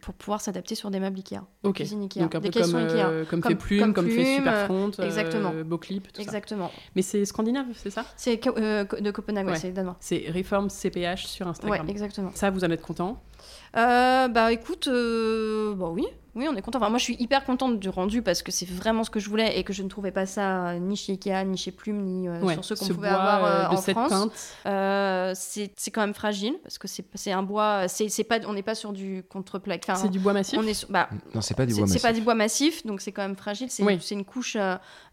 [0.00, 1.40] pour pouvoir s'adapter sur des meubles Ikea.
[1.62, 1.80] des Ok.
[1.80, 3.06] Ikea, Donc un des peu comme, caissons Ikea.
[3.06, 5.52] euh, comme, Comme- fait Plume, comme comme, fait Plume, Superfront, euh, exactement.
[5.54, 6.22] euh, Beauclip, tout ça.
[6.22, 6.70] Exactement.
[6.94, 8.04] Mais c'est scandinave, c'est ça?
[8.16, 9.58] C'est euh, de Copenhague, ouais, Ouais.
[9.58, 9.96] c'est danois.
[10.00, 11.88] C'est Reform CPH sur Ouais, Instagram.
[11.88, 12.30] exactement.
[12.34, 13.20] Ça, vous en êtes content?
[13.76, 16.78] Euh, bah écoute, euh, bah oui, oui, on est content.
[16.78, 19.28] Enfin, moi, je suis hyper contente du rendu parce que c'est vraiment ce que je
[19.28, 22.02] voulais et que je ne trouvais pas ça euh, ni chez Ikea, ni chez Plume,
[22.02, 24.54] ni euh, Ouais, sur ceux qu'on ce pouvait bois, avoir euh, de en cette France.
[24.66, 28.74] Euh, c'est quand même fragile parce que c'est un bois, c'est pas, on n'est pas
[28.74, 29.84] sur du contreplaque.
[29.88, 30.58] Enfin, C'est du bois massif?
[30.60, 32.18] on est sur, bah, Non, c'est pas du bois c'est pas massif.
[32.20, 33.68] du bois massif, donc c'est quand même fragile.
[33.70, 33.98] C'est Oui.
[34.02, 34.56] c'est une couche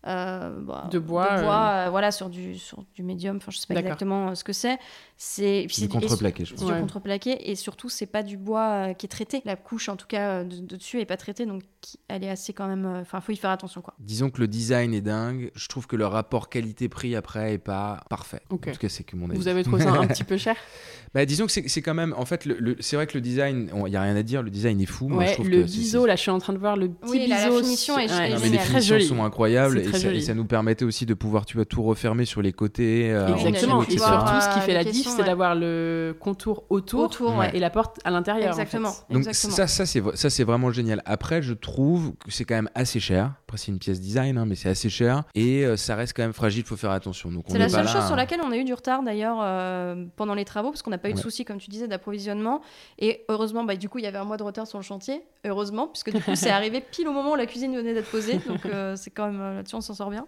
[0.05, 3.37] euh, euh, bah, De bois, euh, voilà, sur du, sur du médium.
[3.37, 4.77] Enfin, je sais pas exactement euh, ce que c'est.
[5.15, 6.65] C'est Du contreplaqué, je C'est pense.
[6.65, 6.79] du Ouais.
[6.81, 9.41] contreplaqué et surtout c'est pas du bois euh, qui est traité.
[9.45, 11.61] La couche en tout cas euh, de, de dessus est pas traitée, donc
[12.09, 12.85] elle est assez quand même.
[12.85, 13.93] euh, Enfin, faut y faire attention quoi.
[13.99, 15.51] Disons que le design est dingue.
[15.55, 18.41] Je trouve que le rapport qualité-prix après est pas parfait.
[18.49, 19.37] En tout cas, c'est que mon avis.
[19.37, 20.55] Vous avez trouvé ça un petit peu cher
[21.13, 22.13] Bah, disons que c'est c'est quand même.
[22.17, 24.41] En fait, le- le- c'est vrai que le design, il y a rien à dire.
[24.41, 25.07] Le design est fou.
[25.09, 27.11] Moi, je trouve le que biseau, là, je suis en train de voir le petit
[27.11, 27.63] Oui, la- la biseau.
[27.63, 30.33] finition est- Ouais, est Non, mais les très finitions sont incroyables très ça, et ça
[30.33, 33.11] nous permettait aussi de pouvoir tu vois, tout refermer sur les côtés.
[33.11, 33.79] euh, en Exactement.
[33.79, 37.37] dessous, Et surtout, ce qui Euh, fait la diff, c'est d'avoir le contour autour, Autour,
[37.37, 37.51] ouais.
[37.53, 38.53] et la porte à l'intérieur.
[38.53, 38.61] en fait.
[38.63, 38.93] Exactement.
[39.09, 39.53] Donc exactement.
[39.55, 41.01] ça, ça c'est v- ça c'est vraiment génial.
[41.05, 43.33] Après, je trouve que c'est quand même assez cher.
[43.53, 45.25] Après, c'est une pièce design, hein, mais c'est assez cher.
[45.35, 46.63] Et euh, ça reste quand même fragile.
[46.65, 47.29] Faut faire attention.
[47.47, 49.37] C'est est la pas seule là, chose sur laquelle on a eu du retard d'ailleurs
[49.43, 52.61] euh, pendant les travaux parce qu'on n'a pas eu de soucis comme tu disais d'approvisionnement.
[52.97, 55.21] Et heureusement bah, du coup il y avait un mois de retard sur le chantier.
[55.45, 58.39] Heureusement puisque du coup c'est arrivé pile au moment où la cuisine venait d'être posée.
[58.47, 60.25] Donc euh, c'est quand même euh, là-dessus on s'en sort bien.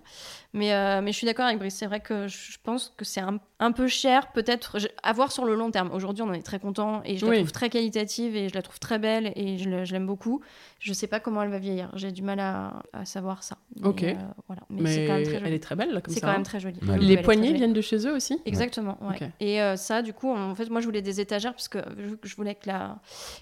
[0.53, 1.73] Mais, euh, mais je suis d'accord avec Brice.
[1.75, 5.45] C'est vrai que je pense que c'est un, un peu cher peut-être à voir sur
[5.45, 5.89] le long terme.
[5.93, 7.37] Aujourd'hui on en est très content et je la Oui.
[7.39, 10.41] trouve très qualitative et je la trouve très belle et je l'aime beaucoup.
[10.77, 11.89] Je sais pas comment elle va vieillir.
[11.95, 14.03] J'ai du mal à, à savoir ça Mais, Ok.
[14.03, 14.13] euh,
[14.47, 16.27] voilà mais, Mais c'est quand même très elle est très belle, là, comme c'est ça.
[16.27, 16.37] quand hein.
[16.37, 16.97] même très joli Ouais.
[16.99, 18.39] Les poignées viennent de chez eux aussi?
[18.45, 19.31] Exactement, ouais.
[19.39, 21.79] Et euh, ça, du coup, en fait, moi, je voulais des étagères parce que
[22.23, 22.99] je voulais que la,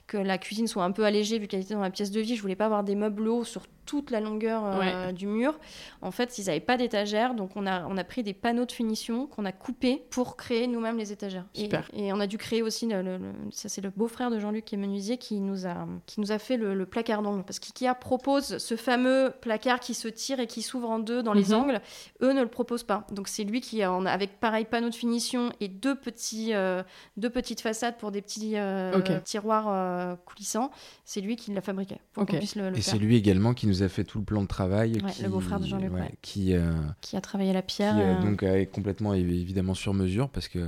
[0.08, 2.36] que la cuisine soit un peu allégée vu qu'elle était dans la pièce de vie.
[2.36, 5.60] Je voulais pas avoir des meubles hauts sur toute la longueur euh, du mur.
[6.02, 8.72] En fait, ils n'avaient pas d'étagères, donc on a, on a pris des panneaux de
[8.72, 11.44] finition qu'on a coupés pour créer nous-mêmes les étagères.
[11.54, 11.90] Et- Super.
[11.94, 14.64] Et, on a dû créer aussi, le, le- le- ça c'est le beau-frère de Jean-Luc
[14.64, 17.44] qui est menuisier qui nous a, qui nous a fait le, le placard d'angle.
[17.44, 21.34] Parce qu'IKEA propose ce fameux placard qui se tire et qui s'ouvre en deux dans
[21.34, 21.54] les Mhm.
[21.54, 21.82] angles.
[22.22, 23.08] Eux ne le proposent pas.
[23.12, 26.84] Donc c'est lui qui, en, avec pareil panneau de finition et deux, petits, euh,
[27.18, 28.92] deux petites façades pour des petits euh,
[29.24, 30.72] tiroirs euh, coulissants,
[31.06, 32.32] c'est lui qui l'a fabriqué pour Ok.
[32.32, 34.42] qu'on puisse le, le Et c'est lui également qui nous a fait tout le plan
[34.42, 34.98] de travail.
[35.04, 36.12] Ouais, qui, le beau-frère de Jean-Luc, ouais.
[36.22, 37.98] Qui, euh, Qui a travaillé la qui, pierre.
[37.98, 40.68] euh, euh, donc est complètement évi- évidemment sur mesure parce que euh,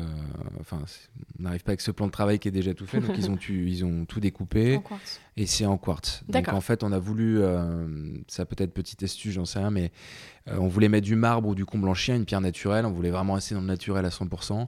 [0.60, 0.80] enfin
[1.40, 3.30] on n'arrive pas avec ce plan de travail qui est déjà tout fait donc ils
[3.30, 5.20] ont tu- ils ont tout découpé en quartz.
[5.38, 6.24] Et c'est en quartz.
[6.30, 7.86] Donc en fait on a voulu euh,
[8.28, 9.92] ça peut être petite astuce j'en sais rien mais
[10.48, 12.86] euh, on voulait mettre du marbre ou du comblanchien une pierre naturelle.
[12.86, 14.68] On voulait vraiment rester dans le naturel à 100%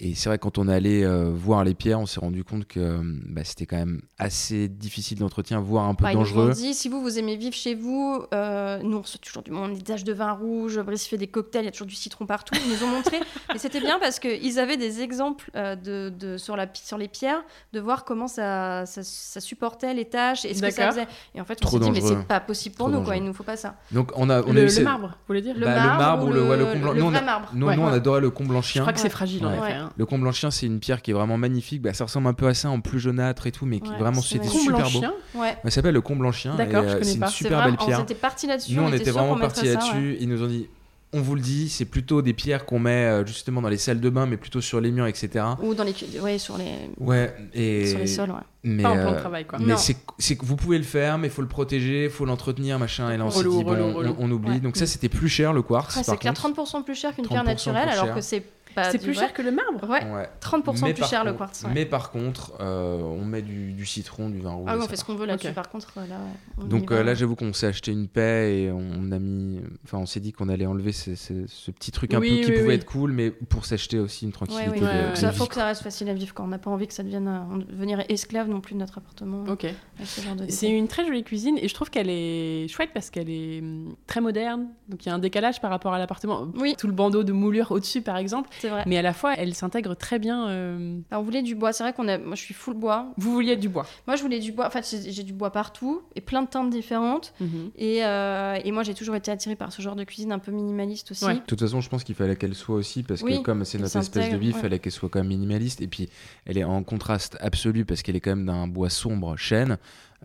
[0.00, 2.66] et c'est vrai quand on est allé euh, voir les pierres on s'est rendu compte
[2.66, 6.20] que euh, bah, c'était quand même assez difficile d'entretien voire un peu Bah, ils nous
[6.24, 9.42] dangereux ont dit, si vous, vous aimez vivre chez vous, euh, nous, on reçoit toujours
[9.42, 11.86] du monde, des taches de vin rouge, Brice fait des cocktails, il y a toujours
[11.86, 12.54] du citron partout.
[12.64, 13.18] Ils nous ont montré.
[13.54, 17.08] et c'était bien parce qu'ils avaient des exemples euh, de, de- sur, la, sur les
[17.08, 17.42] pierres,
[17.72, 21.06] de voir comment ça, ça, ça supportait les taches et ce que ça faisait.
[21.34, 23.24] Et en fait, on s'est dit, mais c'est pas possible pour Trop nous, quoi, dangereux.
[23.24, 23.76] il nous faut pas ça.
[23.92, 25.74] donc on a on a Le, eu le ces- marbre, vous voulez dire Le Bah,
[25.74, 27.50] le marbre, marbre ou le- ouais, le le nous, on vrai a- marbre.
[27.52, 27.76] nous, Ouais.
[27.76, 27.92] nous, on Ouais.
[27.92, 29.76] adorait le Je comblanchien crois que c'est fragile, en effet.
[29.90, 29.94] Ouais.
[29.98, 31.82] Le comble en chien, c'est une pierre qui est vraiment magnifique.
[31.82, 33.98] Bah, ça ressemble un peu à ça en plus jaunâtre et tout, mais qui Ouais,
[33.98, 35.00] vraiment c'est c'était super beau.
[35.34, 35.56] Ouais.
[35.64, 36.54] Ça s'appelle le comble en chien.
[36.56, 37.26] D'accord, je euh, connais C'est une pas.
[37.28, 38.00] C'est super vraiment- belle pierre.
[38.00, 38.74] On était parti là-dessus.
[38.74, 39.94] Nous, on était vraiment ça, là-dessus.
[39.96, 40.16] ouais.
[40.20, 40.68] Ils nous ont dit,
[41.12, 43.98] on vous le dit, c'est plutôt des pierres qu'on met euh, justement dans les salles
[44.00, 45.44] de bain, mais plutôt sur les murs, etc.
[45.60, 46.70] Ou dans les, ouais, sur les,
[47.00, 48.36] Ouais, et sur les sols, ouais.
[48.62, 49.58] mais, Pas en plan de euh, travail, quoi.
[49.58, 49.76] mais Non.
[49.76, 53.10] c'est que vous pouvez le faire, mais il faut le protéger, il faut l'entretenir, machin.
[53.10, 54.16] Et là, on s'est Relou, dit, bon, relou, on- relou.
[54.20, 54.50] on, oublie.
[54.52, 54.60] Ouais.
[54.60, 55.96] Donc ça, c'était plus cher le quartz.
[55.96, 56.62] Par c'est clair, contre.
[56.62, 58.14] 30% plus cher qu'une pierre 30% naturelle, alors cher.
[58.14, 59.26] que c'est pas C'est plus vrai.
[59.26, 60.28] cher que le marbre Ouais, Ouais.
[60.40, 61.62] 30% Mais plus cher le quartz.
[61.64, 61.70] ouais.
[61.74, 64.66] Mais par contre, euh, on met du, du citron, du vin rouge.
[64.68, 65.52] Ah oui, on fait ce qu'on veut là-dessus.
[65.52, 66.16] Par contre, là,
[66.64, 69.60] Donc euh, là, j'avoue qu'on s'est acheté une paix et on a mis.
[69.84, 72.44] Enfin, on s'est dit qu'on allait enlever ce, ce- ce petit truc un Oui, peu
[72.46, 72.74] qui oui, pouvait oui.
[72.74, 74.66] être cool, mais pour s'acheter aussi une tranquillité.
[74.66, 75.16] Ouais, oui, de- ouais, de ouais.
[75.16, 76.94] Ça, vie, faut que ça reste facile à vivre quand on n'a pas envie que
[76.94, 79.44] ça devienne euh, devenir esclave non plus de notre appartement.
[79.48, 79.66] Ok.
[80.04, 83.28] ce de C'est une très jolie cuisine et je trouve qu'elle est chouette parce qu'elle
[83.30, 84.68] est hum, très moderne.
[84.88, 86.48] Donc il y a un décalage par rapport à l'appartement.
[86.56, 86.74] Oui.
[86.78, 88.48] Tout le bandeau de moulure au-dessus, par exemple.
[88.60, 88.84] C'est vrai.
[88.86, 90.48] Mais à la fois, elle s'intègre très bien.
[90.48, 91.72] euh, Alors, on voulait du bois.
[91.72, 92.18] C'est vrai qu'on a.
[92.18, 93.12] Moi, je suis full bois.
[93.16, 93.86] Vous vouliez du bois.
[94.06, 94.66] Moi, je voulais du bois.
[94.66, 97.32] En fait, j'ai du bois partout et plein de teintes différentes.
[97.40, 97.70] Mhm.
[97.76, 100.52] Et, euh, et moi, j'ai toujours été attirée par ce genre de cuisine un peu
[100.52, 101.24] minimaliste aussi.
[101.24, 101.34] Ouais.
[101.34, 103.78] De toute façon, je pense qu'il fallait qu'elle soit aussi, parce Oui, que comme c'est
[103.78, 104.60] notre espèce de vie, il ouais.
[104.60, 105.80] fallait qu'elle soit quand même minimaliste.
[105.80, 106.08] Et puis,
[106.44, 109.78] elle est en contraste absolu, parce qu'elle est quand même d'un bois sombre, chêne,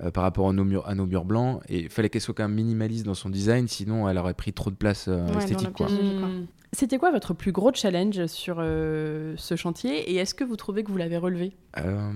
[0.04, 1.62] euh, par rapport à nos, murs, à nos murs blancs.
[1.70, 4.54] Et il fallait qu'elle soit quand même minimaliste dans son design, sinon elle aurait pris
[4.54, 5.74] trop de place euh, Ouais, esthétique.
[5.74, 5.88] quoi.
[5.88, 6.48] Hum.
[6.74, 10.84] C'était quoi votre plus gros challenge sur euh, ce chantier et est-ce que vous trouvez
[10.84, 11.54] que vous l'avez relevé?
[11.78, 12.12] Euh,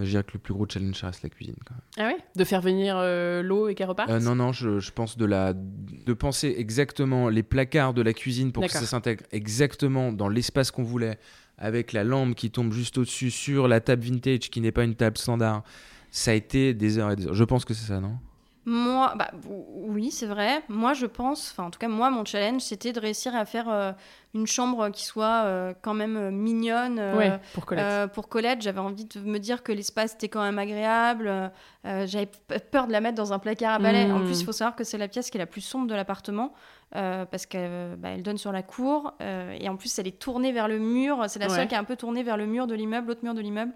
[0.00, 1.54] je dirais que le plus gros challenge, ça reste la cuisine.
[1.66, 1.82] Quand même.
[2.10, 2.22] Ah ouais?
[2.36, 5.24] De faire venir euh, l'eau et qu'elle reparte Euh, non, non, je, je pense de,
[5.24, 10.28] la, de penser exactement les placards de la cuisine pour que ça s'intègre exactement dans
[10.28, 11.18] l'espace qu'on voulait,
[11.56, 14.94] avec la lampe qui tombe juste au-dessus sur la table vintage qui n'est pas une
[14.94, 15.62] table standard.
[16.12, 17.34] Ça a été des heures et des heures.
[17.34, 18.12] Je pense que c'est ça, non?
[18.64, 20.62] Moi, bah, ou- oui, c'est vrai.
[20.68, 23.68] Moi, je pense, enfin, en tout cas, moi, mon challenge, c'était de réussir à faire
[23.68, 23.90] euh,
[24.34, 27.00] une chambre qui soit euh, quand même euh, mignonne.
[27.00, 27.84] euh, Ouais, pour Colette.
[27.84, 31.50] euh, pour Colette, j'avais envie de me dire que l'espace était quand même agréable.
[31.84, 32.30] j'avais
[32.70, 34.12] peur de la mettre dans un placard à balai.
[34.12, 35.94] En plus, il faut savoir que c'est la pièce qui est la plus sombre de
[35.96, 36.52] l'appartement
[36.94, 40.52] euh, parce qu'elle bah, donne sur la cour euh, et en plus, elle est tournée
[40.52, 41.24] vers le mur.
[41.26, 41.56] C'est la Ouais.
[41.56, 43.72] seule qui est un peu tournée vers le mur de l'immeuble, l'autre mur de l'immeuble.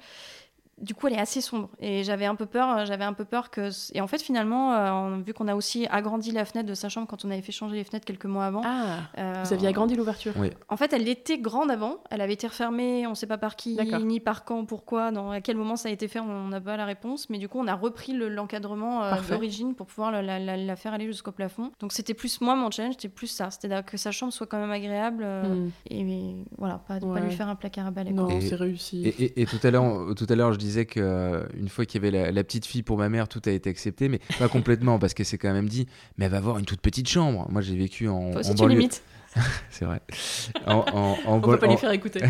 [0.81, 2.85] Du coup, elle est assez sombre et j'avais un peu peur.
[2.85, 3.71] J'avais un peu peur que.
[3.95, 7.07] Et en fait, finalement, euh, vu qu'on a aussi agrandi la fenêtre de sa chambre
[7.07, 8.61] quand on avait fait changer les fenêtres quelques mois avant.
[8.65, 10.51] Ah, euh, vous aviez agrandi l'ouverture Oui.
[10.69, 11.97] en fait, elle était grande avant.
[12.11, 15.31] Elle avait été refermée, on ne sait pas par qui, ni par quand, pourquoi, dans
[15.31, 17.31] à quel moment ça a été fait, on n'a pas la réponse.
[17.31, 19.33] Mais du coup, on a repris le- l'encadrement euh, Parfait.
[19.33, 21.73] d'origine pour pouvoir la, la- la- la faire aller jusqu'au plafond.
[21.81, 23.51] Donc c'était plus moi, mon challenge, c'était plus ça.
[23.51, 25.23] C'était que sa chambre soit quand même agréable.
[25.25, 25.71] euh, Hum.
[25.91, 27.21] Et voilà, pas, pas Ouais.
[27.23, 28.13] lui faire un placard à balai.
[28.13, 29.07] Non, c'est réussi.
[29.07, 31.85] Et, et- et tout à l'heure, tout à l'heure, je disais que euh, une fois
[31.87, 34.21] qu'il y avait la, la petite fille pour ma mère, tout a été accepté, mais
[34.39, 35.87] pas complètement parce qu'elle s'est quand même dit,
[36.19, 37.47] mais elle va avoir une toute petite chambre.
[37.51, 38.89] Moi, j'ai vécu en, en banlieue.
[39.71, 40.01] C'est vrai.
[40.67, 42.21] En, en- en On ban- peut pas les faire écouter.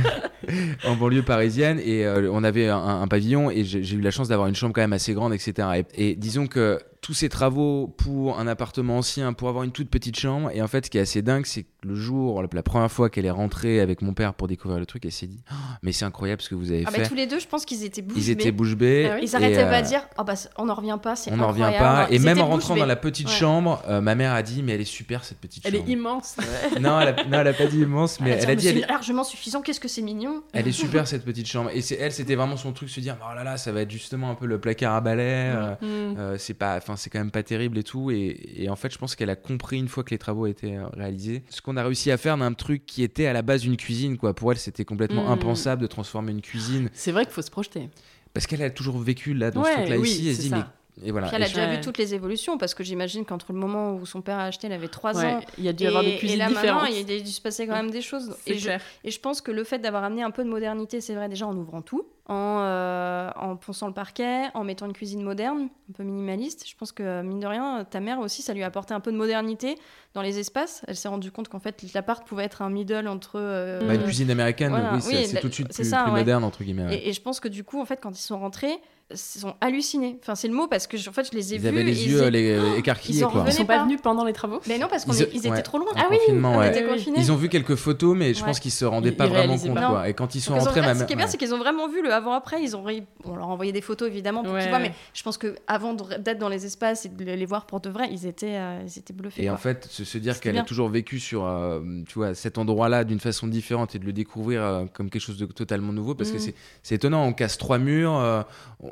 [0.85, 4.11] en banlieue parisienne et euh, on avait un, un pavillon et j'ai j'ai eu la
[4.11, 5.85] chance d'avoir une chambre quand même assez grande, etc.
[5.97, 9.89] Et, et disons que tous ces travaux pour un appartement ancien, pour avoir une toute
[9.89, 12.63] petite chambre, et en fait, ce qui est assez dingue, c'est que le jour, la,
[12.65, 15.41] première fois qu'elle est rentrée avec mon père pour découvrir le truc, elle s'est dit,
[15.53, 15.55] Oh,
[15.85, 17.07] mais c'est incroyable ce que vous avez Ah fait.
[17.07, 18.51] tous les deux, je pense qu'ils étaient bouche Ils étaient bée.
[18.51, 19.09] bouche bée.
[19.09, 21.31] Ah oui Ils s'arrêtaient pas euh, de dire oh bah, on n'en revient pas, c'est
[21.33, 22.09] On n'en revient pas.
[22.11, 22.81] Et Ils même en rentrant bée.
[22.81, 23.33] dans la petite Ouais.
[23.33, 25.91] chambre, euh, ma mère a dit, mais elle est super cette petite Elle est chambre.
[25.91, 26.37] immense.
[26.81, 28.55] non, elle a, non, elle a pas dit immense, mais Elle a dit, elle a
[28.57, 30.43] dit, mais elle c'est est, largement suffisant, qu'est-ce que c'est mignon.
[30.53, 31.71] elle est super cette petite chambre.
[31.73, 33.91] Et c'est elle, c'était vraiment son truc, se dire, oh là là, ça va être
[33.93, 35.23] justement un peu le placard à balai.
[35.55, 35.75] euh.
[35.85, 38.11] Euh, c'est pas, enfin c'est quand même pas terrible et tout.
[38.11, 40.77] Et, et en fait, je pense qu'elle a compris une fois que les travaux étaient
[40.77, 43.65] euh, réalisés, ce qu'on a réussi à faire d'un truc qui était à la base
[43.65, 44.17] une cuisine.
[44.17, 44.35] Quoi.
[44.35, 45.33] Pour elle, c'était complètement Mm.
[45.33, 47.89] impensable de transformer une cuisine C'est vrai qu'il faut se projeter.
[48.33, 50.29] parce qu'elle a toujours vécu là dans Ouais, ce truc-là oui, ici.
[50.29, 50.57] Elle se dit ça.
[50.57, 50.63] mais
[51.05, 51.27] et voilà.
[51.27, 51.77] Puis elle a déjà Ouais.
[51.77, 54.67] vu toutes les évolutions parce que j'imagine qu'entre le moment où son père a acheté,
[54.67, 55.41] elle avait 3 Ouais, ans.
[55.59, 56.83] il y a dû y avoir des cuisines et là différentes.
[56.83, 58.35] maintenant, il y a dû se passer quand même des choses.
[58.47, 58.81] Et je, clair.
[59.05, 61.47] et je pense que le fait d'avoir amené un peu de modernité, c'est vrai déjà
[61.47, 65.93] en ouvrant tout, en, euh, en ponçant le parquet, en mettant une cuisine moderne, un
[65.93, 66.65] peu minimaliste.
[66.69, 69.13] Je pense que mine de rien, ta mère aussi, ça lui a apporté un peu
[69.13, 69.77] de modernité
[70.15, 70.83] dans les espaces.
[70.89, 73.33] Elle s'est rendue compte qu'en fait, l'appart pouvait être un middle entre.
[73.37, 74.95] euh, Bah, une cuisine américaine, Voilà.
[74.95, 76.19] oui, c'est Oui, tout de suite plus, ça, plus ouais.
[76.21, 76.87] moderne entre guillemets.
[76.87, 76.97] ouais.
[76.97, 78.75] Et, et je pense que du coup, en fait, quand ils sont rentrés,
[79.15, 80.19] sont hallucinés.
[80.21, 81.69] Enfin, c'est le mot parce que je- en fait, je les ai Ils vus.
[81.69, 83.45] avaient les ils yeux étaient- euh, les, euh, écarquillés ils en quoi.
[83.47, 83.85] Ils sont pas pas.
[83.85, 85.87] venus pendant les travaux Mais non, parce qu'ils Ils- ils étaient ouais, trop loin.
[85.95, 86.69] on ouais.
[86.71, 87.19] était Oui, confinés.
[87.21, 88.47] Ils ont vu quelques photos, mais je Ouais.
[88.47, 89.75] pense qu'ils se rendaient Ils- pas ils vraiment compte.
[89.75, 89.89] pas.
[89.89, 90.09] Quoi.
[90.09, 91.31] Et quand ils sont Donc, ils ont- rentrés, ma Ce qui est bien, ouais.
[91.31, 92.61] c'est qu'ils ont vraiment vu le avant-après.
[92.63, 92.85] Ils ont
[93.25, 94.61] On leur a envoyé des photos évidemment pour Ouais.
[94.61, 97.67] qu'ils voient, mais je pense que avant d'être dans les espaces et de les voir
[97.67, 99.43] pour de vrai, ils étaient, euh, ils étaient bluffés.
[99.43, 99.55] Et quoi.
[99.55, 103.19] en fait, se, dire qu'elle a toujours vécu sur euh, tu vois, cet endroit-là d'une
[103.21, 106.37] façon différente et de le découvrir euh, comme quelque chose de totalement nouveau, parce que
[106.37, 106.43] Mhm.
[106.43, 108.13] c'est- c'est étonnant, on casse trois murs,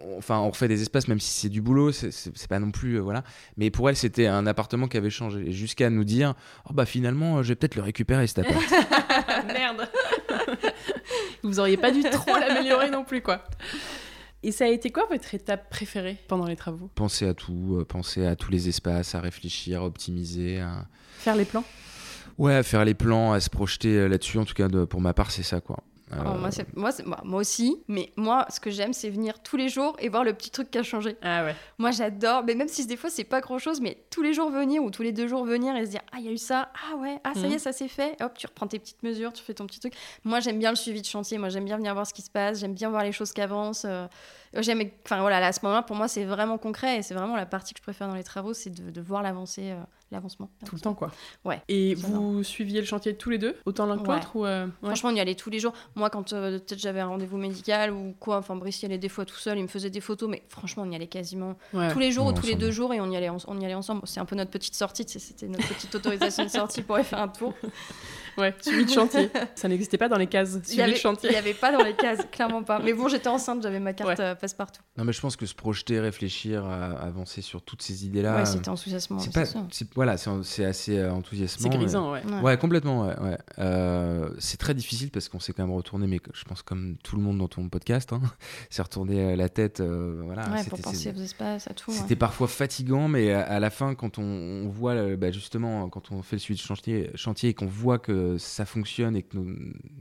[0.04, 2.96] on- enfin on refait des espaces même si c'est du boulot, c'est- pas non plus...
[2.96, 3.24] euh, voilà.
[3.56, 5.50] Mais pour elle, c'était un appartement qui avait changé.
[5.52, 6.34] Jusqu'à nous dire,
[6.68, 8.60] oh bah finalement, euh, je vais peut-être le récupérer cet appart.
[9.46, 9.88] Merde.
[11.42, 13.44] Vous auriez pas dû trop l'améliorer non plus, quoi.
[14.42, 16.90] Et ça a été quoi votre étape préférée pendant les travaux?
[16.94, 20.86] Penser à tout, euh, penser à tous les espaces, à réfléchir, à optimiser, à...
[21.18, 21.64] Faire les plans?
[22.36, 24.38] Ouais, à faire les plans, à se projeter là-dessus.
[24.38, 25.78] En tout cas, de- pour ma part, c'est ça, quoi.
[26.16, 26.90] Euh, Alors, moi, c'est- moi,
[27.24, 30.32] moi, aussi, mais moi, ce que j'aime, c'est venir tous les jours et voir le
[30.32, 31.16] petit truc qui a changé.
[31.22, 31.54] Ah ouais.
[31.78, 34.50] Moi, j'adore, mais même si des fois, c'est pas grand chose, mais tous les jours
[34.50, 36.38] venir ou tous les deux jours venir et se dire Ah, il y a eu
[36.38, 37.52] ça, ah ouais, ah ça y Mhm.
[37.52, 38.16] est, ça s'est fait.
[38.22, 39.94] Hop, tu reprends tes petites mesures, tu fais ton petit truc.
[40.24, 42.30] Moi, j'aime bien le suivi de chantier, moi, j'aime bien venir voir ce qui se
[42.30, 43.84] passe, j'aime bien voir les choses qui avancent.
[43.84, 44.06] euh,
[44.62, 47.36] j'aime, enfin voilà, là, à ce moment-là, pour moi, c'est vraiment concret et c'est vraiment
[47.36, 49.80] la partie que je préfère dans les travaux, c'est de, de voir l'avancée, euh,
[50.12, 50.48] l'avancement.
[50.66, 51.10] Tout le temps, quoi.
[51.44, 54.14] Ouais, Et vous suiviez le chantier tous les deux, autant l'un que Ouais.
[54.16, 54.70] l'autre ou euh, ouais.
[54.84, 55.72] Franchement, on y allait tous les jours.
[55.96, 59.08] Moi, quand euh, peut-être j'avais un rendez-vous médical ou quoi, enfin Brice y allait des
[59.08, 61.90] fois tout seul, il me faisait des photos, mais franchement, on y allait quasiment Ouais.
[61.92, 63.58] tous les jours Ouais, ou tous les deux jours et on y allait, en- on
[63.60, 64.02] y allait ensemble.
[64.04, 67.20] C'est un peu notre petite sortie, c'était notre petite autorisation de sortie pour aller faire
[67.20, 67.54] un tour.
[68.36, 69.30] Ouais, suivi de chantier.
[69.54, 70.60] ça n'existait pas dans les cases.
[70.64, 71.30] Suivi avait, de chantier.
[71.30, 72.80] il y avait pas dans les cases, clairement pas.
[72.80, 74.82] Mais bon, j'étais enceinte, j'avais ma carte Passe-partout.
[74.98, 78.36] Non, mais je pense que se projeter, réfléchir, à- avancer sur toutes ces idées-là.
[78.36, 79.18] ouais, c'était enthousiasmant.
[79.18, 79.44] c'est pas,
[79.94, 81.70] voilà, c'est c'est assez euh, enthousiasmant.
[81.70, 82.22] C'est grisant, ouais.
[82.26, 82.40] Ouais.
[82.42, 83.18] Ouais, complètement, ouais.
[83.20, 83.38] ouais.
[83.58, 87.16] Euh, c'est très difficile parce qu'on s'est quand même retourné, mais je pense comme tout
[87.16, 88.20] le monde dans ton podcast, hein,
[88.70, 89.80] c'est retourné euh, la tête.
[89.80, 91.90] euh, voilà, Ouais, c'était- pour penser aux espaces, à tout.
[91.90, 91.96] ouais.
[91.96, 96.12] C'était parfois fatigant, mais à, à la fin, quand on, on voit, bah, justement, quand
[96.12, 99.38] on fait le suivi de chantier, chantier et qu'on voit que ça fonctionne et que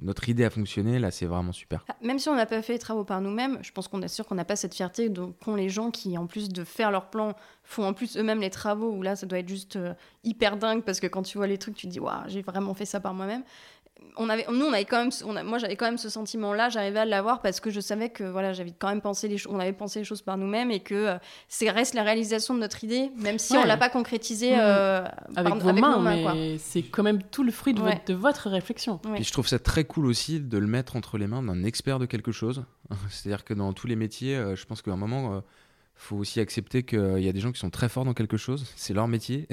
[0.02, 1.86] notre idée a fonctionné, là, c'est vraiment super.
[1.90, 4.08] Ah, Même si on n'a pas fait les travaux par nous-mêmes, je pense qu'on est
[4.08, 5.14] sûr qu'on n'a pas cette fierté
[5.46, 8.50] qu'ont les gens qui, en plus de faire leur plan, font en plus eux-mêmes les
[8.50, 11.46] travaux, où là, ça doit être juste euh, hyper dingue, parce que quand tu vois
[11.46, 13.44] les trucs, tu te dis, waouh, j'ai vraiment fait ça par moi-même.
[14.18, 16.70] On avait, nous, on avait quand même, on a- moi, j'avais quand même ce sentiment-là,
[16.70, 19.52] j'arrivais à l'avoir parce que je savais que voilà, j'avais quand même pensé les choses,
[19.54, 22.60] on avait pensé les choses par nous-mêmes et que euh, c'est reste la réalisation de
[22.60, 23.68] notre idée, même si on Ouais.
[23.68, 24.60] l'a pas concrétisé Mhm.
[24.62, 25.06] euh,
[25.36, 27.92] Avec par- vos mains, nos mains, mais c'est quand même tout le fruit de, Ouais.
[27.94, 29.00] votre, de votre réflexion.
[29.06, 29.20] Ouais.
[29.20, 31.98] Et je trouve ça très cool aussi de le mettre entre les mains d'un expert
[32.00, 32.64] de quelque chose.
[33.10, 35.40] C'est-à-dire que dans tous les métiers, euh, je pense qu'à un moment, euh,
[36.04, 38.66] faut aussi accepter qu'il y a des gens qui sont très forts dans quelque chose,
[38.76, 39.48] c'est leur métier.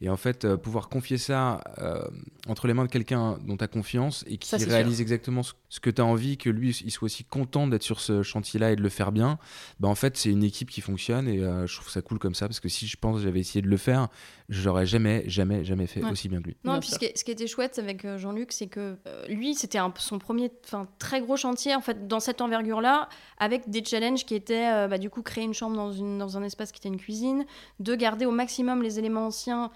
[0.00, 2.02] Et en fait, euh, pouvoir confier ça euh,
[2.48, 5.80] entre les mains de quelqu'un dont tu as confiance et qui Ça, réalise exactement ce,
[5.80, 8.76] que tu as envie, que lui, il soit aussi content d'être sur ce chantier-là et
[8.76, 9.38] de le faire bien,
[9.80, 12.34] bah, en fait, c'est une équipe qui fonctionne et euh, je trouve ça cool comme
[12.34, 14.08] ça parce que si je pense que j'avais essayé de le faire,
[14.52, 16.10] j'aurais jamais, jamais, jamais fait Ouais.
[16.10, 16.56] aussi bien que lui.
[16.64, 18.96] Non, Bien puis ce qui, est- ce qui était chouette avec euh, Jean-Luc, c'est que
[19.06, 23.08] euh, lui, c'était un- son premier enfin, très gros chantier, en fait, dans cette envergure-là,
[23.38, 26.36] avec des challenges qui étaient, euh, bah, du coup, créer une chambre dans, une, dans
[26.36, 27.44] un espace qui était une cuisine,
[27.80, 29.70] de garder au maximum les éléments anciens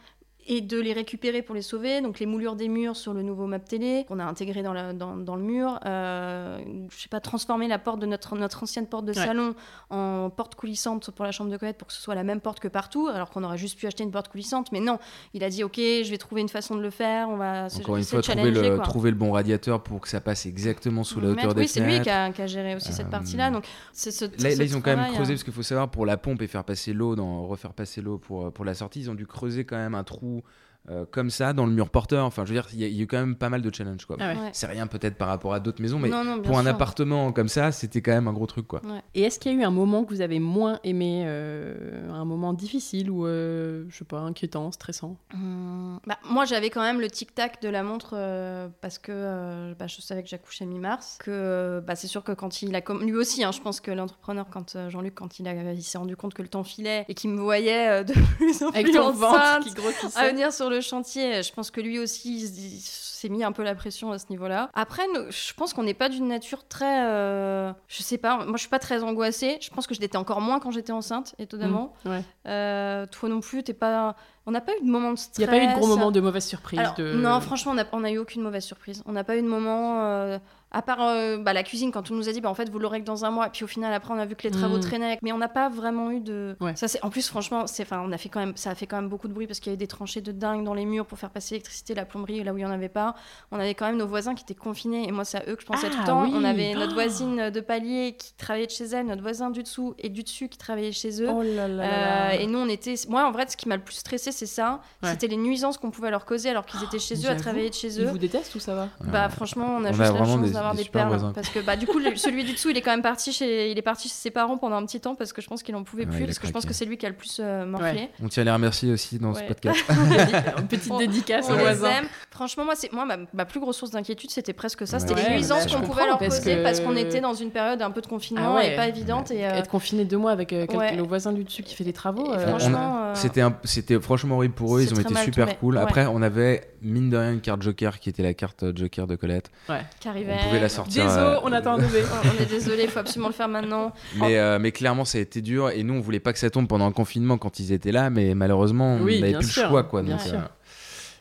[0.48, 2.00] et de les récupérer pour les sauver.
[2.00, 4.92] Donc les moulures des murs sur le nouveau map télé qu'on a intégré dans, la-
[4.92, 5.80] dans, dans le mur.
[5.86, 6.58] Euh,
[6.90, 9.24] je sais pas, transformer la porte de notre, notre ancienne porte de Ouais.
[9.26, 9.54] salon
[9.90, 12.60] en porte coulissante pour la chambre de Colette pour que ce soit la même porte
[12.60, 14.70] que partout, alors qu'on aurait juste pu acheter une porte coulissante.
[14.72, 14.98] Mais non,
[15.34, 17.28] il a dit ok, je vais trouver une façon de le faire.
[17.28, 20.20] On va se, Encore une fois, trouver le, trouver le bon radiateur pour que ça
[20.20, 22.92] passe exactement sous la hauteur des oui, c'est lui qui a, qui a géré aussi
[22.92, 23.50] cette Euh, partie-là.
[23.50, 25.34] Donc ce, Là, ils ont quand même creusé, hein.
[25.34, 27.14] parce qu'il faut savoir, pour la pompe et faire passer l'eau,
[27.48, 30.35] refaire passer l'eau pour, pour la sortie, ils ont dû creuser quand même un trou
[30.36, 30.42] où
[30.90, 32.24] euh, comme ça dans le mur porteur.
[32.26, 33.62] Enfin, je veux dire, il y, a- il y a eu quand même pas mal
[33.62, 34.04] de challenges.
[34.06, 34.16] Quoi.
[34.20, 34.38] Ah ouais.
[34.40, 34.50] Ouais.
[34.52, 37.32] C'est rien peut-être par rapport à d'autres maisons, mais Non, non, bien pour un appartement
[37.32, 38.66] comme ça, c'était quand même un gros truc.
[38.66, 38.80] quoi.
[39.14, 42.24] Et est-ce qu'il y a eu un moment que vous avez moins aimé, euh, un
[42.24, 45.16] moment difficile ou, euh, je sais pas, inquiétant, stressant?
[45.34, 49.74] Hum, bah, moi, j'avais quand même le tic-tac de la montre euh, parce que euh,
[49.78, 51.18] bah, je savais que j'accouchais mi-mars.
[51.22, 53.90] Que bah, c'est sûr que quand il a comme lui aussi, hein, je pense que
[53.90, 57.04] l'entrepreneur, quand euh, Jean-Luc, quand il, a, il s'est rendu compte que le temps filait
[57.08, 60.18] et qu'il me voyait euh, de plus en Avec plus enceinte, qui grossissait.
[60.18, 61.42] à venir sur le chantier.
[61.42, 64.26] Je pense que lui aussi, il il s'est mis un peu la pression à ce
[64.28, 64.70] niveau-là.
[64.74, 67.06] Après, je pense qu'on n'est pas d'une nature très.
[67.06, 69.58] euh, je sais pas, moi je suis pas très angoissée.
[69.60, 71.94] Je pense que je l'étais encore moins quand j'étais enceinte, étonnamment.
[72.04, 72.22] Ouais.
[72.46, 74.14] Euh, toi non plus, t'es pas.
[74.48, 75.38] On n'a pas eu de moment de Il stress.
[75.38, 77.14] n'y a pas eu de gros moment de mauvaise surprise Alors, de...
[77.14, 79.02] Non, franchement, on n'a on a eu aucune mauvaise surprise.
[79.06, 80.38] On n'a pas eu de moment, euh,
[80.76, 82.78] à part euh, bah, la cuisine, quand on nous a dit, bah, en fait, vous
[82.78, 83.46] l'aurez que dans un mois.
[83.46, 84.80] Et puis au final, après, on a vu que les travaux Mm.
[84.80, 85.18] traînaient.
[85.22, 86.54] Mais on n'a pas vraiment eu de.
[86.60, 86.76] Ouais.
[86.76, 88.86] Ça, c'est en plus, franchement, c'est, enfin, on a fait quand même, ça a fait
[88.86, 90.84] quand même beaucoup de bruit parce qu'il y avait des tranchées de dingue dans les
[90.84, 93.14] murs pour faire passer l'électricité, la plomberie, là où il n'y en avait pas.
[93.52, 95.08] On avait quand même nos voisins qui étaient confinés.
[95.08, 96.22] Et moi, c'est à eux que je pensais Ah, tout le temps.
[96.24, 96.32] oui.
[96.34, 96.94] On avait notre Oh.
[96.94, 100.48] voisine de palier qui travaillait de chez elle, notre voisin du dessous et du dessus
[100.48, 101.28] qui travaillait chez eux.
[101.30, 101.86] Oh là là là Euh,
[102.30, 102.34] là.
[102.40, 102.94] et nous, on était.
[103.08, 104.80] Moi, en vrai, ce qui m'a le plus stressé, c'est ça.
[105.02, 105.10] Ouais.
[105.10, 107.74] C'était les nuisances qu'on pouvait leur causer alors qu'ils étaient chez eux, à travailler de
[107.74, 108.08] chez Ils eux.
[108.10, 108.88] vous détestent ou ça va?
[109.00, 111.08] Bah, franchement, on a on juste a la chance des- d'avoir des perles.
[111.08, 111.32] voisins.
[111.32, 113.70] Parce que, bah, du coup, le- celui du dessous, il est quand même parti chez,
[113.70, 115.74] il est parti chez ses parents pendant un petit temps parce que je pense qu'il
[115.76, 116.24] en pouvait Ouais, plus.
[116.26, 117.90] Parce que je pense que c'est lui qui a le plus euh, morflé.
[117.92, 118.10] Ouais.
[118.22, 119.78] On tient à les remercier aussi dans ce podcast.
[120.58, 121.90] Une petite On- dédicace On aux voisins.
[121.90, 122.06] aime.
[122.30, 124.98] Franchement, moi, c'est moi ma, ma plus grosse source d'inquiétude, c'était presque ça.
[124.98, 127.34] C'était Ouais, les nuisances qu'on pouvait leur comprends, parce causer que- parce qu'on était dans
[127.34, 129.30] une période un peu de confinement Ah et pas évidente.
[129.30, 131.92] Et, euh, Être confiné deux mois avec euh, le voisin du dessus qui fait des
[131.92, 132.32] travaux.
[132.32, 135.78] euh, franchement, C'était c'était franchement horrible pour eux, ils ont été super cool.
[135.78, 139.16] Après, on avait mine de rien une carte Joker qui était la carte Joker de
[139.16, 139.50] Colette.
[139.68, 139.80] ouais.
[140.00, 140.36] qui arrivait.
[140.46, 141.04] Pouvez la sortir.
[141.04, 142.02] Désolé, euh, on attend un bébé.
[142.24, 143.92] On est désolé, il faut absolument le faire maintenant.
[144.16, 145.70] Mais, euh, mais clairement, ça a été dur.
[145.70, 148.10] Et nous, on voulait pas que ça tombe pendant le confinement quand ils étaient là.
[148.10, 149.84] Mais malheureusement, Oui, on n'avait plus sûr, le choix.
[149.84, 150.40] Quoi, donc, euh,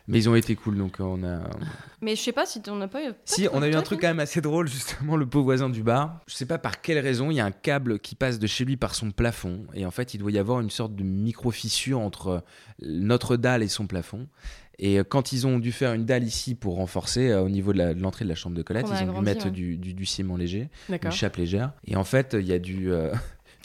[0.08, 0.78] Mais ils ont été cool.
[0.78, 1.40] Donc, on a.
[2.00, 3.12] Mais je sais pas si on n'a pas eu.
[3.24, 5.82] Si, on a eu un truc quand même assez drôle, justement, le pauvre voisin du
[5.82, 6.20] bar.
[6.26, 8.64] Je sais pas par quelle raison, il y a un câble qui passe de chez
[8.64, 9.66] lui par son plafond.
[9.74, 12.44] Et en fait, il doit y avoir une sorte de micro-fissure entre
[12.82, 14.26] notre dalle et son plafond.
[14.78, 17.72] Et euh, quand ils ont dû faire une dalle ici pour renforcer euh, au niveau
[17.72, 19.50] de l'entrée de la chambre de Colette, On ils ont dû mettre ouais.
[19.50, 20.68] du, du- du ciment léger,
[21.08, 21.72] une chape légère.
[21.86, 23.10] Et en fait, il y a du, euh,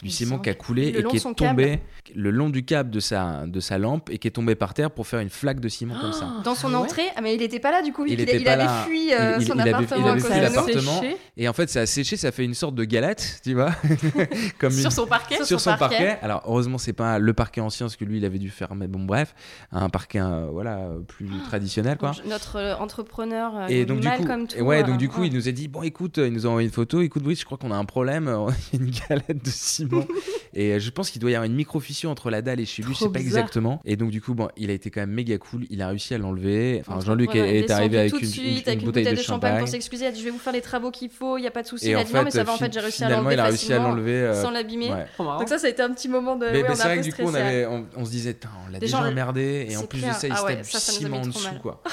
[0.02, 1.78] du ciment qui a coulé et qui est tombé
[2.14, 4.90] le long du câble de sa, de sa lampe et qui est tombé par terre
[4.90, 6.28] pour faire une flaque de ciment comme ça.
[6.44, 8.04] Dans son Ah ouais entrée, ah, mais il était pas là du coup.
[8.04, 8.84] Il Il, était il pas avait là.
[8.86, 10.04] fui euh, Il- il- son il avait- appartement.
[10.06, 11.02] il avait fui l'appartement.
[11.36, 13.70] Et en fait, ça a séché, ça fait une sorte de galette, tu vois,
[14.58, 15.96] comme une- Sur son parquet Sur sur son son parquet.
[16.04, 16.18] parquet.
[16.22, 18.88] Alors heureusement c'est pas le parquet ancien parce que lui il avait dû faire mais
[18.88, 19.34] bon bref
[19.70, 22.10] un parquet euh, voilà euh, plus traditionnel quoi.
[22.10, 24.56] Donc, Notre euh, entrepreneur euh, Et il donc du mal coup comme tout.
[24.56, 26.46] et ouais euh, donc du coup il nous a dit bon écoute euh, il nous
[26.46, 28.82] a envoyé une photo écoute Brice je crois qu'on a un problème euh, il y
[28.82, 29.91] a une galette de ciment
[30.54, 32.66] et euh, je pense qu'il doit y avoir une micro fissure entre la dalle et
[32.66, 33.40] chez lui je sais pas bizarre.
[33.40, 35.88] exactement et donc du coup bon il a été quand même méga cool il a
[35.88, 38.86] réussi à l'enlever enfin Jean-Luc est, arrivé avec tout de une, suite, une- avec une
[38.86, 40.04] bouteille de champagne pour s'excuser.
[40.04, 41.62] Il a dit Je vais vous faire les travaux qu'il faut, il n'y a pas
[41.62, 41.90] de souci.
[41.90, 43.44] Il a dit Non, mais ça va, en fait, j'ai réussi à l'enlever il a
[43.44, 44.88] réussi à l'enlever euh, sans l'abîmer.
[45.18, 46.46] Donc, ça, ça a été un petit moment de.
[46.46, 47.46] Mais, c'est vrai que du coup, on, stressé.
[47.46, 50.32] avait, on, on se disait, on l'a déjà emmerdé, et en plus de ça, il
[50.32, 51.82] Ah se en dessous, quoi.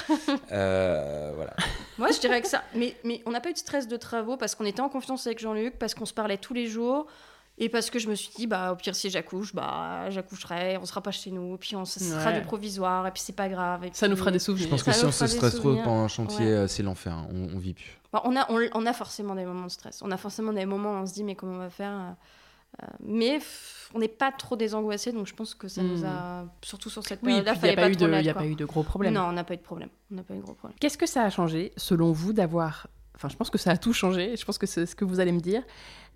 [0.51, 1.53] Euh, voilà.
[1.97, 2.63] Moi, je dirais que ça.
[2.76, 5.27] Mais, mais on n'a pas eu de stress de travaux parce qu'on était en confiance
[5.27, 7.05] avec Jean-Luc, parce qu'on se parlait tous les jours.
[7.61, 10.86] Et parce que je me suis dit, bah, au pire, si j'accouche, bah, j'accoucherai, on
[10.86, 12.40] sera pas chez nous, puis on ce sera Ouais.
[12.40, 13.84] du provisoire, et puis c'est pas grave.
[13.84, 14.69] et Ça nous fera des Je souvenirs.
[14.69, 16.52] pense que Ça si on se stresse trop pendant un chantier, Ouais.
[16.52, 17.27] euh, c'est l'enfer, hein.
[17.34, 17.99] on, on vit plus.
[18.14, 20.02] Bon, on, a, on, on a forcément des moments de stress.
[20.02, 22.84] On a forcément des moments où on se dit, mais comment on va faire euh,
[22.84, 26.06] euh, Mais pff, on n'est pas trop désangoissé, donc je pense que ça nous Hmm.
[26.06, 26.45] a.
[26.61, 28.34] Surtout sur cette période-là, il n'y a, pas pas eu de- l'être, il y a
[28.34, 28.41] quoi.
[28.44, 29.14] pas eu de gros problèmes.
[29.14, 29.90] Non, on n'a pas eu de problème.
[30.11, 30.77] On n'a pas eu de gros problème.
[30.80, 32.88] Qu'est-ce que ça a changé, selon vous, d'avoir.
[33.15, 35.19] Enfin, je pense que ça a tout changé, je pense que c'est ce que vous
[35.19, 35.61] allez me dire,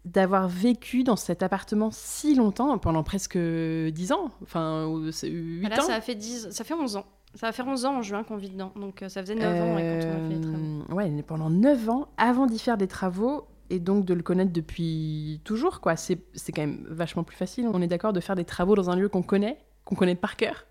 [0.06, 5.66] d'avoir vécu dans cet appartement si longtemps, pendant presque 10 ans, enfin, ou c'est 8
[5.66, 5.88] Ah, Là, ans.
[5.88, 7.06] ça a fait 10, ça fait 11 ans.
[7.36, 8.72] Ça va faire 11 ans en juin qu'on vit dedans.
[8.76, 10.84] Donc euh, ça faisait 9 ans ouais, quand on a fait les travaux.
[10.92, 14.52] Euh, ouais, pendant 9 ans, avant d'y faire des travaux, et donc de le connaître
[14.52, 15.96] depuis toujours, quoi.
[15.96, 18.90] C'est c'est quand même vachement plus facile, on est d'accord, de faire des travaux dans
[18.90, 20.66] un lieu qu'on connaît, qu'on connaît par cœur.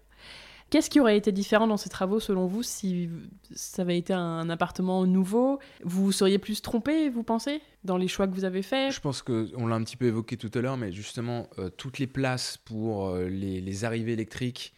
[0.73, 3.11] Qu'est-ce qui aurait été différent dans ces travaux, selon vous, si
[3.55, 5.59] ça avait été un appartement nouveau?
[5.85, 8.91] Vous seriez plus trompé, vous pensez, dans les choix que vous avez faits?
[8.95, 11.99] Je pense qu'on l'a un petit peu évoqué tout à l'heure, mais justement, euh, toutes
[11.99, 14.73] les places pour euh, les arrivées électriques,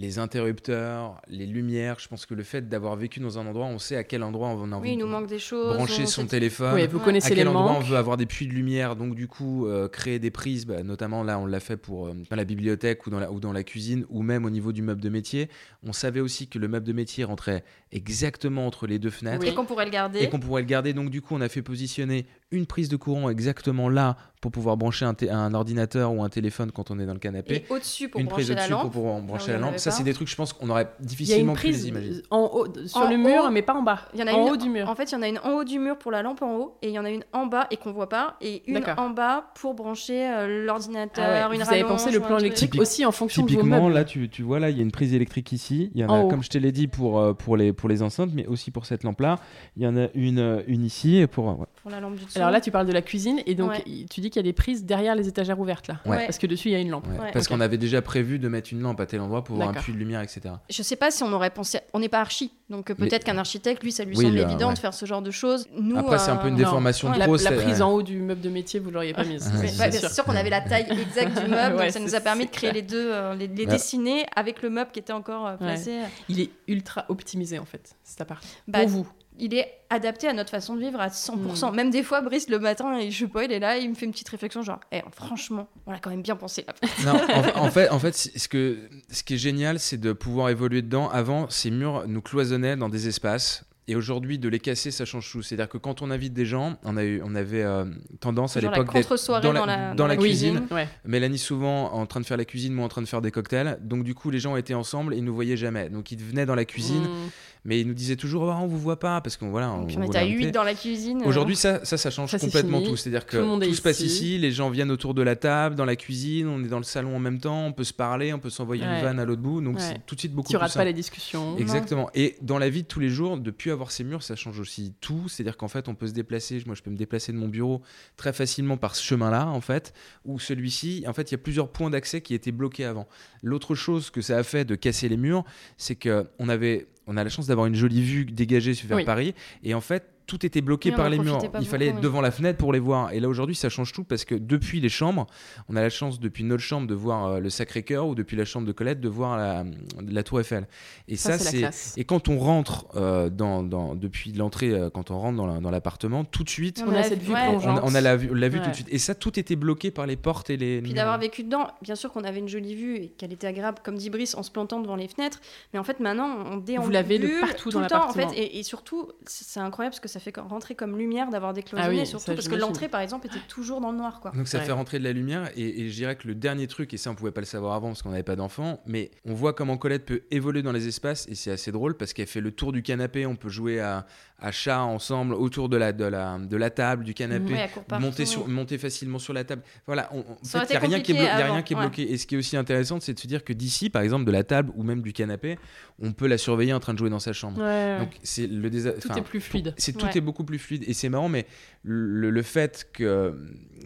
[0.00, 3.80] les interrupteurs, les lumières, je pense que le fait d'avoir vécu dans un endroit, on
[3.80, 5.74] sait à quel endroit on a envie Oui, il nous manque des choses.
[5.74, 6.74] brancher on son téléphone.
[6.76, 7.04] Oui, vous Ouais.
[7.04, 7.78] connaissez à les quel endroit manques.
[7.82, 10.84] on veut avoir des puits de lumière, donc du coup euh, créer des prises, bah,
[10.84, 13.52] notamment là on l'a fait pour euh, dans la bibliothèque ou dans la, ou dans
[13.52, 15.48] la cuisine ou même au niveau du meuble de métier.
[15.82, 19.52] On savait aussi que le meuble de métier rentrait exactement entre les deux fenêtres Et
[19.54, 20.20] qu'on pourrait le garder.
[20.20, 20.92] et qu'on pourrait le garder.
[20.92, 24.76] Donc du coup on a fait positionner une prise de courant exactement là pour pouvoir
[24.76, 27.56] brancher un, un ordinateur ou un téléphone quand on est dans le canapé.
[27.56, 28.82] Et au-dessus pour une prise brancher au-dessus lampe.
[28.82, 29.78] pour pouvoir brancher la lampe.
[29.78, 31.82] Ça c'est des trucs je pense qu'on aurait Il y a une difficilement pu prise
[31.82, 32.22] les imaginer.
[32.30, 34.02] en haut, sur En le mur, haut, mais pas en bas.
[34.14, 34.88] Il y en a en une haut du mur.
[34.88, 36.54] En fait, il y en a une en haut du mur pour la lampe en
[36.56, 38.80] haut, et il y en a une en bas et qu'on voit pas, et une
[38.96, 42.70] en bas pour brancher euh, l'ordinateur, Ah ouais, une Vous avez pensé le plan électrique
[42.70, 43.94] Typique- aussi en fonction de vos Typiquement, meubles.
[43.94, 45.90] là, tu, tu vois, là, il y a une prise électrique ici.
[45.96, 46.28] Il y en En a, haut.
[46.28, 48.86] comme je te l'ai dit, pour, euh, pour, les, pour les enceintes, mais aussi pour
[48.86, 49.40] cette lampe-là.
[49.76, 51.16] Il y en a une, euh, une ici.
[51.16, 51.66] Et pour, ouais.
[51.88, 52.38] Pour la lampe du dessous.
[52.38, 53.82] Alors là, tu parles de la cuisine et donc Ouais.
[54.10, 56.00] tu dis qu'il y a des prises derrière les étagères ouvertes là.
[56.06, 56.24] Ouais.
[56.26, 57.06] Parce que dessus il y a une lampe.
[57.08, 57.30] Ouais, Ouais.
[57.32, 59.72] Parce qu'on avait déjà prévu de mettre une lampe à tel endroit pour avoir un
[59.80, 60.42] puits de lumière, etc.
[60.70, 61.80] Je sais pas si on aurait pensé.
[61.94, 64.36] On n'est pas archi, donc euh, Mais- peut-être qu'un architecte, lui, ça lui Oui, semble
[64.36, 64.74] le- évident ouais.
[64.74, 65.66] de faire ce genre de choses.
[65.78, 66.64] Nous, Après, c'est un peu une euh, Non.
[66.64, 67.14] déformation Ouais.
[67.14, 67.34] de La, pro.
[67.36, 67.82] la c'est- prise ouais.
[67.82, 69.50] en haut du meuble de métier, vous l'auriez pas mise.
[69.64, 70.24] C'est sûr.
[70.24, 72.82] qu'on avait la taille exacte du meuble, donc ça nous a permis de créer les
[72.82, 75.98] deux, euh, les, dessiner avec le meuble qui était encore euh, placé.
[76.28, 78.44] Il est ultra optimisé en fait, cet appart.
[78.66, 79.08] Bah, Pour vous.
[79.38, 81.74] Il est adapté à notre façon de vivre à 100%.
[81.74, 83.94] Même des fois, Brice, le matin, il, je sais pas, il est là, il me
[83.94, 86.64] fait une petite réflexion genre, Eh, franchement, on l'a quand même bien pensé.
[86.66, 86.74] Là.
[87.04, 87.20] Non,
[87.56, 88.78] en, en fait, en fait, ce, que,
[89.10, 91.08] ce qui est génial, c'est de pouvoir évoluer dedans.
[91.08, 93.64] Avant, ces murs nous cloisonnaient dans des espaces.
[93.90, 95.40] Et aujourd'hui, de les casser, ça change tout.
[95.40, 97.86] C'est-à-dire que quand on invite des gens, on, a eu, on avait euh,
[98.20, 100.66] tendance à l'époque d'être dans la- dans la, dans la la cuisine.
[100.70, 100.86] Ouais.
[101.06, 103.78] Mélanie souvent en train de faire la cuisine, moi en train de faire des cocktails.
[103.80, 105.88] Donc du coup, les gens étaient ensemble et ils nous voyaient jamais.
[105.88, 107.30] Donc ils venaient dans la cuisine, Mmh.
[107.64, 109.74] Mais ils nous disaient toujours oh, on vous voit pas parce qu'on voilà.
[109.86, 110.44] Puis on était à inviter.
[110.46, 111.22] 8 dans la cuisine.
[111.24, 112.90] Aujourd'hui, ça, ça, ça change Ça, complètement fini.
[112.90, 112.96] tout.
[112.96, 113.36] C'est-à-dire que
[113.66, 114.38] Tout se passe ici.
[114.38, 117.16] les gens viennent autour de la table, dans la cuisine, on est dans le salon
[117.16, 118.96] en même temps, on peut se parler, on peut s'envoyer Ouais.
[118.98, 119.60] une vanne à l'autre bout.
[119.60, 119.82] Donc Ouais.
[119.82, 120.86] c'est tout de suite beaucoup Tu plus rates pas simple.
[120.86, 121.56] les discussions.
[121.58, 122.10] Exactement.
[122.14, 124.94] Et dans la vie de tous les jours, depuis avoir ces murs, ça change aussi
[125.00, 125.28] tout.
[125.28, 126.62] C'est-à-dire qu'en fait, on peut se déplacer.
[126.66, 127.82] Moi, je peux me déplacer de mon bureau
[128.16, 129.92] très facilement par ce chemin-là, en fait,
[130.24, 131.04] ou celui-ci.
[131.06, 133.06] En fait, il y a plusieurs points d'accès qui étaient bloqués avant.
[133.42, 135.44] L'autre chose que ça a fait de casser les murs,
[135.76, 139.04] c'est que on avait, on a la chance d'avoir une jolie vue dégagée sur Oui.
[139.04, 139.34] Paris.
[139.64, 141.40] Et en fait, tout était bloqué on par les murs.
[141.60, 142.00] Il fallait être oui.
[142.02, 143.12] devant la fenêtre pour les voir.
[143.12, 145.26] Et là aujourd'hui, ça change tout parce que depuis les chambres,
[145.68, 148.44] on a la chance depuis notre chambre de voir euh, le Sacré-Cœur ou depuis la
[148.44, 149.64] chambre de Colette de voir la,
[150.06, 150.68] la Tour Eiffel.
[151.08, 155.10] Et Ça, ça, c'est et quand on rentre euh, dans, dans- depuis l'entrée, euh, quand
[155.10, 157.48] on rentre dans la- dans l'appartement, tout de suite, On a cette vue ouais.
[157.48, 158.70] on, on a la vue, la vue tout Ouais.
[158.70, 158.88] de suite.
[158.90, 160.82] Et ça, tout était bloqué par les portes et les.
[160.82, 163.78] Puis d'avoir vécu dedans, bien sûr qu'on avait une jolie vue et qu'elle était agréable,
[163.82, 165.40] comme dit Brice, en se plantant devant les fenêtres.
[165.72, 168.28] Mais en fait, maintenant, on déambule l'avez de partout tout dans le temps, en l'appartement.
[168.30, 168.38] fait.
[168.38, 171.52] Et, et surtout, c'est c'est incroyable parce que ça fait comme- rentrer comme lumière d'avoir
[171.52, 174.20] décloisonné, Ah oui, surtout ça, parce que l'entrée, par exemple, était toujours dans le noir,
[174.20, 174.30] quoi.
[174.32, 174.64] Donc ça Ouais.
[174.64, 177.10] fait rentrer de la lumière et, et je dirais que le dernier truc, et ça
[177.10, 179.76] on pouvait pas le savoir avant parce qu'on n'avait pas d'enfant, mais on voit comment
[179.76, 182.72] Colette peut évoluer dans les espaces et c'est assez drôle parce qu'elle fait le tour
[182.72, 184.06] du canapé, on peut jouer à,
[184.40, 187.54] à chat ensemble autour de la, de la, de la table, du canapé.
[187.88, 188.04] Partout.
[188.04, 189.62] Monter, sur, monter facilement sur la table.
[189.86, 191.76] Voilà, on, il n'y a, rien qui est, compliqué blo- y a rien qui est
[191.76, 191.82] ouais.
[191.82, 192.12] bloqué.
[192.12, 194.30] Et ce qui est aussi intéressant, c'est de se dire que d'ici, par exemple, de
[194.30, 195.58] la table ou même du canapé,
[196.00, 197.60] on peut la surveiller en train de jouer dans sa chambre.
[197.60, 197.98] Ouais.
[197.98, 199.74] Donc c'est le Tout est plus fluide.
[199.76, 200.16] c'est tout Ouais.
[200.16, 201.46] est beaucoup plus fluide et c'est marrant, mais
[201.88, 203.34] le, le fait que,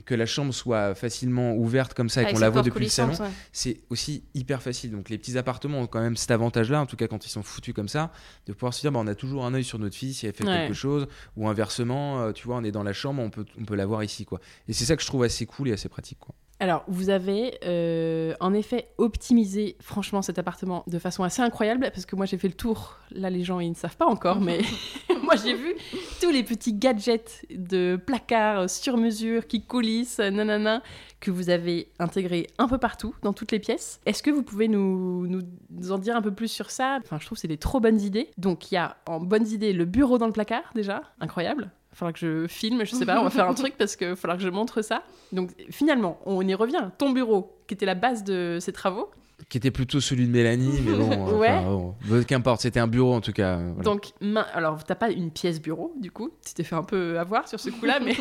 [0.04, 2.90] que la chambre soit facilement ouverte comme ça et Avec qu'on la voit depuis le
[2.90, 3.28] salon, ouais.
[3.52, 4.90] c'est aussi hyper facile.
[4.90, 7.42] Donc les petits appartements ont quand même cet avantage-là, en tout cas quand ils sont
[7.44, 8.12] foutus comme ça,
[8.46, 10.32] de pouvoir se dire bah, on a toujours un œil sur notre fille si elle
[10.34, 10.66] fait Ouais.
[10.66, 11.06] quelque chose,
[11.36, 13.86] ou inversement, euh, tu vois, on est dans la chambre, on peut, on peut la
[13.86, 14.24] voir ici.
[14.24, 14.40] quoi.
[14.66, 16.18] Et c'est ça que je trouve assez cool et assez pratique.
[16.18, 16.34] Quoi.
[16.62, 22.06] Alors, vous avez euh, en effet optimisé franchement cet appartement de façon assez incroyable parce
[22.06, 22.98] que moi j'ai fait le tour.
[23.10, 24.60] Là, les gens ils ne savent pas encore, mais
[25.24, 25.74] moi j'ai vu
[26.20, 30.84] tous les petits gadgets de placards sur mesure qui coulissent, nanana,
[31.18, 34.00] que vous avez intégrés un peu partout dans toutes les pièces.
[34.06, 37.00] Est-ce que vous pouvez nous, nous en dire un peu plus sur ça?
[37.02, 38.30] Enfin, je trouve que c'est des trop bonnes idées.
[38.38, 41.72] Donc, il y a en bonnes idées le bureau dans le placard déjà, incroyable.
[41.92, 44.08] Il faudra que je filme, je sais pas, on va faire un truc parce qu'il
[44.08, 45.02] va falloir que je montre ça.
[45.32, 46.90] Donc finalement, on y revient.
[46.98, 49.10] Ton bureau, qui était la base de ces travaux.
[49.48, 51.50] Qui était plutôt celui de Mélanie, mais bon, Ouais.
[51.50, 53.56] enfin, bon, bon, qu'importe, c'était un bureau en tout cas.
[53.58, 53.82] euh, voilà.
[53.82, 57.18] Donc, main- alors t'as pas une pièce bureau, du coup, tu t'es fait un peu
[57.18, 58.14] avoir sur ce coup-là, mais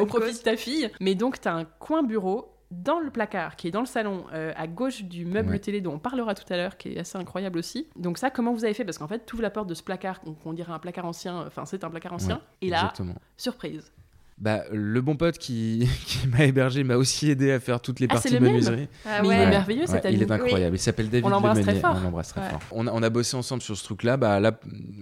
[0.00, 0.90] au profit de ta fille.
[1.00, 4.52] Mais donc, t'as un coin bureau dans le placard qui est dans le salon euh,
[4.56, 5.58] à gauche du meuble Ouais.
[5.58, 8.52] télé dont on parlera tout à l'heure qui est assez incroyable aussi donc ça comment
[8.52, 8.84] vous avez fait?
[8.84, 11.46] Parce qu'en fait tu ouvres la porte de ce placard qu'on dirait un placard ancien
[11.46, 13.14] enfin c'est un placard ancien Ouais, et là Exactement.
[13.36, 13.92] surprise
[14.38, 18.06] Bah, le bon pote qui, qui m'a hébergé m'a aussi aidé à faire toutes les
[18.10, 18.86] Ah, parties même menuiserie.
[19.06, 19.36] Ah mais il ouais.
[19.36, 20.76] est merveilleux Ouais, cet il est incroyable.
[20.76, 21.96] Il s'appelle David On l'embrasse très fort.
[21.98, 22.50] On l'embrasse très Ouais.
[22.50, 22.60] fort.
[22.72, 24.18] On a, on a bossé ensemble sur ce truc-là.
[24.18, 24.52] Bah, là,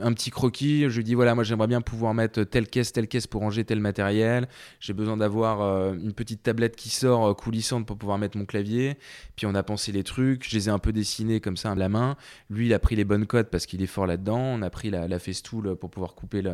[0.00, 0.88] un petit croquis.
[0.88, 3.64] Je lui dis voilà, moi j'aimerais bien pouvoir mettre telle caisse, telle caisse pour ranger
[3.64, 4.46] tel matériel.
[4.78, 8.44] J'ai besoin d'avoir euh, une petite tablette qui sort euh, coulissante pour pouvoir mettre mon
[8.44, 8.96] clavier.
[9.34, 10.48] Puis on a pensé les trucs.
[10.48, 12.16] Je les ai un peu dessinés comme ça à la main.
[12.50, 14.38] Lui, il a pris les bonnes codes parce qu'il est fort là-dedans.
[14.38, 16.52] On a pris la, la festool pour pouvoir couper le.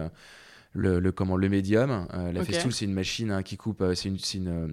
[0.73, 2.47] Le, le- comment le médium Euh, la Ok.
[2.47, 4.69] festool c'est une machine hein, qui coupe euh, c'est une, c'est une, euh,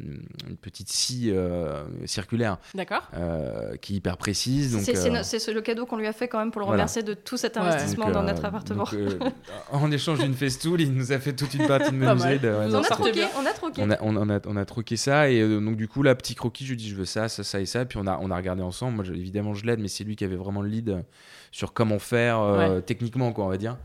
[0.47, 4.73] une petite scie euh, circulaire d'accord euh, qui est hyper précise.
[4.73, 6.83] Donc, C'est euh, le cadeau qu'on lui a fait quand même pour le voilà.
[6.83, 7.63] remercier de tout cet Ouais.
[7.63, 8.83] investissement donc, dans euh, notre appartement.
[8.83, 9.17] donc, euh,
[9.71, 12.37] en échange d'une festool, il nous a fait toute une partie de menuiserie.
[12.39, 13.81] de- ouais, on, a troqué, on a troqué.
[13.83, 16.13] on, a, on, on a, on a troqué ça et euh, donc du coup là
[16.13, 18.19] petit croquis je lui dis je veux ça ça ça et ça puis on a
[18.21, 20.61] on a regardé ensemble moi je- évidemment je l'aide mais c'est lui qui avait vraiment
[20.61, 21.03] le lead
[21.51, 23.77] sur comment faire euh, techniquement quoi on va dire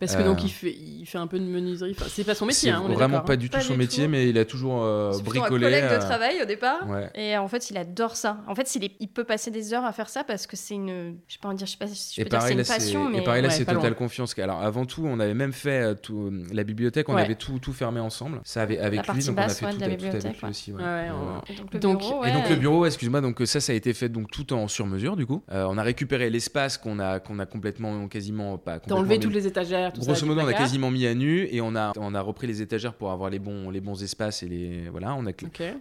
[0.00, 2.34] parce que Euh, donc il fait il fait un peu de menuiserie enfin, c'est pas
[2.34, 3.36] son métier c'est hein, on vraiment d'accord, pas hein.
[3.36, 4.10] du tout Pas son du métier tout.
[4.10, 6.88] mais il a toujours euh, C'est plutôt un bricolé collègue de euh, travail au départ.
[6.88, 7.10] ouais.
[7.14, 8.38] Et en fait, il adore ça.
[8.46, 10.74] En fait, il, est- il peut passer des heures à faire ça parce que c'est
[10.74, 11.16] une.
[11.26, 12.64] Je sais pas en dire, je sais pas si je dire c'est pareil, là, une
[12.64, 13.18] c'est, passion, mais.
[13.18, 13.92] et pareil, là, Ouais, c'est totale loin.
[13.94, 14.38] confiance.
[14.38, 17.22] Alors, avant tout, on avait même fait euh, tout, la bibliothèque, on Ouais.
[17.22, 18.40] avait tout, tout fermé ensemble.
[18.44, 20.48] Ça avait, avec lui, donc on a basse, fait ouais, tout, la tout avec lui
[20.48, 20.70] aussi.
[20.70, 22.50] Et donc, le bureau, Et donc ouais.
[22.50, 25.26] le bureau, excuse-moi, donc ça, ça a été fait donc tout en sur mesure du
[25.26, 25.42] coup.
[25.50, 28.78] Euh, on a récupéré l'espace qu'on a qu'on a complètement quasiment pas.
[28.78, 31.48] t'as enlevé toutes les étagères tout ça Grosso modo, on a quasiment mis à nu
[31.50, 34.42] et on a on a repris les étagères pour avoir les bons les bons espaces
[34.42, 35.14] et les voilà.
[35.14, 35.30] On a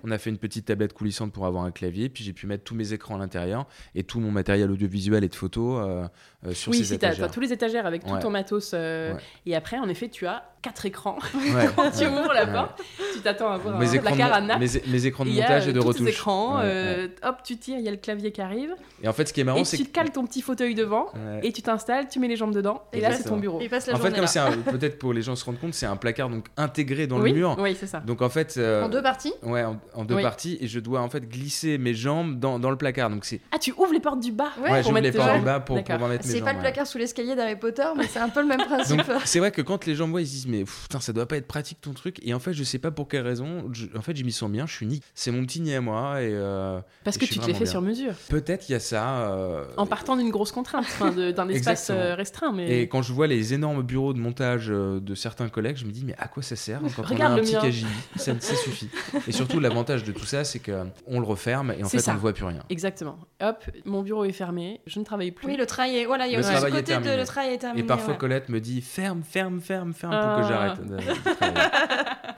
[0.04, 2.64] on a fait une petite tablette coulissante pour avoir un clavier, puis j'ai pu mettre
[2.64, 3.66] tous mes écrans à l'intérieur
[3.96, 6.08] et tout mon matériel audiovisuel et de photos euh,
[6.46, 8.72] euh, sur oui, ces si t'as tous les étagères avec tout ton matos.
[8.74, 9.20] euh, Ouais.
[9.46, 11.18] Et après, en effet, tu as quatre écrans.
[11.34, 11.68] Ouais.
[11.76, 12.52] Quand tu ouvres la Ouais.
[12.54, 12.82] porte,
[13.14, 14.60] tu t'attends à voir Mes un écrans, de placard à nappe.
[14.60, 16.10] mes, mes écrans de montage et euh, de tous retouche.
[16.10, 18.72] écrans, Ouais, euh, hop, tu tires, il y a le clavier qui arrive.
[19.02, 20.42] Et en fait, ce qui est marrant, et c'est tu que te cales ton petit
[20.42, 21.06] fauteuil devant.
[21.14, 21.40] Ouais.
[21.44, 22.84] Et tu t'installes, tu mets les jambes dedans.
[22.94, 23.60] Et là, c'est ton bureau.
[23.62, 25.74] Il passe la En fait, comme c'est un- peut-être pour les gens se rendre compte,
[25.74, 27.56] c'est un placard donc intégré dans oui, le mur.
[27.60, 28.00] oui, c'est ça.
[28.00, 29.34] Donc en fait, euh, En deux parties.
[29.44, 30.24] ouais, en, en deux Oui.
[30.24, 33.10] parties, et je dois en fait glisser mes jambes dans, dans le placard.
[33.10, 35.30] Donc c'est Ah, tu ouvres les portes du bas Ouais, j'ouvre mettre les tes portes
[35.30, 35.40] jambes.
[35.40, 36.48] du bas pour mettre mes C'est jambes.
[36.48, 39.02] pas le placard sous l'escalier d'Harry Potter, mais c'est un peu le même principe.
[39.26, 41.38] C'est vrai que quand les gens voient, ils se disent mais putain ça doit pas
[41.38, 42.20] être pratique ton truc.
[42.24, 43.66] Et en fait je sais pas pour quelle raison.
[43.74, 45.04] je- en fait je m'y sens bien, je suis nique.
[45.16, 47.64] C'est mon petit nid à moi et euh, Parce Et que tu te l'es fait
[47.64, 47.72] bien.
[47.72, 48.14] sur mesure.
[48.30, 49.30] peut-être il y a ça.
[49.32, 52.52] euh, En partant d'une grosse contrainte, enfin, de- d'un espace euh, restreint.
[52.54, 52.82] Mais...
[52.82, 56.04] Et quand je vois les énormes bureaux de montage de certains collègues, je me dis
[56.06, 57.54] mais à quoi ça sert quand Regarde on a un petit.
[57.54, 58.90] KGB ça, ça suffit.
[59.28, 62.04] Et surtout l'avantage de tout ça, c'est que on le referme et en C'est fait
[62.04, 62.12] ça.
[62.12, 62.64] on ne voit plus rien.
[62.70, 63.18] Exactement.
[63.42, 65.48] Hop, mon bureau est fermé, je ne travaille plus.
[65.48, 66.06] Oui, le travail est.
[66.06, 67.84] Voilà, il y a Le aussi ce côté de le travail est terminé.
[67.84, 68.18] Et parfois ouais.
[68.20, 70.80] Colette me dit ferme, ferme, ferme, ferme pour que j'arrête.
[70.80, 71.70] de- de travailler.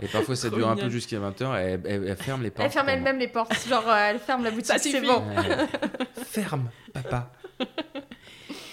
[0.01, 2.65] Et parfois, ça dure un peu jusqu'à 20h et elle, elle- elle ferme les portes.
[2.65, 3.53] Elle ferme elle-même les portes.
[3.67, 5.23] Genre, euh, elle ferme la boutique, c'est bon.
[6.25, 7.31] Ferme, papa.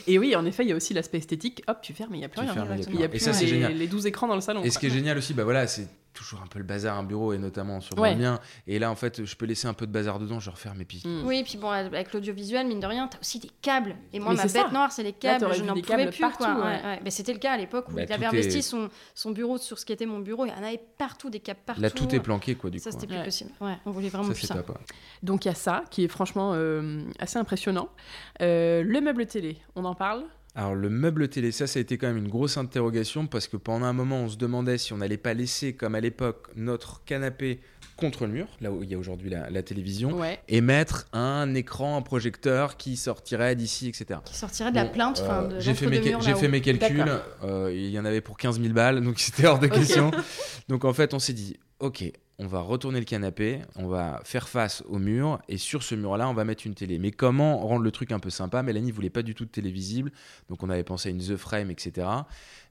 [0.09, 1.62] Et oui, en effet, il y a aussi l'aspect esthétique.
[1.66, 2.55] Hop, tu fermes, il n'y a plus Tu rien.
[2.55, 3.05] fermes y a portes.
[3.05, 3.74] Et plus ça, c'est les, génial.
[3.74, 4.62] les 12 écrans dans le salon.
[4.62, 4.81] Et ce quoi.
[4.81, 7.38] qui est génial aussi, bah voilà, c'est toujours un peu le bazar, un bureau, et
[7.38, 8.14] notamment sur Ouais.
[8.14, 8.40] le mien.
[8.66, 10.84] Et là, en fait, je peux laisser un peu de bazar dedans, je referme et
[10.84, 11.02] puis.
[11.05, 11.22] Mm.
[11.26, 13.94] Oui, puis bon, avec l'audiovisuel, mine de rien, t'as aussi des câbles.
[14.12, 14.68] Et moi, Mais ma bête ça.
[14.72, 15.47] noire, c'est les câbles.
[15.55, 16.55] je n'en pouvais plus, partout, quoi.
[16.56, 16.62] ouais.
[16.62, 17.01] Ouais, ouais.
[17.05, 19.59] Mais c'était le cas à l'époque où Bah, il avait est- investi son, son bureau
[19.59, 20.47] sur ce qui était mon bureau.
[20.47, 21.82] Il y en avait partout, des câbles partout.
[21.82, 22.98] Là, tout est planqué, quoi, du Ça, coup.
[23.01, 23.18] c'était hein.
[23.18, 23.51] plus possible.
[23.60, 24.55] Ouais, on voulait vraiment Ça, plus ça.
[24.55, 24.70] top.
[24.70, 24.76] ouais.
[25.22, 27.88] Donc il y a ça qui est franchement euh, assez impressionnant.
[28.40, 30.24] Euh, le meuble télé, on en parle
[30.56, 33.56] Alors le meuble télé, ça, ça a été quand même une grosse interrogation parce que
[33.58, 37.04] pendant un moment, on se demandait si on n'allait pas laisser, comme à l'époque, notre
[37.04, 37.60] canapé
[37.96, 40.38] contre le mur, là où il y a aujourd'hui la, la télévision, Ouais.
[40.48, 44.20] et mettre un écran, un projecteur qui sortirait d'ici, etc.
[44.24, 45.22] Qui sortirait de la plainte.
[45.26, 46.40] euh, j'ai fait, mes, l'entre-deux-murs, j'ai là-haut.
[46.40, 47.04] fait mes calculs,
[47.44, 50.10] euh, il y en avait pour 15 000 balles, donc c'était hors de question.
[50.68, 52.04] donc en fait, on s'est dit, ok,
[52.38, 56.28] on va retourner le canapé, on va faire face au mur, et sur ce mur-là,
[56.28, 56.98] on va mettre une télé.
[56.98, 58.62] Mais comment rendre le truc un peu sympa?
[58.62, 60.12] Mélanie voulait pas du tout de télé visible,
[60.48, 62.06] donc on avait pensé à une The Frame, etc.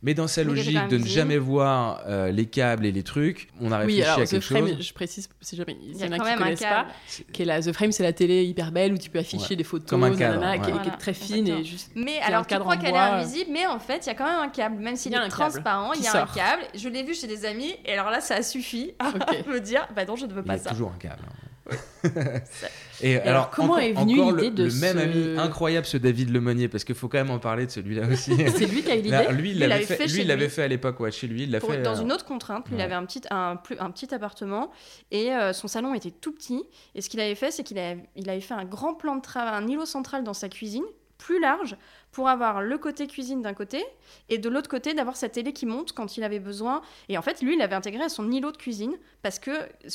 [0.06, 3.48] Mais dans sa qui logique de ne jamais voir euh, les câbles et les trucs,
[3.60, 4.82] on a réfléchi Oui, alors à The quelque Frame, chose.
[4.88, 6.90] je précise si jamais il y, en a quand qui même un connaissent pas, câble.
[7.34, 9.56] qui est la The Frame, c'est la télé hyper belle où tu peux afficher Ouais.
[9.56, 10.82] des photos, Comme un cadre, nanana, qui, est- ouais.
[10.84, 11.60] qui est très fine Exactement.
[11.60, 11.92] et juste.
[11.96, 14.40] Mais alors, tu crois qu'elle est invisible, mais en fait, il y a quand même
[14.42, 14.76] un câble.
[14.82, 16.62] Même s'il Il y a est un câble transparent, il qui y a un câble.
[16.76, 19.48] Je l'ai vu chez des amis, et alors là, ça a suffi à Ok.
[19.48, 20.70] me dire bah non, je ne veux Il y pas a ça.
[20.70, 21.24] toujours un câble.
[23.02, 25.98] et alors, alors, comment encore- est venue l'idée de le même ce- ami incroyable, ce
[25.98, 28.32] David Lemonnier, parce qu'il faut quand même en parler de celui-là aussi.
[28.36, 30.64] C'est lui qui a eu l'idée lui, il l'avait fait, fait lui, il l'avait fait
[30.64, 31.44] à l'époque, ouais, chez lui.
[31.44, 31.82] Il l'a Pour- fait.
[31.82, 34.72] dans euh, une autre contrainte, il avait un petit, un, un petit appartement
[35.12, 36.64] et euh, son salon était tout petit.
[36.94, 39.22] Et ce qu'il avait fait, c'est qu'il avait, il avait fait un grand plan de
[39.22, 40.84] travail, un îlot central dans sa cuisine,
[41.18, 41.76] plus large,
[42.16, 43.84] pour avoir le côté cuisine d'un côté
[44.30, 46.82] et de l'autre côté d'avoir sa télé qui monte quand il avait besoin.
[47.10, 49.52] Et en fait, lui, il l'avait intégré à son îlot de cuisine parce que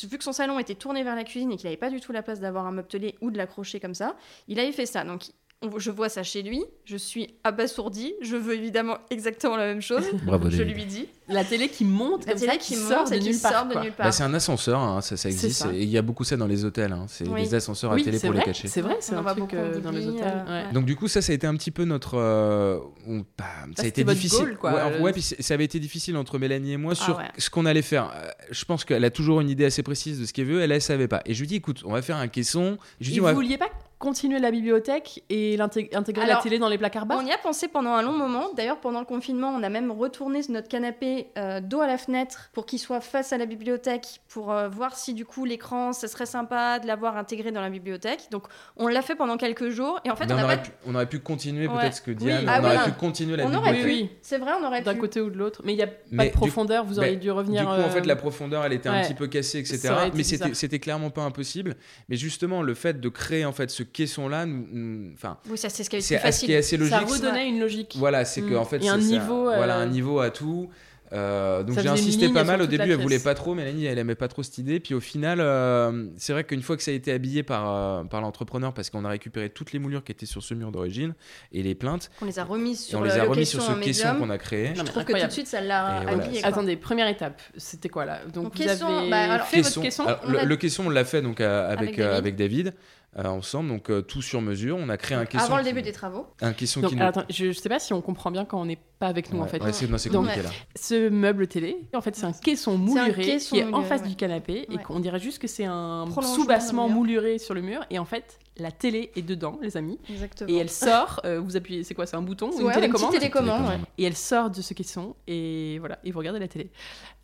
[0.07, 2.13] vu que son salon était tourné vers la cuisine et qu'il n'avait pas du tout
[2.13, 4.17] la place d'avoir un meuble télé ou de l'accrocher comme ça,
[4.49, 5.03] il avait fait ça.
[5.03, 5.33] Donc on-
[5.77, 10.05] je vois ça chez lui, je suis abasourdie, je veux évidemment exactement la même chose.
[10.25, 11.07] Bravo, je lui dis.
[11.29, 13.53] La télé qui monte La comme télé ça, qui sort monte de nulle part.
[13.53, 13.83] sort de quoi.
[13.83, 14.07] nulle part.
[14.07, 15.63] Bah, c'est un ascenseur, hein, ça, existe.
[15.63, 15.73] ça.
[15.73, 16.93] Et il y a beaucoup ça dans les hôtels.
[16.93, 17.43] hein, C'est Oui.
[17.43, 18.67] des ascenseurs Oui, à télé pour les cacher.
[18.69, 20.45] C'est vrai, c'est un truc euh, dans les hôtels.
[20.49, 20.73] euh, ouais.
[20.73, 23.45] Donc du coup ça ça a été un petit peu notre euh, on- bah,
[23.77, 24.73] ça a été difficile goal, quoi.
[24.75, 27.05] ouais, en- Le- ouais, puis c'est- ça avait été difficile entre Mélanie et moi Ah
[27.05, 27.25] sur ouais.
[27.39, 30.25] ce qu'on allait faire Euh, je pense qu'elle a toujours une idée assez précise de
[30.27, 32.17] ce qu'elle veut elle elle savait pas et je lui dis écoute on va faire
[32.17, 33.71] un caisson je lui dis vous vouliez pas
[34.01, 37.69] continuer la bibliothèque et intégrer la télé dans les placards bas On y a pensé
[37.69, 38.49] pendant un long moment.
[38.57, 42.49] D'ailleurs, pendant le confinement, on a même retourné notre canapé euh, dos à la fenêtre
[42.55, 46.09] pour qu'il soit face à la bibliothèque, pour euh, voir si du coup l'écran, ça
[46.09, 48.29] serait sympa de l'avoir intégré dans la bibliothèque.
[48.31, 48.45] Donc,
[48.79, 50.01] on l'a fait pendant quelques jours.
[50.07, 50.63] Et en fait, on, aurait pas...
[50.63, 51.79] pu, on aurait pu continuer Ouais.
[51.79, 52.85] peut-être ce que Diane Ah on aurait oui.
[52.87, 53.85] pu continuer la on aurait pu.
[53.85, 54.11] Oui.
[54.23, 55.01] C'est vrai, on aurait d'un pu.
[55.01, 55.61] côté ou de l'autre.
[55.65, 57.61] Mais il n'y a pas Mais de du- profondeur, vous auriez bah, dû revenir.
[57.61, 59.91] Du coup, en fait, euh, la profondeur, elle était un petit peu cassée, etc.
[59.91, 61.77] Aurait Mais c'était clairement pas impossible.
[62.09, 65.69] Mais justement, le fait de créer en fait ce caisson-là, nous- nous- enfin, Oui, ça,
[65.69, 66.57] c'est ce qui est c'est plus ce qui est facile.
[66.57, 66.95] assez logique.
[66.95, 67.95] Ça redonnait une logique.
[67.99, 68.59] Voilà, c'est que Mm.
[68.59, 70.69] en fait, Il y a un c'est- ça- niveau, euh, voilà, un niveau à tout.
[71.13, 73.01] Euh, donc Ça j'ai insisté pas mal au début, elle pièce.
[73.01, 74.79] voulait pas trop, Mélanie elle aimait pas trop cette idée.
[74.79, 78.05] Puis au final, euh, c'est vrai qu'une fois que ça a été habillé par, euh,
[78.05, 81.15] par l'entrepreneur, parce qu'on a récupéré toutes les moulures qui étaient sur ce mur d'origine
[81.51, 83.73] et les plaintes, On les a remises sur on le, les a remis sur ce
[83.81, 84.69] caisson qu'on a créé.
[84.69, 86.25] Non, mais Je trouve que tout de suite, ça l'a voilà.
[86.25, 86.45] habillé.
[86.45, 88.21] Attendez, première étape, c'était quoi là?
[88.27, 89.81] Donc Donc, vous caisson, avez bah, alors, fait Caisson.
[89.81, 90.05] votre caisson?
[90.05, 92.19] Alors, On le, a- le caisson, on l'a fait donc euh, avec, Avec euh, David.
[92.19, 92.75] avec David.
[93.19, 94.77] Euh, ensemble, donc euh, tout sur mesure.
[94.79, 95.45] On a créé un caisson.
[95.45, 96.27] Avant le qui- début des travaux.
[96.41, 97.03] Un caisson Donc, qui nous.
[97.03, 99.33] alors, attends, je, je sais pas si on comprend bien quand on n'est pas avec
[99.33, 99.63] nous en Ouais, fait.
[99.63, 100.51] ouais, c'est, non, c'est Donc, compliqué là.
[100.77, 104.03] Ce meuble télé, en fait, c'est un caisson un mouluré caisson qui est en face
[104.03, 104.09] ouais.
[104.09, 106.95] du canapé et qu'on dirait juste que c'est un mur.
[106.95, 109.99] mouluré sur le mur et en fait, la télé est dedans, les amis.
[110.09, 110.49] Exactement.
[110.51, 113.09] Et elle sort, euh, vous appuyez, c'est quoi C'est un bouton ou une Ouais, télécommande
[113.11, 113.69] petite télécommande.
[113.69, 113.79] ouais.
[113.99, 116.71] Et elle sort de ce caisson et voilà, et vous regardez la télé.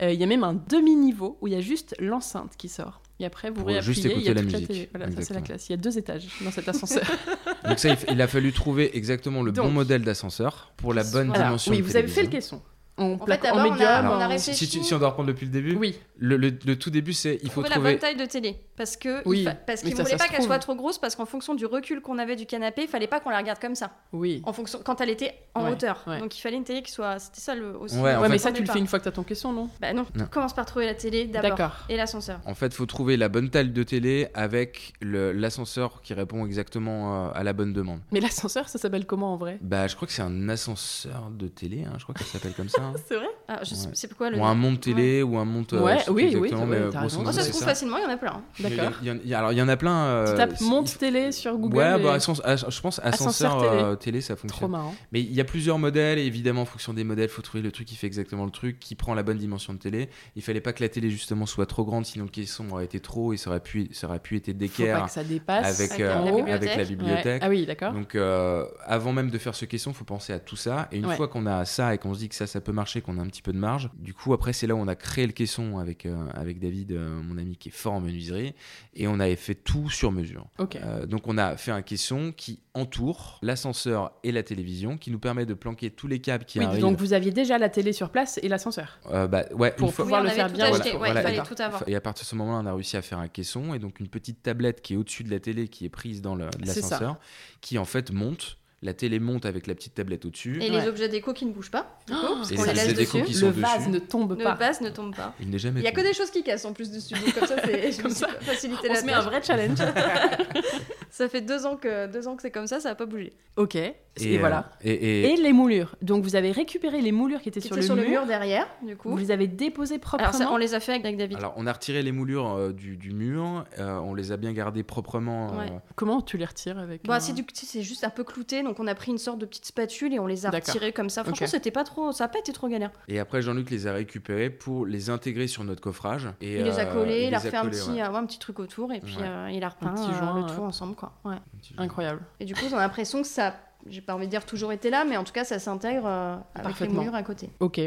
[0.03, 3.01] Euh, Il y a même un demi-niveau où il y a juste l'enceinte qui sort.
[3.19, 4.67] Et après, vous réappuyez, juste il y a écouter la musique.
[4.69, 4.89] télé.
[4.95, 5.69] Voilà, ça c'est la classe.
[5.69, 7.05] Il y a deux étages dans cet ascenseur.
[7.69, 11.47] Donc ça, il, a fallu trouver exactement le bon modèle d'ascenseur pour la bonne Alors,
[11.47, 11.73] dimension.
[11.73, 12.61] oui, vous avez fait le caisson.
[12.99, 13.89] En, En fait, en d'abord, on a- médium.
[14.11, 14.67] on a en- réfléchi.
[14.83, 17.51] Si, on doit reprendre depuis le début, Oui, le, le- le tout début, c'est il
[17.51, 19.97] faut trouver la bonne taille de télé parce que Oui, il fa- parce mais qu'il
[19.99, 22.37] ça, voulait ça pas qu'elle soit trop grosse parce qu'en fonction du recul qu'on avait
[22.37, 24.41] du canapé, il fallait pas qu'on la regarde comme ça oui.
[24.47, 26.03] en fonction quand elle était en Ouais, hauteur.
[26.07, 26.21] ouais.
[26.21, 27.97] Donc il fallait une télé qui soit c'était ça le aussi.
[27.97, 29.25] Ouais, en Ouais, fait- mais ça, tu le fais une fois que tu as ton
[29.25, 29.69] caisson, non?
[29.81, 30.25] Bah non, Non.
[30.31, 31.77] commence par trouver la télé d'abord D'accord.
[31.91, 32.41] et l'ascenseur.
[32.47, 37.31] En fait, faut trouver la bonne taille de télé avec l'ascenseur qui répond exactement euh,
[37.35, 38.01] à la bonne demande.
[38.13, 39.59] Mais l'ascenseur, ça s'appelle comment en vrai?
[39.61, 42.55] Bah, je crois que c'est un ascenseur de télé, hein, je crois que ça s'appelle
[42.55, 42.83] comme ça.
[42.95, 43.01] Hein.
[43.09, 43.27] C'est vrai?
[43.49, 43.93] Ah, je sais- Ouais.
[43.95, 45.73] c'est quoi le Ou un monte télé, ou un monte.
[45.73, 46.81] euh, Ouais, oui, oui, mais.
[46.93, 47.67] Oh, modo, ça se trouve ça.
[47.67, 48.43] facilement, il y en a plein.
[48.59, 48.93] Y a- D'accord.
[49.05, 49.97] y a- Alors, il y en a plein.
[50.07, 51.77] euh, Tu tapes monte télé sur Google.
[51.77, 53.83] Ouais, et- bah, ah, je pense ascenseur, Ascenseur télé.
[53.83, 54.71] euh, télé, ça Trop fonctionne.
[54.71, 54.95] marrant.
[55.13, 57.63] Mais il y a plusieurs modèles, et évidemment, en fonction des modèles, il faut trouver
[57.63, 60.09] le truc qui fait exactement le truc, qui prend la bonne dimension de télé.
[60.35, 63.01] Il fallait pas que la télé, justement, soit trop grande, sinon le caisson aurait été
[63.01, 65.81] trop et ça aurait pu, ça aurait pu être Faut pas d'équerre que ça dépasse.
[65.81, 66.15] avec, Avec euh,
[66.47, 67.43] la avec bibliothèque.
[67.45, 67.93] Ah oui, d'accord.
[67.93, 70.89] Donc, euh, avant même de faire ce caisson, il faut penser à tout ça.
[70.93, 73.01] Et une fois qu'on a ça et qu'on se dit que ça, ça peut marcher,
[73.01, 74.95] qu'on a un petit peu de marge, du coup, après, c'est là où on a
[74.95, 78.55] créé le caisson avec, euh, avec David, euh, mon ami qui est fort en menuiserie,
[78.95, 80.47] et on avait fait tout sur mesure.
[80.77, 85.19] Euh, donc, on a fait un caisson qui entoure l'ascenseur et la télévision, qui nous
[85.19, 86.81] permet de planquer tous les câbles qui Oui, arrivent.
[86.83, 89.01] donc vous aviez déjà la télé sur place et l'ascenseur.
[89.11, 90.67] Euh, bah, ouais, Pour fois- pouvoir Oui, le faire bien.
[90.73, 91.83] acheté, Voilà, ouais, il fallait tout avoir.
[91.89, 93.99] Et à partir de ce moment-là, on a réussi à faire un caisson et donc
[94.01, 97.19] une petite tablette qui est au-dessus de la télé, qui est prise dans l'ascenseur,
[97.63, 98.59] qui en fait monte.
[98.87, 100.63] La télé monte avec la petite tablette au-dessus.
[100.63, 100.81] Et Ouais.
[100.81, 103.19] les objets déco qui ne bougent pas, du coup, parce Et les laisse objets déco
[103.19, 103.25] dessus.
[103.33, 103.91] qui sont Le vase dessus.
[103.91, 104.55] ne tombe Le pas.
[104.55, 105.35] vase ne tombe pas.
[105.41, 105.81] Il n'est jamais.
[105.81, 108.01] Il y a que des choses qui cassent en plus de studio, comme ça, c'est
[108.03, 109.79] Comme ça, facilité On la se met un vrai challenge.
[111.17, 113.33] Ça fait deux ans que deux ans que c'est comme ça, ça n'a pas bougé.
[113.57, 113.75] ok.
[114.19, 114.71] Et, Et, euh, voilà.
[114.83, 115.95] et, et- Et les moulures.
[116.01, 118.11] Donc vous avez récupéré les moulures qui étaient Qui sur, était le, sur le mur.
[118.23, 119.11] mur derrière, du coup.
[119.11, 120.31] Vous les avez déposées proprement.
[120.31, 121.37] Alors ça, on les a fait avec David.
[121.37, 123.65] alors, on a retiré les moulures euh, du, du mur.
[123.79, 125.53] euh, on les a bien gardées proprement.
[125.53, 125.73] euh, Ouais.
[125.97, 127.45] Comment tu les retires avec Bah, c'est du
[127.83, 130.27] juste un peu clouté, donc on a pris une sorte de petite spatule et on
[130.27, 131.23] les a retirés comme ça.
[131.25, 131.51] Franchement, Ok.
[131.51, 132.91] c'était pas trop, ça a pas été trop galère.
[133.09, 136.29] Et après, Jean-Luc les a récupérés pour les intégrer sur notre coffrage.
[136.41, 137.97] Et, Il les a euh, collés, il, a refait un petit, ouais.
[137.97, 139.23] ouais, un petit truc autour et puis Ouais.
[139.27, 141.06] euh, il a repeint petit euh, joint, le tout ensemble, quoi.
[141.25, 141.37] Ouais.
[141.79, 142.23] Incroyable.
[142.41, 143.55] Et du coup, on a l'impression que ça,
[143.89, 146.35] j'ai pas envie de dire toujours été là, mais en tout cas, ça s'intègre euh,
[146.35, 146.95] avec les Parfaitement.
[147.03, 147.51] moulures à côté.
[147.61, 147.81] Ok.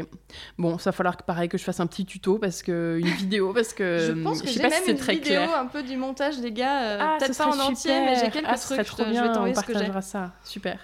[0.58, 3.06] Bon, ça va falloir que pareil que je fasse un petit tuto parce que une
[3.16, 5.42] vidéo parce que je pense que sais j'ai pas même si c'est une très vidéo
[5.44, 5.58] clair.
[5.58, 8.46] un peu du montage des gars, euh, Ah, peut-être pas en entier, mais j'ai quelques
[8.48, 8.84] Ah, trucs.
[8.86, 9.22] trop je, te- bien.
[9.22, 9.78] je vais t'envoyer on ce que j'ai.
[9.78, 10.32] partagera ça.
[10.44, 10.78] Super.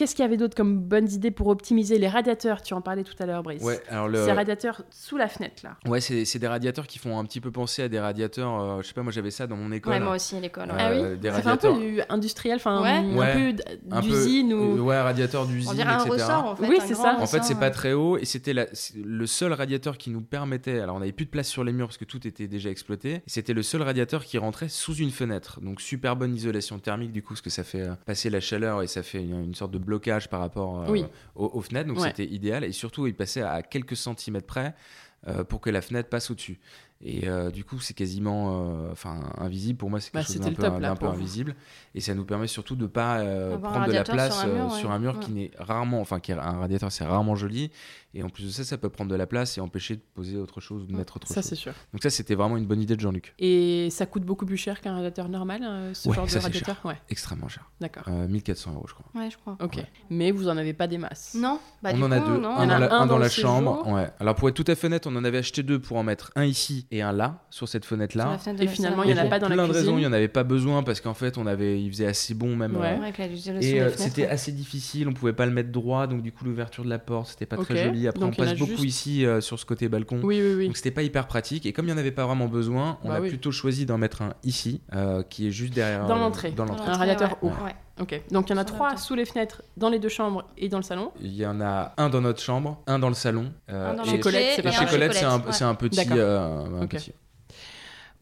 [0.00, 2.62] Qu'est-ce qu'il y avait d'autre comme bonnes idées pour optimiser les radiateurs?
[2.62, 3.62] Tu en parlais tout à l'heure, Brice.
[3.62, 4.24] Ouais, alors le...
[4.24, 5.76] Ces radiateurs sous la fenêtre là.
[5.86, 8.58] Ouais, c'est c'est des radiateurs qui font un petit peu penser à des radiateurs.
[8.62, 9.92] euh, je sais pas, moi j'avais ça dans mon école.
[9.92, 10.70] Ouais, moi aussi à l'école.
[10.70, 10.74] ouais.
[10.80, 11.18] Euh, ah oui?
[11.18, 11.78] des Ça fait un peu radiateurs.
[11.78, 12.88] du industriel, enfin Ouais.
[12.88, 13.32] un Ouais.
[13.34, 14.86] peu d- Un peu- d'usine euh, ou.
[14.86, 16.12] Ouais, radiateur d'usine, On dirait un etc.
[16.12, 16.66] ressort en fait.
[16.66, 17.18] Oui, c'est ça.
[17.20, 17.70] En fait, c'est pas euh.
[17.70, 18.68] très haut et c'était la-
[19.04, 20.80] le seul radiateur qui nous permettait.
[20.80, 23.16] Alors, on n'avait plus de place sur les murs parce que tout était déjà exploité.
[23.16, 25.60] Et C'était le seul radiateur qui rentrait sous une fenêtre.
[25.60, 28.80] Donc, super bonne isolation thermique du coup, parce que ça fait euh, passer la chaleur
[28.82, 31.04] et ça fait une, une sorte de blocage par rapport euh, Oui.
[31.34, 31.88] aux, aux fenêtres.
[31.88, 32.08] Donc, Ouais.
[32.08, 32.62] c'était idéal.
[32.64, 34.74] Et surtout, il passait à quelques centimètres près
[35.28, 36.60] euh, pour que la fenêtre passe au-dessus.
[37.02, 39.78] Et euh, du coup, c'est quasiment euh, enfin, invisible.
[39.78, 41.56] Pour moi, c'est Bah, quelque chose c'était d'un peu, top, là, d'un peu invisible.
[41.94, 44.48] Et ça nous permet surtout de pas euh, Avoir un prendre de la place sur
[44.50, 44.78] un mur, ouais.
[44.78, 45.20] sur un mur Ouais.
[45.20, 47.70] qui n'est rarement, enfin, qui est un radiateur, c'est rarement joli.
[48.12, 50.36] Et en plus de ça, ça peut prendre de la place et empêcher de poser
[50.36, 51.44] autre chose ou de mettre autre Ça chose.
[51.44, 51.72] c'est sûr.
[51.94, 53.34] Donc ça, c'était vraiment une bonne idée de Jean-Luc.
[53.38, 56.40] Et ça coûte beaucoup plus cher qu'un radiateur normal, euh, ce Ouais, genre de ça,
[56.40, 56.76] radiateur?
[56.84, 57.70] Ouais, Extrêmement cher.
[57.80, 58.02] d'accord.
[58.08, 59.06] Euh, 1400 euros, je crois.
[59.14, 59.56] Ouais, je crois.
[59.62, 59.82] Ok.
[60.10, 61.34] Mais vous en avez pas des masses.
[61.34, 62.34] Non, bah, on du en a coup, deux.
[62.34, 63.86] un, dans a la, un un chambre.
[63.88, 64.10] Ouais.
[64.18, 66.30] Alors pour être tout à fait honnête, on en avait acheté deux pour en mettre
[66.36, 68.38] un ici et un là, sur cette fenêtre-là.
[68.38, 69.96] fenêtre Et finalement, il y en a pas dans la plein de raisons, cuisine.
[69.98, 72.56] il n'y en avait pas besoin parce qu'en fait, on avait, il faisait assez bon
[72.56, 72.76] même.
[72.76, 72.98] Ouais.
[72.98, 74.28] euh, Ouais, Et euh, c'était ouais.
[74.28, 77.28] assez difficile, on pouvait pas le mettre droit, donc du coup l'ouverture de la porte
[77.28, 78.06] c'était pas très joli.
[78.08, 80.66] Après Donc, on passe beaucoup juste- ici euh, sur ce côté balcon, Oui, oui, oui.
[80.66, 81.66] donc c'était pas hyper pratique.
[81.66, 83.28] Et comme il n'y en avait pas vraiment besoin, on Bah a oui.
[83.28, 86.06] plutôt choisi d'en mettre un ici, euh, qui est juste derrière.
[86.06, 86.52] Dans l'entrée.
[86.52, 86.88] Dans l'entrée.
[86.90, 87.50] Un radiateur ouais.
[87.50, 87.52] haut.
[88.00, 88.20] Ok.
[88.30, 90.78] Donc il y en a trois sous les fenêtres, dans les deux chambres et dans
[90.78, 91.12] le salon.
[91.20, 93.52] Il y en a un dans notre chambre, un dans le salon.
[93.70, 95.62] euh, Un dans et Chez Colette, c'est pas chez Colette, c'est un, ouais.
[95.62, 95.96] un petit.
[95.96, 96.16] D'accord.
[96.18, 96.88] euh, un Ok.
[96.90, 97.12] petit.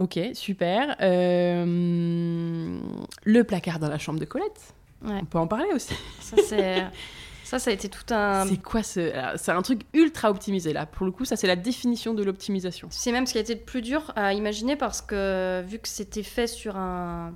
[0.00, 0.96] Ok, super.
[1.00, 2.78] Euh,
[3.24, 4.74] Le placard dans la chambre de Colette.
[5.04, 5.18] Ouais.
[5.22, 5.94] On peut en parler aussi.
[6.20, 6.84] Ça, c'est...
[7.44, 8.46] ça, ça a été tout un.
[8.48, 9.12] C'est quoi ce.
[9.36, 10.86] C'est un truc ultra optimisé là.
[10.86, 12.88] Pour le coup, ça c'est la définition de l'optimisation.
[12.90, 15.88] C'est même ce qui a été le plus dur à imaginer parce que vu que
[15.88, 17.32] c'était fait sur un.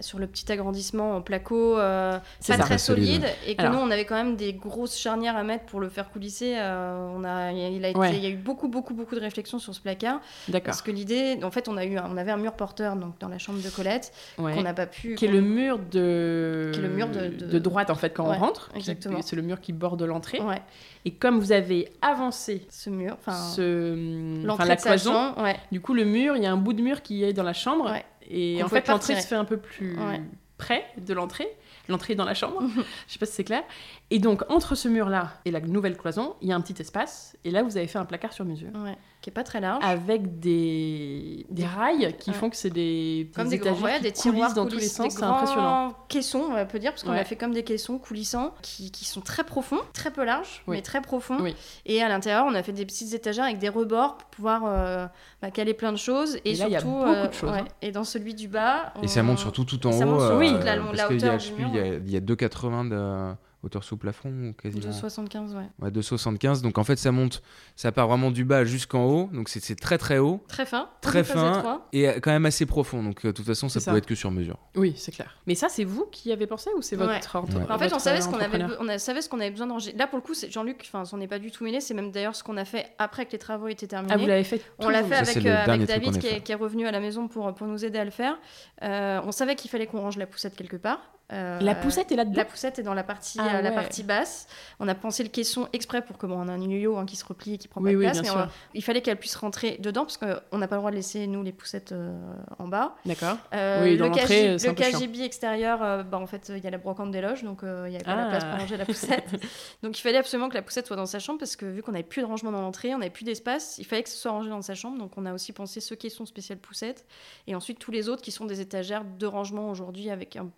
[0.00, 2.58] Bah, sur le petit agrandissement en placo, euh, pas ça.
[2.58, 3.06] très solide.
[3.22, 3.74] solide, et que Alors.
[3.74, 6.54] nous on avait quand même des grosses charnières à mettre pour le faire coulisser.
[6.56, 8.16] euh, on a, il, a été, Ouais.
[8.16, 10.20] il y a eu beaucoup, beaucoup, beaucoup de réflexions sur ce placard.
[10.48, 10.66] D'accord.
[10.66, 13.28] Parce que l'idée, en fait, on, a eu on avait un mur porteur donc, dans
[13.28, 14.54] la chambre de Colette Ouais.
[14.54, 15.14] qu'on n'a pas pu.
[15.16, 16.70] Qui est le mur de.
[16.72, 18.70] Qui est le mur de- de- droite en fait quand Ouais, on rentre.
[18.74, 19.20] exactement.
[19.22, 20.40] C'est le mur qui borde l'entrée.
[20.40, 20.62] Ouais,
[21.04, 23.16] Et comme vous avez avancé ce mur.
[23.20, 24.46] Enfin, ce...
[24.66, 25.34] la cloison,
[25.70, 27.52] du coup le mur, il y a un bout de mur qui est dans la
[27.52, 27.92] chambre.
[28.30, 30.20] Et en fait l'entrée se fait un peu plus Ouais.
[30.56, 31.48] près de l'entrée.
[31.88, 32.62] L'entrée dans la chambre.
[33.08, 33.64] Je sais pas si c'est clair.
[34.12, 37.36] Et donc entre ce mur-là et la nouvelle cloison, il y a un petit espace.
[37.44, 38.70] Et là vous avez fait un placard sur mesure.
[38.84, 39.84] Ouais, qui est pas très large.
[39.84, 42.36] Avec des, des rails qui Ouais.
[42.36, 45.14] font que c'est des, comme des, grands, étagères ouais, des tiroirs dans tous les sens,
[45.14, 45.62] des c'est impressionnant.
[45.90, 47.20] grands caissons, on peut dire, parce qu'on Ouais.
[47.20, 50.76] a fait comme des caissons coulissants qui, qui sont très profonds, très peu larges, Oui.
[50.76, 51.38] mais très profonds.
[51.40, 51.54] Oui.
[51.86, 55.06] Et à l'intérieur, on a fait des petites étagères avec des rebords pour pouvoir euh,
[55.40, 56.36] bah, caler plein de choses.
[56.44, 57.58] Et, Et là, il y a surtout, beaucoup euh, de choses, ouais.
[57.60, 57.64] hein.
[57.82, 58.92] Et dans celui du bas.
[59.02, 60.10] Et ça on- monte surtout tout en Ça haut.
[60.10, 62.88] monte sur euh, toute la- parce la hauteur il y a, il y a 2,80
[62.88, 63.34] de.
[63.62, 64.86] Hauteur sous plafond, quasiment.
[64.86, 65.62] De 75, ouais.
[65.80, 66.62] Ouais, de 75.
[66.62, 67.42] Donc en fait, ça monte,
[67.76, 69.30] ça part vraiment du bas jusqu'en haut.
[69.32, 70.88] Donc c'est c'est très très haut, Très fin.
[71.00, 73.02] très très fin et euh, quand même assez profond.
[73.02, 73.90] Donc euh, de toute façon, ça ça.
[73.90, 74.56] pouvait être que sur mesure.
[74.76, 75.36] Oui, c'est clair.
[75.46, 77.16] Mais ça, c'est vous qui y avez pensé ou c'est votre, Ouais.
[77.16, 77.70] entre-.
[77.70, 79.98] En fait, on savait, ce qu'on avait, on a- savait ce qu'on avait besoin d'enregistrer.
[79.98, 81.80] Là, pour le coup, c'est- Jean-Luc, enfin, on n'est pas du tout mêlé.
[81.80, 84.14] C'est même d'ailleurs ce qu'on a fait après que les travaux étaient terminés.
[84.14, 86.40] Ah, vous l'avez fait On l'a fait Ça, avec, euh, avec David qui est, fait.
[86.40, 88.38] qui est revenu à la maison pour, pour nous aider à le faire.
[88.82, 91.00] Euh, on savait qu'il fallait qu'on range la poussette quelque part.
[91.32, 93.74] Euh, La poussette est là-dedans La poussette est dans la partie, Ah euh, la ouais.
[93.74, 94.46] partie basse.
[94.80, 97.16] On a pensé le caisson exprès pour que bon, on a un yo-yo hein, qui
[97.16, 98.22] se replie et qui prend Oui, pas de oui, place.
[98.22, 100.96] mais on- il fallait qu'elle puisse rentrer dedans parce qu'on n'a pas le droit de
[100.96, 102.18] laisser nous les poussettes euh,
[102.58, 102.96] en bas.
[103.06, 103.36] D'accord.
[103.52, 104.72] Oui, le, KG le.
[104.72, 107.96] KGB extérieur, bah, en fait, il y a la brocante des loges, donc il n'y
[107.96, 108.30] avait pas la Ah.
[108.30, 109.30] place pour ranger la poussette.
[109.82, 111.92] donc il fallait absolument que la poussette soit dans sa chambre parce que vu qu'on
[111.92, 114.30] n'avait plus de rangement dans l'entrée, on n'avait plus d'espace, il fallait que ce soit
[114.32, 114.98] rangé dans sa chambre.
[114.98, 117.04] Donc on a aussi pensé ce caisson spécial poussette
[117.46, 120.48] et ensuite tous les autres qui sont des étagères de rangement aujourd'hui avec un,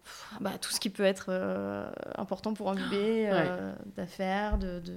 [0.40, 1.86] bah, tout ce qui peut être euh,
[2.16, 4.92] important pour un bébé, euh, d'affaires, de, de,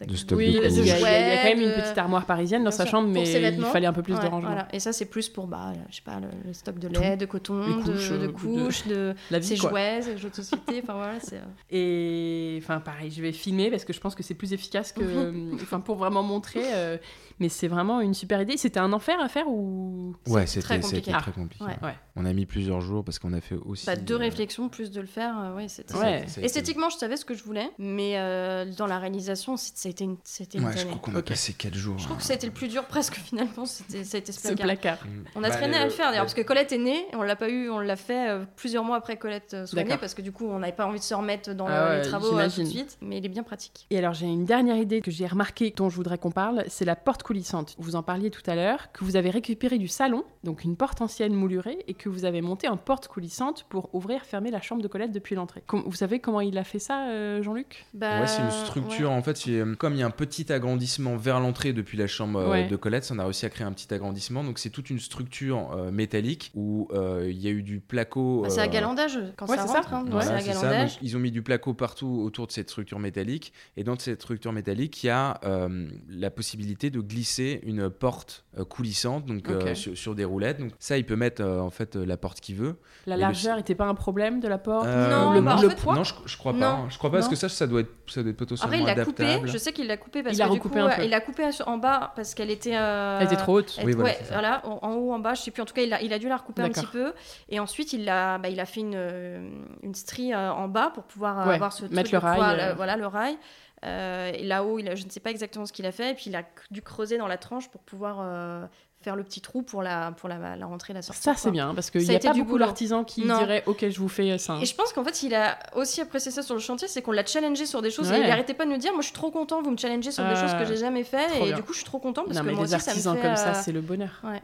[0.00, 1.48] de, De stock Oui, de il y, a- il y a- il y a quand
[1.48, 3.92] même une de- petite armoire parisienne dans sa sûr, chambre, pour mais il fallait un
[3.92, 4.50] peu plus de Ouais, rangement.
[4.50, 4.68] voilà.
[4.72, 7.00] Et ça, c'est plus pour, bah, je sais pas, le, le stock de Tout.
[7.00, 9.70] lait, de coton, couches, de, de euh, de- couches, de, La vie, ses quoi.
[9.70, 10.80] jouets, ses jeux de société.
[10.82, 11.40] Enfin voilà, c'est.
[11.70, 15.54] Et enfin, pareil, je vais filmer parce que je pense que c'est plus efficace que.
[15.54, 16.62] Enfin, pour vraiment montrer.
[16.74, 16.96] euh,
[17.40, 18.56] mais c'est vraiment une super idée.
[18.56, 20.14] C'était un enfer à faire ou.
[20.28, 21.12] Ouais, C'est c'était très compliqué.
[21.12, 21.64] très compliqué.
[21.64, 21.76] Ouais.
[21.82, 21.94] Ouais.
[22.14, 23.86] On a mis plusieurs jours parce qu'on a fait aussi.
[23.86, 25.94] Bah, deux euh, réflexions plus de le faire, euh, ouais, c'était.
[25.94, 26.24] Ouais.
[26.42, 29.90] Esthétiquement, je savais ce que je voulais, mais euh, dans la réalisation, c'est- ça a
[29.90, 31.98] été une, c'était une Ouais, je crois qu'on a passé 4 jours.
[31.98, 32.26] Je trouve que hein.
[32.26, 34.98] ça a été le plus dur presque finalement, c'était, ça a été ce Ce placard.
[35.06, 35.24] Mm.
[35.36, 37.16] On a Bah, traîné à le- faire d'ailleurs le- parce que Colette est née et
[37.16, 39.96] on l'a pas eu, on l'a fait euh, plusieurs mois après Colette euh, soit née
[39.98, 42.02] parce que du coup on n'avait pas envie de se remettre dans le- Ah ouais,
[42.02, 43.86] les travaux euh, tout de suite, mais il est bien pratique.
[43.90, 46.84] Et alors j'ai une dernière idée que j'ai remarquée dont je voudrais qu'on parle, c'est
[46.84, 47.74] la porte coulissante.
[47.78, 51.00] Vous en parliez tout à l'heure, que vous avez récupéré du salon, donc une porte
[51.02, 54.71] ancienne moulurée, et que vous avez monté en porte coulissante pour ouvrir, fermer la chambre
[54.80, 55.62] de Colette depuis l'entrée.
[55.66, 57.84] Com- vous savez comment il a fait ça, euh, Jean-Luc?
[57.92, 59.10] Bah, Ouais, c'est une structure.
[59.10, 62.06] En fait, c'est, euh, comme il y a un petit agrandissement vers l'entrée depuis la
[62.06, 62.66] chambre euh, Ouais.
[62.68, 64.44] de Colette, on a réussi à créer un petit agrandissement.
[64.44, 68.42] Donc, c'est toute une structure euh, métallique où euh, il y a eu du placo.
[68.42, 69.74] Bah, c'est euh, à galandage quand ouais, ça c'est ça.
[69.80, 70.62] rentre, hein, donc Voilà, c'est à ça.
[70.62, 70.92] galandage.
[70.94, 73.52] Donc, ils ont mis du placo partout autour de cette structure métallique.
[73.76, 78.44] Et dans cette structure métallique, il y a euh, la possibilité de glisser une porte
[78.58, 80.58] euh, coulissante donc, euh, sur, sur des roulettes.
[80.60, 82.76] Donc, ça, il peut mettre euh, en fait euh, la porte qu'il veut.
[83.06, 85.62] La Et largeur n'était pas un problème de la porte Euh, Non, le, bah, en
[85.62, 86.58] le fait- poids Non, je, je crois pas.
[86.58, 86.66] Non.
[86.66, 86.86] hein.
[86.90, 87.30] Je crois pas parce Non.
[87.30, 89.40] que ça, ça doit être, ça doit être potentiellement Après, il l'a coupé.
[89.44, 91.04] Je sais qu'il l'a coupé parce Il l'a que du coup, un euh, peu.
[91.04, 92.76] il l'a coupé en bas parce qu'elle était.
[92.76, 93.74] euh, Elle était trop haute.
[93.78, 95.62] elle- Oui, voilà, ouais, en, en haut, en bas, je sais plus.
[95.62, 97.12] En tout cas, il a, il a dû la recouper un petit peu.
[97.48, 101.46] Et ensuite, il a, bah, il a fait une, une strie en bas pour pouvoir
[101.46, 102.74] Ouais, avoir ce mettre truc le poids, rail, là, euh.
[102.74, 103.36] voilà, le rail.
[103.84, 106.12] Euh, et là-haut, il a, je ne sais pas exactement ce qu'il a fait.
[106.12, 108.64] Et puis, il a dû creuser dans la tranche pour pouvoir euh,
[109.02, 111.22] faire le petit trou pour la, pour la, la rentrée, la sortie.
[111.22, 113.38] Ça, c'est bien, parce qu'il n'y a a pas du beaucoup d'artisans qui Non.
[113.38, 114.58] diraient Ok, je vous fais ça.
[114.60, 117.12] Et je pense qu'en fait, il a aussi apprécié ça sur le chantier, c'est qu'on
[117.12, 118.10] l'a challengé sur des choses.
[118.10, 118.20] Ouais.
[118.20, 120.10] Et il arrêtait pas de nous dire Moi, je suis trop content, vous me challengez
[120.10, 121.26] sur des choses que j'ai jamais fait.
[121.40, 121.56] Et bien.
[121.56, 123.16] du coup, je suis trop content parce non, que mais moi aussi, ça me artisans
[123.16, 124.20] fait, comme ça, euh, c'est le bonheur.
[124.24, 124.42] ouais.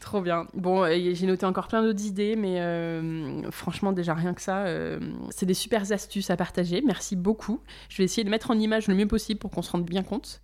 [0.00, 0.46] Trop bien.
[0.54, 5.00] Bon, j'ai noté encore plein d'autres idées, mais euh, franchement, déjà rien que ça, euh,
[5.30, 6.82] c'est des super astuces à partager.
[6.86, 7.58] Merci beaucoup.
[7.88, 10.04] Je vais essayer de mettre en image le mieux possible pour qu'on se rende bien
[10.04, 10.40] compte.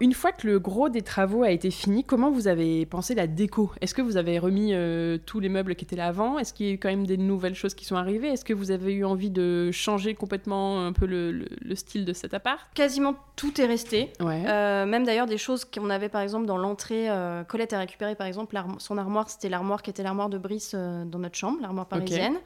[0.00, 3.26] Une fois que le gros des travaux a été fini, comment vous avez pensé la
[3.26, 3.72] déco?
[3.80, 6.38] Est-ce que vous avez remis euh, tous les meubles qui étaient là avant?
[6.38, 8.28] Est-ce qu'il y a eu quand même des nouvelles choses qui sont arrivées?
[8.28, 12.04] Est-ce que vous avez eu envie de changer complètement un peu le, le- le style
[12.04, 12.60] de cet appart?
[12.74, 14.12] Quasiment tout est resté.
[14.20, 14.44] Ouais.
[14.46, 17.10] Euh, même d'ailleurs des choses qu'on avait par exemple dans l'entrée.
[17.10, 20.74] euh, Colette a récupéré par exemple son armoire, c'était l'armoire qui était l'armoire de Brice
[20.76, 22.36] dans notre chambre, l'armoire parisienne.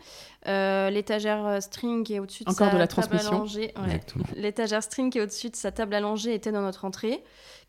[0.49, 3.39] Euh, L'étagère euh, string qui est au-dessus de Encore sa de la table transmission.
[3.39, 4.01] langer, ouais.
[4.35, 7.23] L'étagère string qui est au-dessus de sa table langer était dans notre entrée.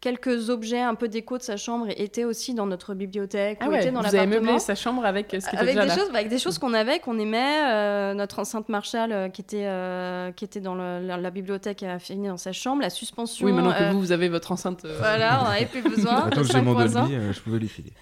[0.04, 3.72] Quelques objets un peu déco de sa chambre étaient aussi dans notre bibliothèque Ah ou
[3.72, 5.88] ouais, étaient dans vous avez meublé sa chambre avec ce qui était Avec déjà des,
[5.88, 5.96] là.
[5.96, 7.72] choses, bah, avec des choses qu'on avait, qu'on aimait.
[7.72, 11.84] euh, notre enceinte Marshall euh, qui, était, euh, qui était dans le- la, la bibliothèque
[11.84, 12.82] a fini dans sa chambre.
[12.82, 13.46] La suspension.
[13.46, 14.84] Oui, maintenant que euh, vous, vous avez votre enceinte.
[14.84, 16.30] euh, Voilà, on n'avait plus besoin.
[16.32, 16.92] Que j'ai mon 5.1.
[16.94, 17.94] Dolby, euh, je pouvais lui filer.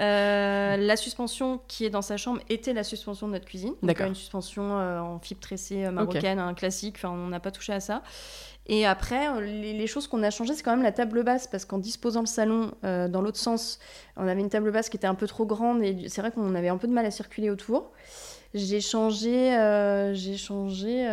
[0.00, 3.70] Euh, la suspension qui est dans sa chambre était la suspension de notre cuisine.
[3.82, 4.06] Donc, D'accord.
[4.06, 6.94] euh, une suspension euh, en fibre tressée euh, marocaine, un classique.
[6.98, 8.02] Enfin, on n'a pas touché à ça.
[8.66, 11.64] Et après, euh, les, choses qu'on a changées, c'est quand même la table basse, parce
[11.64, 13.78] qu'en disposant le salon euh, dans l'autre sens,
[14.16, 16.54] on avait une table basse qui était un peu trop grande, et c'est vrai qu'on
[16.54, 17.92] avait un peu de mal à circuler autour.
[18.54, 21.06] J'ai changé, euh, j'ai changé,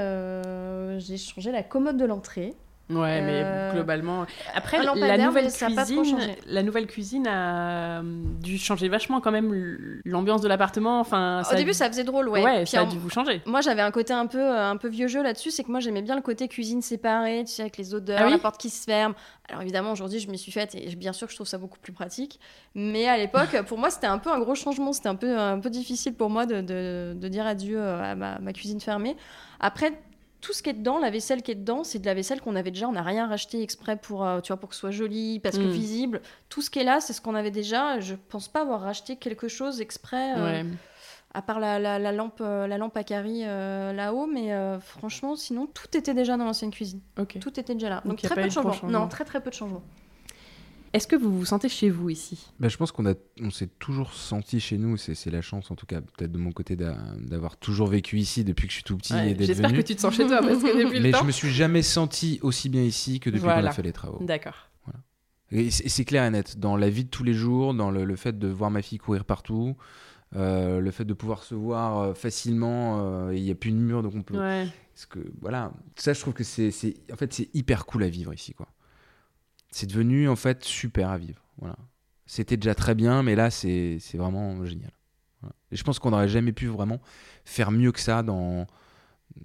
[1.00, 2.54] j'ai changé la commode de l'entrée.
[2.92, 4.26] Ouais, mais Euh, globalement.
[4.54, 8.02] Après, la nouvelle cuisine, la nouvelle cuisine a euh,
[8.42, 9.52] dû changer vachement quand même
[10.06, 11.00] l'ambiance de l'appartement.
[11.00, 12.44] Enfin, Au début, ça faisait drôle, ouais.
[12.44, 13.42] ouais, Puis ça a en- dû vous changer.
[13.46, 15.80] Moi, j'avais un côté un peu, euh, un peu vieux jeu là-dessus, c'est que moi,
[15.80, 18.60] j'aimais bien le côté cuisine séparée, tu sais, avec les odeurs, Ah oui la porte
[18.60, 19.14] qui se ferme.
[19.50, 21.80] Alors évidemment, aujourd'hui, je m'y suis faite et bien sûr que je trouve ça beaucoup
[21.80, 22.40] plus pratique.
[22.76, 24.94] Mais à l'époque, pour moi, c'était un peu un gros changement.
[24.94, 28.40] C'était un peu, un peu difficile pour moi de, de- de dire adieu à ma,
[28.40, 29.16] ma cuisine fermée.
[29.60, 29.92] Après,
[30.42, 32.56] tout ce qui est dedans, la vaisselle qui est dedans, c'est de la vaisselle qu'on
[32.56, 32.88] avait déjà.
[32.88, 35.58] On n'a rien racheté exprès pour, euh, tu vois, pour que ce soit joli, parce
[35.58, 35.70] que Mm.
[35.72, 36.22] visible.
[36.50, 38.00] Tout ce qui est là, c'est ce qu'on avait déjà.
[38.00, 40.64] Je pense pas avoir racheté quelque chose exprès, euh,
[41.34, 44.26] à part la, la- la lampe, euh, la lampe à carry euh, là-haut.
[44.26, 47.02] Mais euh, franchement, sinon, tout était déjà dans l'ancienne cuisine.
[47.40, 48.02] Tout était déjà là.
[48.04, 48.90] Donc, très peu eu de changements.
[48.90, 49.84] Non, très très peu de changements.
[50.94, 52.48] Est-ce que vous vous sentez chez vous ici?
[52.60, 53.06] Bah, je pense qu'on
[53.42, 54.98] on s'est toujours senti chez nous.
[54.98, 58.44] C'est, la chance, en tout cas, peut-être de mon côté, d'a- d'avoir toujours vécu ici
[58.44, 60.26] depuis que je suis tout petit Ouais, et d'être J'espère que tu te sens chez
[60.28, 61.22] toi parce que depuis le Mais temps.
[61.22, 63.70] je me suis jamais senti aussi bien ici que depuis qu'on Voilà.
[63.70, 64.24] a fait les travaux.
[64.24, 64.68] D'accord.
[65.54, 66.60] Et c'est, clair et net.
[66.60, 69.00] Dans la vie de tous les jours, dans le, le fait de voir ma fille
[69.00, 69.76] courir partout,
[70.38, 73.76] euh, le fait de pouvoir se voir euh, facilement, euh, il n'y a plus de
[73.78, 74.38] mur, donc on peut.
[74.40, 74.68] Ouais.
[74.94, 78.08] Parce que voilà, ça, je trouve que c'est, c'est, en fait, c'est hyper cool à
[78.10, 78.68] vivre ici, quoi.
[79.72, 81.42] C'est devenu en fait super à vivre.
[81.58, 81.76] Voilà.
[82.26, 84.92] C'était déjà très bien, mais là, c'est, vraiment génial.
[85.72, 87.00] Et je pense qu'on n'aurait jamais pu vraiment
[87.46, 88.68] faire mieux que ça dans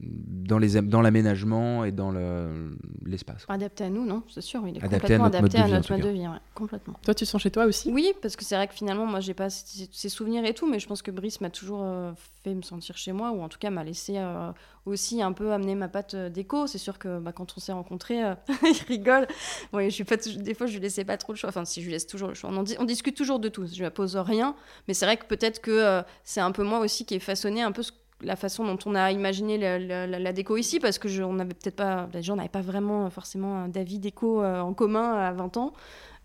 [0.00, 3.44] dans les dans l'aménagement et dans le, l'espace.
[3.48, 5.62] Adapté à nous, non C'est sûr, il est Adapté à complètement notre mode adapté de
[5.62, 6.94] à vie, notre mode de vie, ouais, complètement.
[7.04, 7.90] Toi, tu te sens chez toi aussi?
[7.92, 10.78] Oui, parce que c'est vrai que finalement, moi, j'ai pas ces, souvenirs et tout, mais
[10.78, 12.12] je pense que Brice m'a toujours euh,
[12.44, 14.52] fait me sentir chez moi, ou en tout cas m'a laissé euh,
[14.84, 16.66] aussi un peu amener ma patte euh, déco.
[16.66, 19.26] C'est sûr que bah, quand on s'est rencontrés, euh, il rigole.
[19.74, 21.48] Je suis pas des fois, je lui laissais pas trop le choix.
[21.50, 23.48] Enfin, si je lui laisse toujours le choix, on, en di- on discute toujours de
[23.48, 23.66] tout.
[23.66, 24.54] Je lui pose rien,
[24.88, 27.62] mais c'est vrai que peut-être que euh, c'est un peu moi aussi qui ai façonné
[27.62, 27.92] un peu ce-
[28.22, 32.08] la façon dont on a imaginé la, déco ici, parce que je, on peut-être pas,
[32.12, 35.56] les gens n'avaient pas vraiment euh, forcément un d'avis déco euh, en commun à 20
[35.58, 35.72] ans.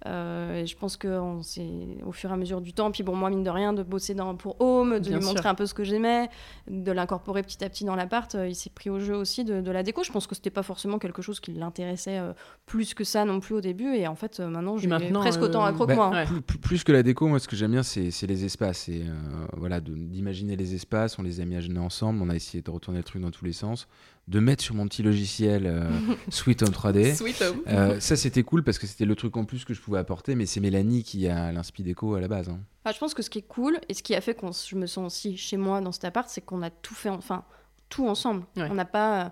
[0.08, 1.68] Euh, et je pense que on s'est,
[2.06, 4.16] au fur et à mesure du temps, puis bon, moi, mine de rien, de bosser
[4.16, 5.34] dans, pour Home, de Bien lui sûr.
[5.34, 6.30] montrer un peu ce que j'aimais,
[6.70, 9.62] de l'incorporer petit à petit dans l'appart, euh, il s'est pris au jeu aussi de,
[9.62, 10.04] de la déco.
[10.04, 12.34] Je pense que c'était pas forcément quelque chose qui l'intéressait euh,
[12.66, 13.94] plus que ça non plus au début.
[13.96, 16.12] Et en fait, euh, maintenant, je maintenant, presque euh, autant accro que Bah, moi.
[16.18, 16.26] hein.
[16.34, 16.42] Ouais.
[16.62, 18.90] Plus, que la déco, moi, ce que j'aime bien, c'est c'est les espaces.
[18.90, 19.14] Et euh,
[19.58, 21.20] voilà, d'imaginer les espaces.
[21.20, 22.22] On les a imaginés ensemble.
[22.24, 23.88] On a essayé de retourner le truc dans tous les sens.
[24.28, 25.90] De mettre sur mon petit logiciel euh,
[26.30, 27.16] Sweet Home 3D.
[27.16, 27.62] Sweet home.
[27.68, 30.36] Euh, ça, c'était cool parce que c'était le truc en plus que je pouvais apporter.
[30.36, 32.48] Mais c'est Mélanie qui a l'inspi déco à la base.
[32.50, 32.60] hein.
[32.86, 34.76] Enfin, je pense que ce qui est cool et ce qui a fait que je
[34.76, 37.44] me sens aussi chez moi dans cet appart, c'est qu'on a tout fait, enfin,
[37.90, 38.44] tout ensemble.
[38.56, 38.68] Ouais.
[38.70, 39.32] On n'a pas,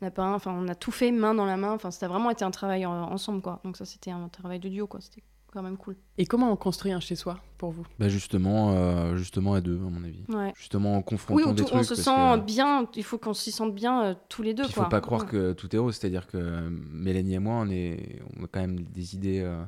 [0.00, 1.72] on n'a pas, enfin, on a tout fait main dans la main.
[1.72, 3.60] Enfin, ça a vraiment été un travail en- ensemble, quoi.
[3.64, 5.00] Donc ça, c'était un travail de duo, quoi.
[5.00, 5.22] C'était
[5.56, 5.96] quand même cool.
[6.18, 7.86] Et comment on construit un chez soi pour vous?
[7.98, 10.22] Bah, justement, euh, justement à deux, à mon avis.
[10.28, 10.52] Ouais.
[10.54, 11.80] Justement en confrontant Oui, des tout- trucs.
[11.80, 12.86] on se parce sent que- bien.
[12.94, 14.84] Il faut qu'on s'y sente bien euh, tous les deux, Puis il quoi.
[14.84, 15.28] faut pas croire Ouais.
[15.28, 18.80] que tout est rose, c'est-à-dire que Mélanie et moi, on, est, on a quand même
[18.80, 19.62] des idées, euh,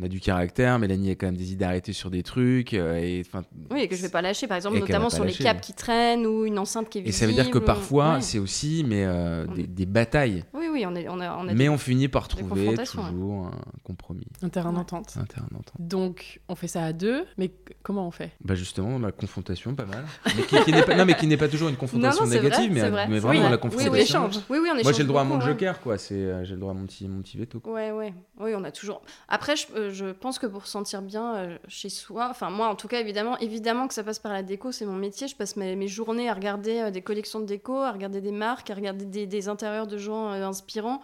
[0.00, 0.78] on a du caractère.
[0.78, 2.72] Mélanie a quand même des idées arrêtées sur des trucs.
[2.74, 5.24] euh, et, enfin, Oui, et que je vais pas lâcher, par exemple, Et notamment sur
[5.24, 7.20] les câbles qui traînent ou une enceinte qui est Et visible.
[7.20, 8.20] ça veut dire que parfois, Ouais.
[8.22, 10.44] c'est aussi mais, euh, On- des, des batailles.
[10.54, 12.76] Oui, oui, on, est, on a, on a Mais on finit par trouver ouais.
[12.84, 13.04] toujours
[13.46, 13.50] un
[13.84, 14.76] compromis, Un terrain Ouais.
[14.76, 15.14] d'entente.
[15.20, 15.74] un terrain d'entente.
[15.78, 17.50] Donc, on fait ça à deux, mais
[17.82, 18.32] comment on fait?
[18.42, 20.04] Bah justement, la confrontation, pas mal.
[20.36, 22.32] Mais qui, qui n'est pas, non, mais qui n'est pas toujours une confrontation Non, non,
[22.32, 23.50] c'est négative, vrai, mais, c'est vrai, mais c'est vraiment vrai.
[23.50, 23.92] la confrontation.
[23.92, 24.36] oui, l'échange.
[24.48, 25.98] Oui, oui, on Moi, échange j'ai le droit à mon joker, quoi.
[25.98, 27.60] C'est, euh, j'ai le droit à mon petit, mon petit veto.
[27.66, 28.14] Ouais, ouais.
[28.40, 29.02] Oui, on a toujours.
[29.28, 32.68] Après, je, euh, je pense que pour se sentir bien euh, chez soi, enfin, moi,
[32.68, 35.28] en tout cas, évidemment, évidemment que ça passe par la déco, c'est mon métier.
[35.28, 38.70] Je passe mes, journées à regarder euh, des collections de déco, à regarder des marques,
[38.70, 41.00] à regarder des, intérieurs de gens euh, inspirants.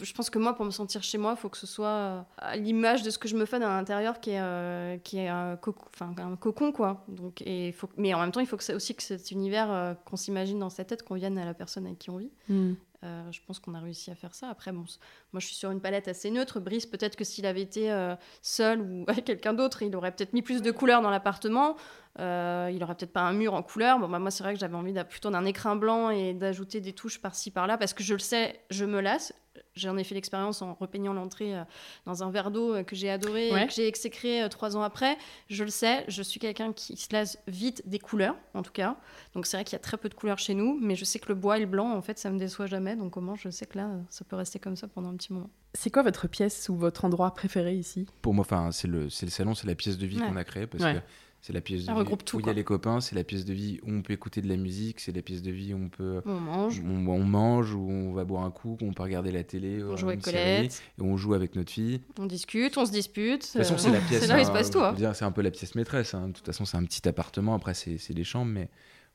[0.00, 2.56] Je pense que moi, pour me sentir chez moi, il faut que ce soit à
[2.56, 6.72] l'image de ce que je me fais dans l'intérieur qui est, qui est un, cocon,
[6.72, 7.04] quoi.
[7.06, 9.94] Donc, et faut, mais en même temps, il faut que ça, aussi que cet univers
[10.04, 12.32] qu'on s'imagine dans sa tête convienne à la personne avec qui on vit.
[12.48, 12.72] Hmm.
[13.04, 14.48] Euh, je pense qu'on a réussi à faire ça.
[14.48, 14.84] Après, bon,
[15.32, 16.58] moi, je suis sur une palette assez neutre.
[16.60, 20.32] Brice, peut-être que s'il avait été euh, seul ou avec quelqu'un d'autre, il aurait peut-être
[20.32, 21.76] mis plus de couleurs dans l'appartement.
[22.18, 23.98] Euh, il aurait peut-être pas un mur en couleur.
[23.98, 26.92] Bon, bah, moi, c'est vrai que j'avais envie plutôt d'un écrin blanc et d'ajouter des
[26.92, 29.34] touches par-ci par-là parce que je le sais, je me lasse.
[29.76, 31.62] J'en ai fait l'expérience en repeignant l'entrée euh,
[32.06, 33.64] dans un verre d'eau euh, que j'ai adoré Ouais.
[33.64, 35.16] et que j'ai exécré euh, trois ans après.
[35.48, 38.96] Je le sais, je suis quelqu'un qui se lasse vite des couleurs, en tout cas.
[39.34, 41.18] Donc c'est vrai qu'il y a très peu de couleurs chez nous, mais je sais
[41.18, 42.96] que le bois et le blanc, en fait, ça me déçoit jamais.
[42.96, 45.50] Donc comment je sais que là, ça peut rester comme ça pendant un petit moment.
[45.74, 48.06] C'est quoi votre pièce ou votre endroit préféré ici?
[48.22, 50.26] Pour moi, enfin, c'est le, c'est le salon, c'est la pièce de vie Ouais.
[50.28, 50.94] qu'on a créée parce Ouais.
[50.94, 51.00] que
[51.46, 53.44] c'est la pièce de vie tout, où il y a les copains, c'est la pièce
[53.44, 55.76] de vie où on peut écouter de la musique, c'est la pièce de vie où
[55.76, 58.94] on peut On mange, on, on mange, où on va boire un coup, où on
[58.94, 61.70] peut regarder la télé, on euh, joue avec série, Colette, et on joue avec notre
[61.70, 61.98] fille.
[61.98, 63.42] De on discute, on se dispute.
[63.42, 64.22] toute façon, c'est la pièce.
[64.22, 64.80] c'est là où il se hein, passe tout.
[64.80, 65.12] hein.
[65.12, 66.14] C'est un peu la pièce maîtresse.
[66.14, 66.28] hein.
[66.28, 67.54] De toute façon, c'est un petit appartement.
[67.54, 68.70] Après, c'est c'est des chambres, mais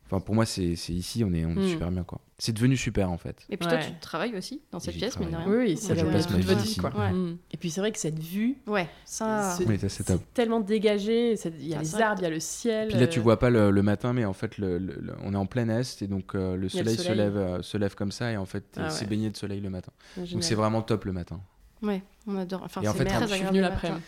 [0.10, 1.70] enfin, pour moi, c'est c'est ici, on est, on est Mm.
[1.70, 2.20] super bien quoi.
[2.42, 3.36] C'est devenu super en fait.
[3.50, 5.52] Et puis toi, tu travailles aussi dans cette pièce, mine de travaille.
[5.52, 5.60] rien.
[5.66, 6.90] Oui, oui, c'est où passe ma vie quoi.
[6.98, 7.12] Ouais.
[7.12, 7.38] Hmm.
[7.52, 9.56] Et puis c'est vrai que cette vue, Ouais, ça.
[9.58, 9.66] c'est
[10.34, 12.88] tellement dégagé, il y a Ah, les arbres, il y a le ciel.
[12.88, 15.16] Puis là, tu euh, vois pas le, le matin, mais en fait, le, le- le-
[15.24, 17.96] on est en plein est et donc euh, le soleil, se lève, euh, se lève
[17.96, 19.92] comme ça et en fait, Ah c'est baigné de soleil le matin.
[20.16, 20.32] génial.
[20.34, 21.42] Donc c'est vraiment top le matin.
[21.82, 22.62] Ouais, on adore.
[22.64, 23.60] Enfin, Et en c'est fait, quand- je suis l'après-midi.
[23.62, 24.00] matin.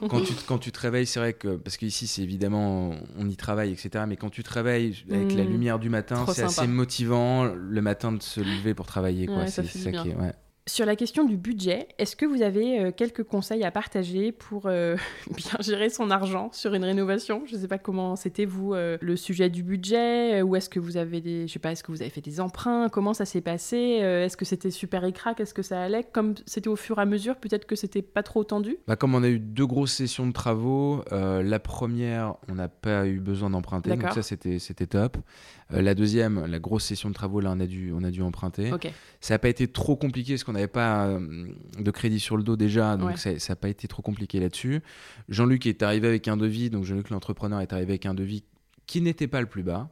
[0.00, 3.28] quand, quand tu, quand tu te réveilles, c'est vrai que, parce qu'ici, c'est évidemment, on
[3.28, 4.04] y travaille, etc.
[4.08, 5.48] Mais quand tu te réveilles avec la Mm.
[5.48, 9.26] lumière du matin, c'est assez motivant le matin de se lever pour travailler.
[9.26, 9.36] Quoi.
[9.40, 10.32] Ouais, c'est ça qui est- ouais.
[10.66, 14.62] Sur la question du budget, est-ce que vous avez euh, quelques conseils à partager pour
[14.64, 14.96] euh,
[15.36, 17.42] bien gérer son argent sur une rénovation?
[17.44, 20.80] Je ne sais pas comment c'était vous euh, le sujet du budget, ou est-ce que
[20.80, 22.88] vous avez des, je sais pas, est-ce que vous avez fait des emprunts?
[22.88, 23.98] Comment ça s'est passé?
[24.00, 26.02] Euh, Est-ce que c'était super écrac Est-ce que ça allait?
[26.02, 28.78] Comme c'était au fur et à mesure, peut-être que c'était pas trop tendu?
[28.86, 33.06] Bah, comme on a eu deux grosses sessions de travaux, la première, on n'a pas
[33.06, 35.18] eu besoin d'emprunter, donc ça c'était c'était top.
[35.72, 38.20] Euh, la deuxième, la grosse session de travaux, là on a dû, on a dû
[38.22, 38.70] emprunter.
[39.20, 41.46] Ça n'a pas été trop compliqué parce qu'on n'avait pas euh,
[41.78, 43.38] de crédit sur le dos déjà, donc Ouais.
[43.38, 44.80] ça n'a pas été trop compliqué là-dessus.
[45.28, 48.44] Jean-Luc est arrivé avec un devis, donc Jean-Luc l'entrepreneur est arrivé avec un devis
[48.86, 49.88] qui n'était pas le plus bas.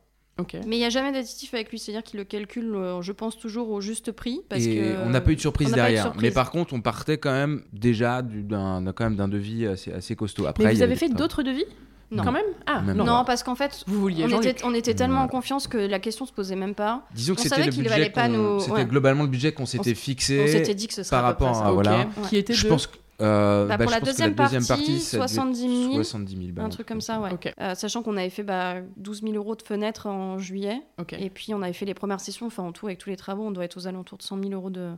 [0.67, 3.39] Mais il n'y a jamais d'additif avec lui, c'est-à-dire qu'il le calcule, euh, je pense,
[3.39, 4.41] toujours au juste prix.
[4.49, 5.05] Parce et que...
[5.07, 6.03] on n'a pas eu de surprise de derrière.
[6.05, 6.23] surprise.
[6.23, 9.67] Mais par contre, on partait quand même déjà du- d'un d'un- quand même d'un devis
[9.67, 10.47] assez, assez costaud.
[10.47, 11.65] Après, Mais vous avez fait d'autres devis?
[12.13, 12.23] Non.
[12.25, 13.05] Quand même Ah Même non.
[13.05, 15.27] Non, parce qu'en fait, Vous vouliez on était, on était tellement Voilà.
[15.27, 17.03] en confiance que la question se posait même pas.
[17.15, 18.85] Disons que c'était valait pas nous- C'était ouais.
[18.85, 20.45] globalement le budget qu'on s'était fixé.
[20.45, 21.65] On s'était dit que ce serait par à rapport ça.
[21.65, 21.75] à- Ok.
[21.75, 22.07] voilà.
[22.23, 24.35] Ah, Qui était Je deux pense que euh, Bah, bah, pour la pense que deuxième
[24.35, 25.61] partie, être 70
[25.93, 25.95] 000.
[25.95, 27.33] 70 000 balles, Un truc comme ça, ouais.
[27.33, 27.53] Ok.
[27.61, 30.83] Euh, sachant qu'on avait fait bah, 12 000 euros de fenêtres en juillet.
[31.01, 31.15] Ok.
[31.19, 32.47] Et puis on avait fait les premières sessions.
[32.47, 34.53] Enfin, en tout, avec tous les travaux, on doit être aux alentours de 100 000
[34.53, 34.91] euros de,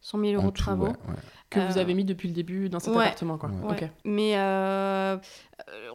[0.00, 0.84] 100 000 euros En de tout, travaux.
[0.86, 1.14] ouais, ouais.
[1.50, 3.02] Que vous Euh, avez mis depuis le début dans cet ouais.
[3.04, 3.50] appartement, quoi.
[3.50, 3.70] Ouais.
[3.70, 3.82] Ouais.
[3.84, 3.88] Ok.
[4.04, 5.16] Mais euh,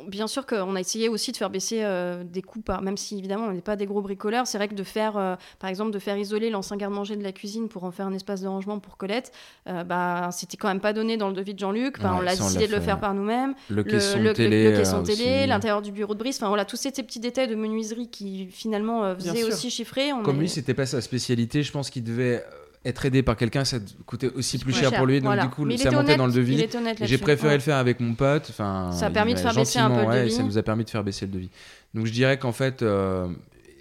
[0.08, 3.18] bien sûr qu'on a essayé aussi de faire baisser euh, des coûts, par, même si
[3.18, 4.48] évidemment on n'est pas des gros bricoleurs.
[4.48, 7.32] C'est vrai que de faire, euh, par exemple, de faire isoler l'ancien garde-manger de la
[7.32, 9.32] cuisine pour en faire un espace de rangement pour Colette,
[9.68, 11.98] euh, bah, c'était quand même pas donné dans le devis de Jean-Luc.
[11.98, 13.54] Ouais, on l'a on décidé de le faire par nous-mêmes.
[13.70, 14.72] Le caisson le, le- télé.
[14.72, 15.48] le caisson euh, télé, aussi.
[15.48, 19.04] l'intérieur du bureau de Brice, enfin voilà, tous ces petits détails de menuiserie qui finalement
[19.04, 20.14] euh, faisaient aussi chiffrer.
[20.14, 21.64] On Comme est- lui, c'était pas sa spécialité.
[21.64, 23.66] Je pense qu'il devait euh, être aidé par quelqu'un.
[23.66, 25.16] Ça coûtait aussi plus cher pour lui.
[25.20, 25.44] Donc Voilà.
[25.44, 26.58] du coup, Mais ça montait honnête, dans le devis.
[27.02, 27.54] J'ai préféré Ouais.
[27.56, 28.48] le faire avec mon pote.
[28.50, 30.32] Enfin, Ça a permis de faire baisser un peu le ouais, devis.
[30.32, 31.50] Ça nous a permis de faire baisser le devis.
[31.94, 33.28] Donc je dirais qu'en fait, euh,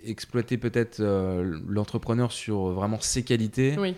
[0.04, 3.76] exploiter peut-être euh, l'entrepreneur sur vraiment ses qualités.
[3.78, 3.94] Oui.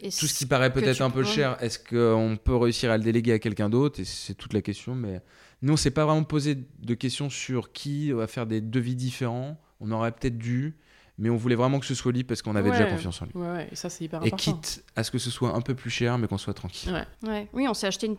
[0.00, 2.96] Et Tout ce qui paraît peut-être un peu peux- cher, est-ce qu'on peut réussir à
[2.98, 4.96] le déléguer à quelqu'un d'autre Et c'est toute la question.
[4.96, 5.20] Mais
[5.62, 9.60] nous, on s'est pas vraiment posé de questions sur qui va faire des devis différents.
[9.80, 10.74] On aurait peut-être dû,
[11.22, 13.32] mais on voulait vraiment que ce soit lui parce qu'on avait déjà confiance en lui.
[13.34, 14.36] Ouais, ouais, et ça c'est hyper Et important.
[14.52, 16.92] quitte à ce que ce soit un peu plus cher, mais qu'on soit tranquille.
[16.92, 17.28] Ouais.
[17.30, 17.48] Ouais.
[17.54, 18.16] Oui, on s'est acheté une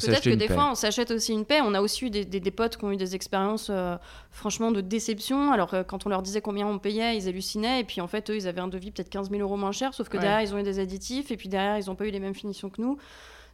[0.00, 1.60] Peut-être que une des fois, on s'achète aussi une paix.
[1.62, 3.96] On a aussi eu des, des- des potes qui ont eu des expériences, euh,
[4.32, 5.52] franchement, de déception.
[5.52, 7.78] Alors, euh, quand on leur disait combien on payait, ils hallucinaient.
[7.82, 9.94] Et puis, en fait, eux, ils avaient un devis peut-être 15 000 euros moins cher.
[9.94, 10.24] Sauf que Ouais.
[10.24, 11.30] derrière, ils ont eu des additifs.
[11.30, 12.98] Et puis, derrière, ils n'ont pas eu les mêmes finitions que nous.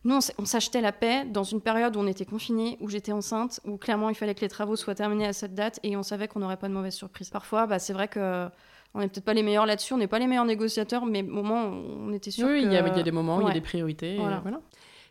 [0.05, 3.61] Nous, on s'achetait la paix dans une période où on était confinés, où j'étais enceinte,
[3.67, 5.81] où clairement, il fallait que les travaux soient terminés à cette date.
[5.83, 7.29] Et on savait qu'on n'aurait pas de mauvaise surprise.
[7.29, 8.49] Parfois, bah, c'est vrai que.
[8.95, 11.27] On n'est peut-être pas les meilleurs là-dessus, on n'est pas les meilleurs négociateurs, mais au
[11.43, 12.67] moment, on était sûr Oui, que...
[12.67, 14.17] il y, a, il y a des moments il y a des priorités.
[14.19, 14.41] Voilà.
[14.41, 14.61] voilà.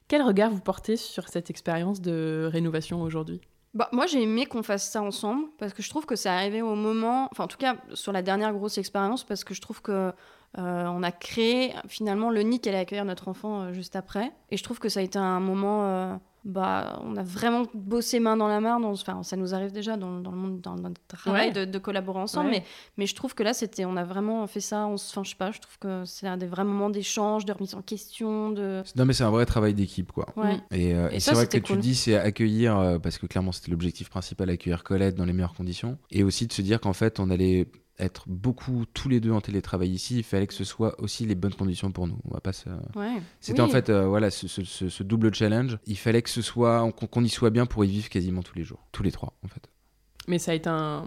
[0.07, 3.41] Quel regard vous portez sur cette expérience de rénovation aujourd'hui?
[3.73, 6.61] Bah, moi, j'ai aimé qu'on fasse ça ensemble parce que je trouve que c'est arrivé
[6.61, 9.81] au moment, enfin, en tout cas, sur la dernière grosse expérience, parce que je trouve
[9.81, 10.11] que
[10.57, 14.31] euh, on a créé finalement le nid qui allait accueillir notre enfant euh, juste après.
[14.49, 15.85] Et je trouve que ça a été un moment.
[15.85, 18.79] euh, bah, on a vraiment bossé main dans la main.
[18.79, 21.53] Dans, enfin, ça nous arrive déjà dans, dans le monde, dans notre travail Ouais.
[21.53, 22.47] de, de collaborer ensemble.
[22.49, 22.59] Ouais.
[22.59, 22.63] Mais,
[22.97, 24.87] mais je trouve que là, c'était, on a vraiment fait ça.
[24.87, 25.51] On, se- enfin, je sais pas.
[25.51, 28.81] Je trouve que c'est un des vrais moments d'échange, de remise en question, de.
[28.95, 30.27] Non, mais c'est un vrai travail d'équipe, quoi.
[30.35, 30.55] Ouais.
[30.55, 30.61] Mm.
[30.71, 31.81] Et, euh, Et et c'est vrai que c'était tu cool.
[31.81, 35.53] dis, c'est accueillir, euh, parce que clairement c'était l'objectif principal, accueillir Colette dans les meilleures
[35.53, 35.97] conditions.
[36.09, 37.67] Et aussi de se dire qu'en fait, on allait
[37.99, 40.17] être beaucoup tous les deux en télétravail ici.
[40.17, 42.17] Il fallait que ce soit aussi les bonnes conditions pour nous.
[42.27, 42.67] On va pas se...
[42.95, 43.21] Ouais.
[43.39, 43.67] C'était Oui.
[43.67, 45.77] en fait euh, voilà ce, ce- ce- ce double challenge.
[45.85, 48.63] Il fallait que ce soit qu'on y soit bien pour y vivre quasiment tous les
[48.63, 49.69] jours, tous les trois en fait.
[50.27, 51.03] Mais ça a été un,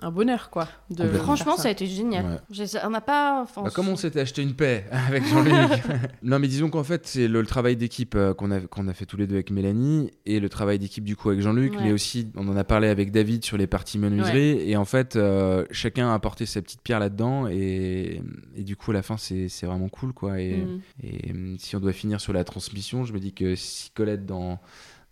[0.00, 0.66] un bonheur, quoi.
[0.88, 1.22] De Complètement.
[1.22, 2.40] Franchement, ça a été génial.
[2.58, 2.66] Ouais.
[2.84, 3.42] On n'a pas.
[3.42, 5.52] enfin, Bah, comme on s'était acheté une paix avec Jean-Luc.
[6.22, 8.94] non, mais disons qu'en fait, c'est le, le travail d'équipe euh, qu'on a, qu'on a
[8.94, 11.78] fait tous les deux avec Mélanie et le travail d'équipe du coup avec Jean-Luc, Ouais.
[11.84, 14.68] mais aussi on en a parlé avec David sur les parties menuiserie.
[14.70, 18.22] Et en fait, euh, chacun a apporté sa petite pierre là-dedans et,
[18.56, 20.40] et du coup, à la fin, c'est c'est vraiment cool quoi.
[20.40, 20.80] Et, Mm.
[21.02, 24.24] et hum, si on doit finir sur la transmission, je me dis que si Colette,
[24.24, 24.58] dans,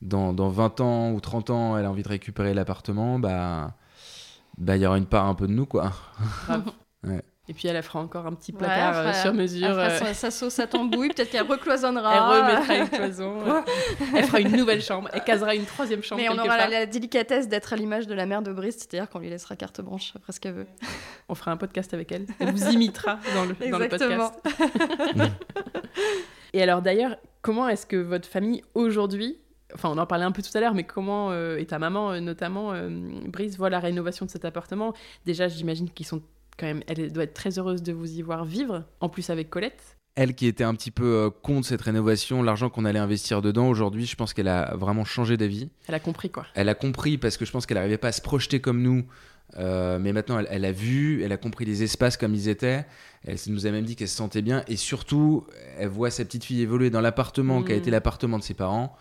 [0.03, 3.75] dans, dans 20 ans ou 30 ans, elle a envie de récupérer l'appartement, bah.
[4.59, 5.93] Bah, il y aura une part un peu de nous, quoi.
[7.05, 7.21] Ouais.
[7.49, 9.67] Et puis elle a fera encore un petit Ouais, placard elle euh, fera- sur mesure.
[9.81, 12.15] Elle fera sa, sa sauce à tambouille, peut-être qu'elle recloisonnera.
[12.15, 13.41] Elle remettra une cloison.
[13.47, 13.61] euh,
[14.15, 15.09] elle fera une nouvelle chambre.
[15.13, 18.27] Elle casera une troisième chambre Mais on aura la, délicatesse d'être à l'image de la
[18.27, 20.67] mère de Brice, c'est-à-dire qu'on lui laissera carte blanche après ce qu'elle veut.
[21.29, 22.27] On fera un podcast avec elle.
[22.39, 24.31] Elle vous imitera dans le, dans le Exactement.
[24.31, 25.33] podcast.
[26.53, 29.39] Et alors d'ailleurs, comment est-ce que votre famille aujourd'hui,
[29.75, 32.13] enfin on en parlait un peu tout à l'heure, mais comment, euh, et ta maman
[32.13, 32.89] euh, notamment, euh,
[33.27, 34.95] Brice, voit la rénovation de cet appartement
[35.27, 36.23] Déjà, j'imagine qu'ils sont
[36.59, 39.51] quand même, elle doit être très heureuse de vous y voir vivre, en plus avec
[39.51, 39.97] Colette.
[40.15, 43.69] elle qui était un petit peu euh, contre cette rénovation, l'argent qu'on allait investir dedans,
[43.69, 45.71] aujourd'hui, je pense qu'elle a vraiment changé d'avis.
[45.89, 46.47] Elle a compris quoi.
[46.55, 49.05] Elle a compris parce que je pense qu'elle n'arrivait pas à se projeter comme nous.
[49.59, 52.87] Euh, mais maintenant, elle, elle a vu, elle a compris les espaces comme ils étaient.
[53.25, 54.65] Elle nous a même dit qu'elle se sentait bien.
[54.67, 55.47] Et surtout,
[55.79, 58.97] elle voit sa petite fille évoluer dans l'appartement qui a été l'appartement de ses parents.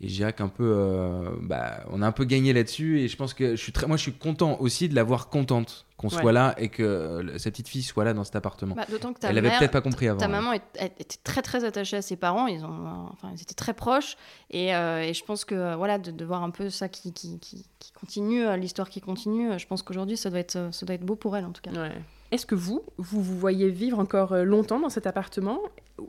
[0.00, 3.00] Et je dirais qu'un peu, euh, bah, on a un peu gagné là-dessus.
[3.00, 5.28] Et je pense que je suis très, moi, je suis content aussi de la voir
[5.28, 6.20] contente qu'on Ouais.
[6.20, 8.74] soit là et que euh, sa petite fille soit là dans cet appartement.
[8.74, 10.18] Bah, D'autant que ta elle avait peut-être pas compris avant.
[10.18, 13.30] Ta maman est- elle était très très attachée à ses parents, ils, ont, euh, enfin,
[13.34, 14.16] ils étaient très proches,
[14.50, 17.38] et, euh, et je pense que voilà, de, de voir un peu ça qui, qui,
[17.38, 21.06] qui, qui continue, l'histoire qui continue, je pense qu'aujourd'hui ça, doit être, ça doit être
[21.06, 21.70] beau pour elle en tout cas.
[21.70, 21.92] Ouais.
[22.32, 25.60] Est-ce que vous, vous vous voyez vivre encore longtemps dans cet appartement?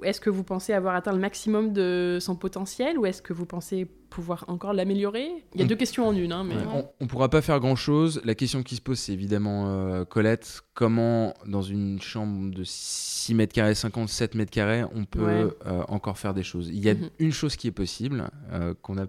[0.03, 3.45] Est-ce que vous pensez avoir atteint le maximum de son potentiel ou est-ce que vous
[3.45, 5.29] pensez pouvoir encore l'améliorer?
[5.53, 7.41] Il y a On- deux questions en une, hein, mais Ouais, On, on pourra pas
[7.41, 8.21] faire grand chose.
[8.23, 10.61] La question qui se pose, c'est évidemment euh, Colette.
[10.73, 15.47] Comment, dans une chambre de 6 mètres carrés, 57 mètres carrés, on peut Ouais.
[15.67, 16.69] euh, encore faire des choses?
[16.69, 17.09] Il y a Mhm.
[17.19, 19.07] une chose qui est possible, euh, qu'on n'a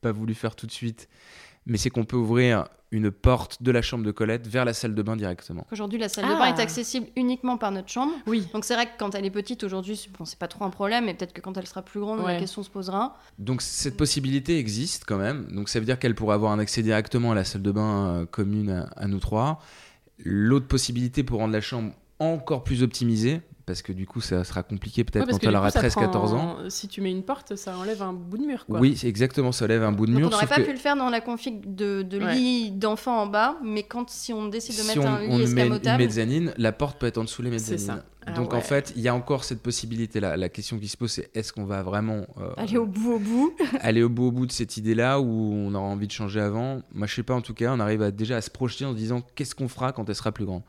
[0.00, 1.08] pas voulu faire tout de suite,
[1.68, 4.94] mais c'est qu'on peut ouvrir une porte de la chambre de Colette vers la salle
[4.94, 5.66] de bain directement.
[5.70, 6.38] Aujourd'hui la salle de Ah.
[6.38, 8.14] bain est accessible uniquement par notre chambre.
[8.26, 8.46] oui.
[8.54, 10.70] Donc c'est vrai que quand elle est petite aujourd'hui, c'est- bon, c'est pas trop un
[10.70, 12.32] problème, mais peut-être que quand elle sera plus grande, Ouais.
[12.32, 13.18] la question se posera.
[13.38, 15.46] Donc cette possibilité existe quand même.
[15.52, 18.06] Donc ça veut dire qu'elle pourrait avoir un accès directement à la salle de bain
[18.22, 19.60] euh, commune à, à nous trois.
[20.24, 24.62] L'autre possibilité pour rendre la chambre encore plus optimisée, parce que du coup ça sera
[24.64, 26.56] compliqué peut-être Ouais, quand elle aura coup, ça 13-14 ans.
[26.68, 28.66] Si tu mets une porte, ça enlève un bout de mur.
[28.66, 28.80] Quoi.
[28.80, 30.28] Oui, c'est exactement, ça lève un bout de Donc mur.
[30.28, 32.34] on n'aurait pas que pu le faire dans la config de, de Ouais.
[32.34, 35.26] lit d'enfant en bas, mais quand si on décide de si mettre on, un lit
[35.30, 38.00] on met une escamotable, mezzanine, la porte peut être en dessous les C'est mezzanines.
[38.00, 38.04] ça.
[38.26, 40.36] Ah Donc en fait, il y a encore cette possibilité-là.
[40.36, 43.18] La question qui se pose, c'est est-ce qu'on va vraiment euh, aller au bout au
[43.18, 43.52] bout.
[43.80, 46.82] aller au bout au bout de cette idée-là ou on aura envie de changer avant?
[46.92, 47.34] Moi, je sais pas.
[47.34, 49.68] En tout cas, on arrive à, déjà à se projeter en se disant qu'est-ce qu'on
[49.68, 50.62] fera quand elle sera plus grande?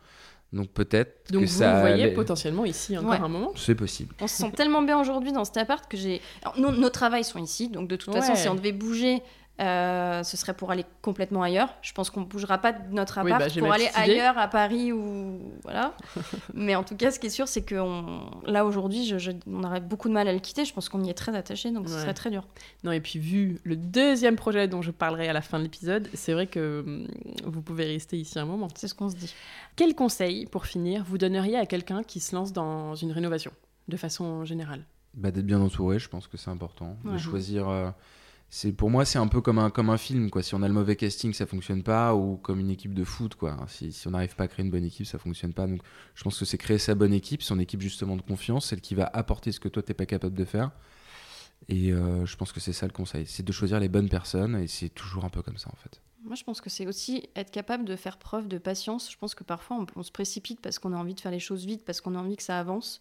[0.52, 1.76] Donc peut-être Donc que vous ça.
[1.76, 3.18] vous voyez allait- potentiellement ici encore Ouais.
[3.18, 4.16] un moment C'est possible.
[4.20, 6.22] On se sent tellement bien aujourd'hui dans cet appart que j'ai.
[6.42, 9.22] Alors, nos, nos travails sont ici, donc de toute façon, si on devait bouger,
[9.60, 11.74] euh, ce serait pour aller complètement ailleurs.
[11.82, 14.48] Je pense qu'on ne bougera pas de notre Oui, appart bah, pour aller ailleurs à
[14.48, 15.96] Paris ou voilà.
[16.54, 19.32] Mais en tout cas, ce qui est sûr, c'est que on- là aujourd'hui, je- je-
[19.48, 20.64] on aurait beaucoup de mal à le quitter.
[20.66, 22.48] Je pense qu'on y est très attaché, donc ce serait très dur.
[22.84, 26.10] Non, et puis vu le deuxième projet dont je parlerai à la fin de l'épisode,
[26.14, 27.08] c'est vrai que hum,
[27.46, 28.68] vous pouvez rester ici un moment.
[28.76, 29.34] C'est ce qu'on se dit.
[29.76, 33.52] Quel conseil, pour finir, vous donneriez à quelqu'un qui se lance dans une rénovation,
[33.88, 34.84] de façon générale?
[35.16, 36.96] Bah, d'être bien entouré, je pense que c'est important.
[37.04, 37.68] De choisir.
[37.68, 37.90] euh,
[38.52, 40.42] c'est pour moi, c'est un peu comme un comme un film quoi.
[40.42, 43.36] Si on a le mauvais casting, ça fonctionne pas, ou comme une équipe de foot
[43.36, 43.58] quoi.
[43.68, 45.68] Si, on n'arrive pas à créer une bonne équipe, ça fonctionne pas.
[45.68, 45.82] Donc,
[46.16, 48.96] je pense que c'est créer sa bonne équipe, son équipe justement de confiance, celle qui
[48.96, 50.72] va apporter ce que toi t'es pas capable de faire.
[51.68, 54.56] Et euh, je pense que c'est ça le conseil, c'est de choisir les bonnes personnes,
[54.56, 56.02] et c'est toujours un peu comme ça en fait.
[56.24, 59.10] Moi, je pense que c'est aussi être capable de faire preuve de patience.
[59.10, 61.40] Je pense que parfois, on, on se précipite parce qu'on a envie de faire les
[61.40, 63.00] choses vite, parce qu'on a envie que ça avance.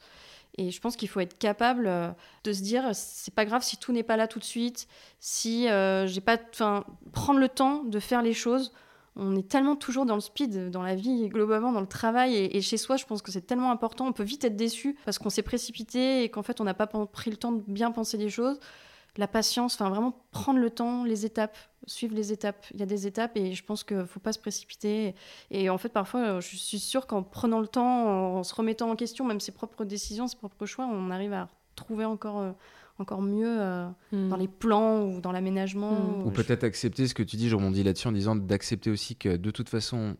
[0.58, 2.10] Et je pense qu'il faut être capable euh,
[2.44, 4.88] de se dire, c'est pas grave si tout n'est pas là tout de suite,
[5.20, 8.72] si euh, j'ai pas, enfin, prendre le temps de faire les choses.
[9.14, 12.56] On est tellement toujours dans le speed, dans la vie, globalement, dans le travail et,
[12.56, 12.96] et chez soi.
[12.96, 14.06] Je pense que c'est tellement important.
[14.06, 16.86] On peut vite être déçu parce qu'on s'est précipité et qu'en fait, on n'a pas
[16.86, 18.58] pris le temps de bien penser les choses.
[19.18, 22.64] La patience, enfin, vraiment prendre le temps, les étapes, suivre les étapes.
[22.72, 25.14] Il y a des étapes et je pense qu'il ne faut pas se précipiter.
[25.50, 28.96] Et en fait, parfois, je suis sûre qu'en prenant le temps, en se remettant en
[28.96, 32.52] question, même ses propres décisions, ses propres choix, on arrive à trouver encore, euh,
[32.98, 35.92] encore mieux euh, dans les plans ou dans l'aménagement.
[35.92, 36.26] Mm.
[36.26, 39.36] Ou peut-être accepter ce que tu dis, je rebondis là-dessus en disant d'accepter aussi que
[39.36, 40.16] de toute façon,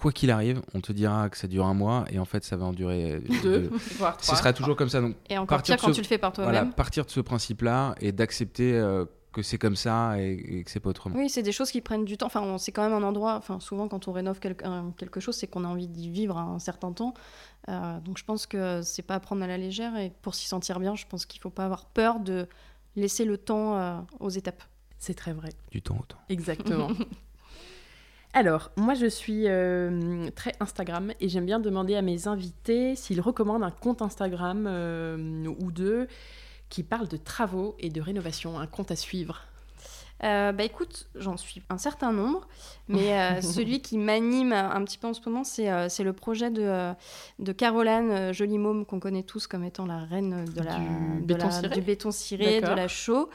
[0.00, 2.56] quoi qu'il arrive, on te dira que ça dure un mois, et en fait, ça
[2.56, 3.70] va en durer euh, Deux, deux.
[3.98, 4.36] voire Ce trois.
[4.38, 5.00] sera toujours comme ça.
[5.02, 6.52] Donc Et encore partir pire quand ce- tu le fais par toi-même.
[6.54, 10.70] voilà, partir de ce principe-là et d'accepter euh, que c'est comme ça et, et que
[10.70, 11.16] c'est pas autrement.
[11.16, 12.26] Oui, c'est des choses qui prennent du temps.
[12.26, 13.34] Enfin, c'est quand même un endroit.
[13.36, 16.92] Enfin, souvent, quand on rénove quelque, chose, c'est qu'on a envie d'y vivre un certain
[16.92, 17.12] temps.
[17.68, 19.96] Euh, donc, je pense que c'est pas à prendre à la légère.
[19.98, 22.48] Et pour s'y sentir bien, je pense qu'il faut pas avoir peur de
[22.96, 24.62] laisser le temps euh, aux étapes.
[24.98, 25.50] C'est très vrai.
[25.70, 26.18] Du temps au temps.
[26.28, 26.88] Exactement.
[28.32, 33.20] Alors, moi je suis euh, très Instagram et j'aime bien demander à mes invités s'ils
[33.20, 36.06] recommandent un compte Instagram euh, ou deux
[36.68, 39.42] qui parle de travaux et de rénovation, un compte à suivre.
[40.22, 42.46] Euh, bah écoute, j'en suis un certain nombre,
[42.88, 46.50] mais euh, celui qui m'anime un petit peu en ce moment, c'est euh, le projet
[46.50, 46.92] de, euh,
[47.38, 51.46] de Caroline Jolimôme, qu'on connaît tous comme étant la reine de la, Du de béton
[51.46, 53.30] la- ciré du béton ciré, de la chaux,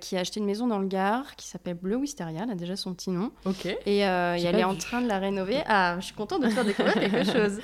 [0.00, 2.76] qui a acheté une maison dans le Gard, qui s'appelle Bleu Wisteria, elle a déjà
[2.76, 3.32] son petit nom.
[3.44, 3.66] Ok.
[3.86, 5.62] Et, elle est en train de la rénover.
[5.66, 7.58] Ah, je suis contente de te faire découvrir quelque chose.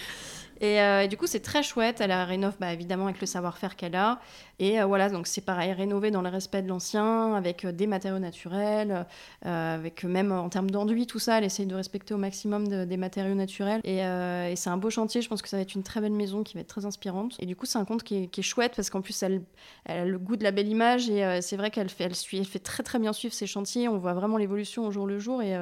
[0.61, 2.01] Et, euh, et du coup, c'est très chouette.
[2.01, 4.19] Elle la rénove bah, évidemment avec le savoir-faire qu'elle a.
[4.61, 7.87] Et euh, voilà, donc c'est pareil, rénové dans le respect de l'ancien, avec euh, des
[7.87, 9.07] matériaux naturels,
[9.47, 11.39] euh, avec même en termes d'enduit, tout ça.
[11.39, 13.81] Elle essaye de respecter au maximum de- des matériaux naturels.
[13.85, 15.23] Et, et c'est un beau chantier.
[15.23, 17.37] Je pense que ça va être une très belle maison qui va être très inspirante.
[17.39, 19.43] Et du coup, c'est un conte qui est, qui est chouette parce qu'en plus, elle,
[19.85, 21.09] elle a le goût de la belle image.
[21.09, 23.89] Et c'est vrai qu'elle fait, elle suit, elle fait très très bien suivre ses chantiers.
[23.89, 25.41] On voit vraiment l'évolution au jour le jour.
[25.43, 25.57] Et,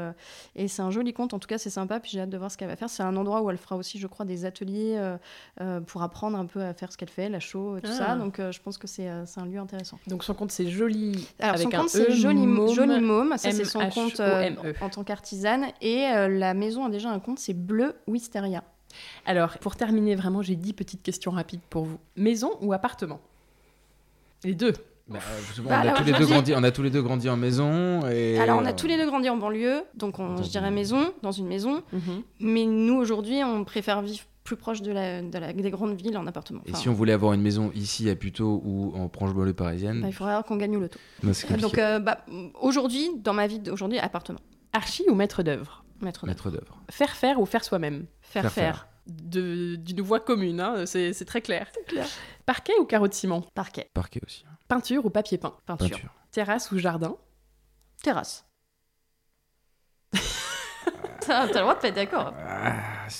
[0.55, 1.35] et c'est un joli conte.
[1.35, 2.01] En tout cas, c'est sympa.
[2.01, 2.89] Puis j'ai hâte de voir ce qu'elle va faire.
[2.90, 4.98] C'est un endroit où elle fera aussi, je crois, des ateliers
[5.86, 7.97] pour apprendre un peu à faire ce qu'elle fait, la show, tout Ah.
[7.98, 8.14] ça.
[8.16, 9.99] Donc je pense que c'est euh, c'est un lieu intéressant.
[10.07, 13.01] Donc son compte c'est joli Alors avec son un compte c'est E, Joli Môme, Joli
[13.01, 14.51] Môme, ça c'est son compte euh,
[14.81, 15.67] en tant qu'artisane.
[15.81, 18.63] Et euh, la maison a déjà un compte, c'est Bleu Wisteria.
[19.27, 21.99] Alors, pour terminer, vraiment, j'ai 10 petites questions rapides pour vous.
[22.17, 23.21] Maison ou appartement?
[24.43, 24.73] Les deux.
[25.09, 25.19] Bah,
[25.65, 28.07] Bah, on, a tous les deux grandi, on a tous les deux grandi en maison.
[28.09, 31.13] Et Alors on a tous les deux grandi en banlieue, donc on, je dirais maison,
[31.23, 31.83] dans une maison.
[31.93, 32.23] Mhm.
[32.41, 36.16] Mais nous aujourd'hui, on préfère vivre plus proche de la, de la- des grandes villes
[36.16, 36.62] en appartement.
[36.64, 40.01] Et si on voulait avoir une maison ici à Puteaux ou en proche banlieue parisienne,
[40.01, 41.01] bah, il faudrait qu'on gagne le taux.
[41.23, 41.32] bah.
[41.60, 42.24] Donc euh, bah,
[42.60, 44.39] aujourd'hui, dans ma vie d'aujourd'hui, appartement,
[44.73, 45.85] Archi ou maître d'œuvre?
[46.01, 46.31] Maître d'œuvre.
[46.36, 46.81] Maître d'œuvre.
[46.90, 48.06] Faire faire ou faire soi-même?
[48.20, 51.66] Faire, faire faire, D'une voix commune, hein, c'est c'est très clair.
[52.44, 53.43] Parquet ou carreau de ciment?
[53.55, 54.44] Parquet, Parquet aussi.
[54.68, 55.55] Peinture ou papier peint?
[55.66, 56.10] Peinture, Peinture.
[56.32, 57.16] Terrasse ou jardin?
[58.02, 58.44] Terrasse.
[61.20, 62.32] T'as le droit de pas être d'accord.
[62.48, 62.74] Ah,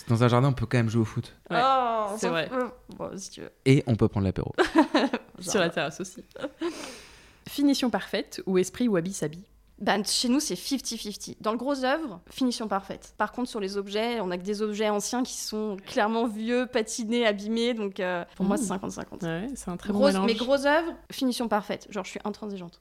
[0.09, 1.35] dans un jardin, on peut quand même jouer au foot.
[1.51, 2.49] Ouais, Oh, c'est vrai.
[2.49, 2.71] fout.
[2.97, 3.51] Bon, si tu veux.
[3.65, 4.55] Et on peut prendre l'apéro.
[5.41, 6.25] Sur la terrasse aussi.
[7.49, 9.45] Finition parfaite ou esprit ou habit-sabi
[9.79, 11.37] Ben, chez nous, c'est 50-50.
[11.41, 13.15] Dans le gros œuvre, finition parfaite.
[13.19, 16.67] Par contre, sur les objets, on a que des objets anciens qui sont clairement vieux,
[16.67, 17.75] patinés, abîmés.
[17.75, 18.61] Donc, euh, pour moi, Mmh.
[18.61, 19.23] c'est 50-50.
[19.23, 20.27] Ouais, c'est un très bon Grosse- mélange.
[20.27, 21.87] mais gros œuvres, finition parfaite.
[21.91, 22.81] Genre, je suis intransigeante.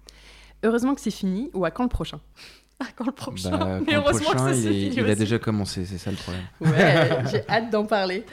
[0.64, 2.20] Heureusement que c'est fini ou à quand le prochain?
[2.80, 3.58] Ah, quand le prochain.
[3.58, 6.44] Bah, mais heureusement prochain, que ça il, il a déjà commencé, c'est ça le problème.
[6.60, 8.26] Ouais, j'ai hâte d'en parler.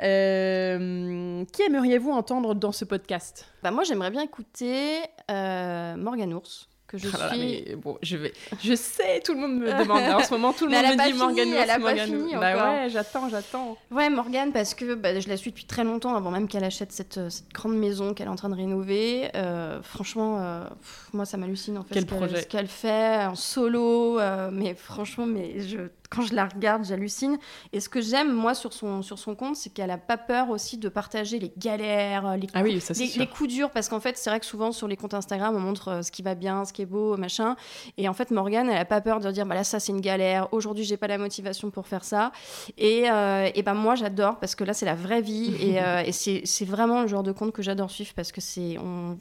[0.00, 3.46] Euh, qui aimeriez-vous entendre dans ce podcast?
[3.62, 4.98] Bah, moi, j'aimerais bien écouter
[5.30, 7.64] euh, Morgane Ours, que je Ah là là, suis.
[7.68, 8.32] mais bon, je vais.
[8.64, 10.02] Je sais, tout le monde me demande.
[10.02, 12.06] En ce moment, tout le Mais monde me pas dit Morgane elle a pas Morgane
[12.06, 12.72] fini Bah encore.
[12.72, 13.76] ouais, j'attends, j'attends.
[13.90, 16.90] Ouais, Morgane, parce que bah, je la suis depuis très longtemps, avant même qu'elle achète
[16.90, 19.28] cette, euh, cette grande maison qu'elle est en train de rénover.
[19.36, 21.94] Euh, franchement, euh, pff, moi, ça m'hallucine en fait.
[21.94, 22.40] Quel ce qu'elle- projet.
[22.42, 24.18] Ce qu'elle fait en solo.
[24.18, 25.78] euh, mais franchement, mais je,
[26.10, 27.38] quand je la regarde, j'hallucine.
[27.72, 30.50] Et ce que j'aime, moi, sur son, sur son compte, c'est qu'elle a pas peur
[30.50, 34.00] aussi de partager les galères, les Ah oui, ça c'est les, coups durs, parce qu'en
[34.00, 36.34] fait, c'est vrai que souvent sur les comptes Instagram, on montre euh, ce qui va
[36.34, 37.56] bien, ce qui est beau, machin.
[37.96, 40.00] Et en fait, Morgane, elle a pas peur de dire, bah là, ça, c'est une
[40.00, 40.48] galère.
[40.52, 42.32] Aujourd'hui, j'ai pas la motivation pour faire ça.
[42.78, 45.54] Et, euh, et ben moi, j'adore, parce que là, c'est la vraie vie.
[45.60, 48.78] et euh, et c'est vraiment le genre de compte que j'adore suivre, parce que c'est,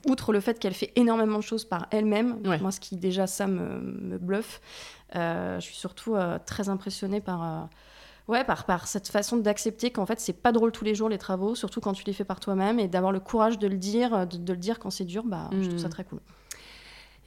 [0.08, 2.60] outre le fait qu'elle fait énormément de choses par elle-même, Ouais.
[2.60, 4.62] moi, ce qui déjà, ça me, me bluffe,
[4.97, 7.44] euh, je suis surtout euh, très impressionnée par.
[7.44, 7.66] euh,
[8.28, 11.18] Ouais, par, par cette façon d'accepter qu'en fait, c'est pas drôle tous les jours les
[11.18, 14.28] travaux, surtout quand tu les fais par toi-même, et d'avoir le courage de le dire,
[14.28, 15.92] de, de le dire quand c'est dur, bah, je trouve ça Mm.
[15.92, 16.20] très cool.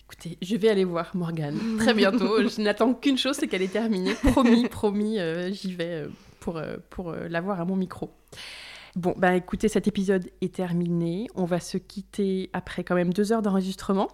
[0.05, 2.47] Écoutez, je vais aller voir Morgane très bientôt.
[2.47, 4.13] je n'attends qu'une chose, c'est qu'elle est terminée.
[4.33, 6.09] Promis, promis, euh, j'y vais euh,
[6.41, 8.11] pour, euh, pour euh, l'avoir à mon micro.
[8.97, 11.29] Bon, bah écoutez, cet épisode est terminé.
[11.35, 14.09] On va se quitter après quand même deux heures d'enregistrement.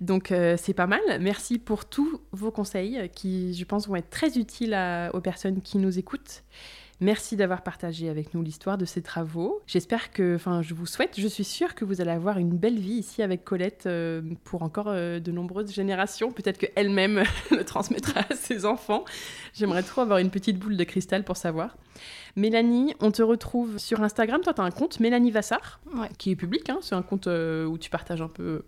[0.00, 1.00] Donc euh, c'est pas mal.
[1.20, 4.76] Merci pour tous vos conseils euh, qui, je pense, vont être très utiles
[5.14, 6.42] aux personnes qui nous écoutent.
[7.00, 9.62] Merci d'avoir partagé avec nous l'histoire de ces travaux.
[9.68, 12.78] J'espère que, enfin, je vous souhaite, je suis sûre que vous allez avoir une belle
[12.80, 16.32] vie ici avec Colette euh, pour encore euh, de nombreuses générations.
[16.32, 17.22] Peut-être qu'elle-même
[17.52, 19.04] le transmettra à ses enfants.
[19.54, 21.76] J'aimerais trop avoir une petite boule de cristal pour savoir.
[22.34, 24.40] Mélanie, on te retrouve sur Instagram.
[24.42, 26.08] Toi, tu as un compte Mélanie Vassar, Ouais.
[26.18, 26.68] qui est public.
[26.68, 26.78] hein.
[26.82, 28.64] C'est un compte euh, où tu partages un peu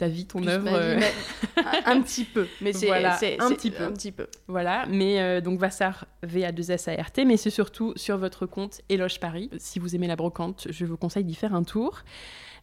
[0.00, 0.68] ta vie, ton œuvre.
[0.72, 0.96] euh,
[1.56, 3.84] mais un, petit peu, mais c'est Voilà, un petit peu.
[3.84, 4.26] Un petit peu.
[4.48, 9.50] Voilà, mais euh, donc Vassar VA2SART, mais c'est surtout sur votre compte Éloge Paris.
[9.58, 12.00] Si vous aimez la brocante, je vous conseille d'y faire un tour.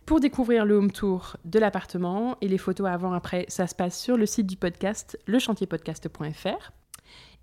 [0.07, 4.18] Pour découvrir le home tour de l'appartement et les photos avant-après, ça se passe sur
[4.18, 6.72] le site du podcast, lechantierpodcast.fr.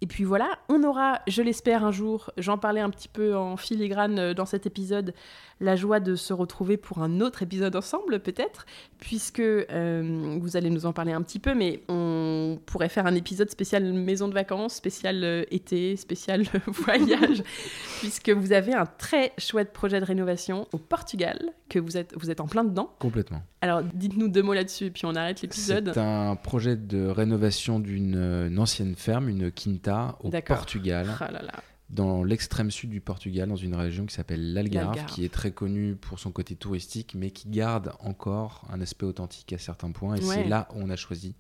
[0.01, 3.57] Et puis voilà, on aura, je l'espère un jour, j'en parlais un petit peu en
[3.57, 5.15] filigrane euh, dans cet épisode,
[5.61, 8.67] la joie de se retrouver pour un autre épisode ensemble peut-être,
[8.99, 13.15] puisque euh, vous allez nous en parler un petit peu, mais on pourrait faire un
[13.15, 17.43] épisode spécial maison de vacances, spécial euh, été, spécial voyage,
[18.01, 22.31] puisque vous avez un très chouette projet de rénovation au Portugal, que vous êtes, vous
[22.31, 22.95] êtes en plein dedans.
[22.99, 23.43] Complètement.
[23.61, 25.93] Alors dites-nous deux mots là-dessus, et puis on arrête l'épisode.
[25.95, 30.57] C'est un projet de rénovation d'une euh, ancienne ferme, une quinta au D'accord.
[30.57, 31.53] Portugal, Ah là là.
[31.95, 35.95] Dans l'extrême sud du Portugal, dans une région qui s'appelle l'Algarve, qui est très connue
[35.95, 40.17] pour son côté touristique, mais qui garde encore un aspect authentique à certains points.
[40.17, 40.35] Et Ouais.
[40.35, 41.37] c'est là où on a choisi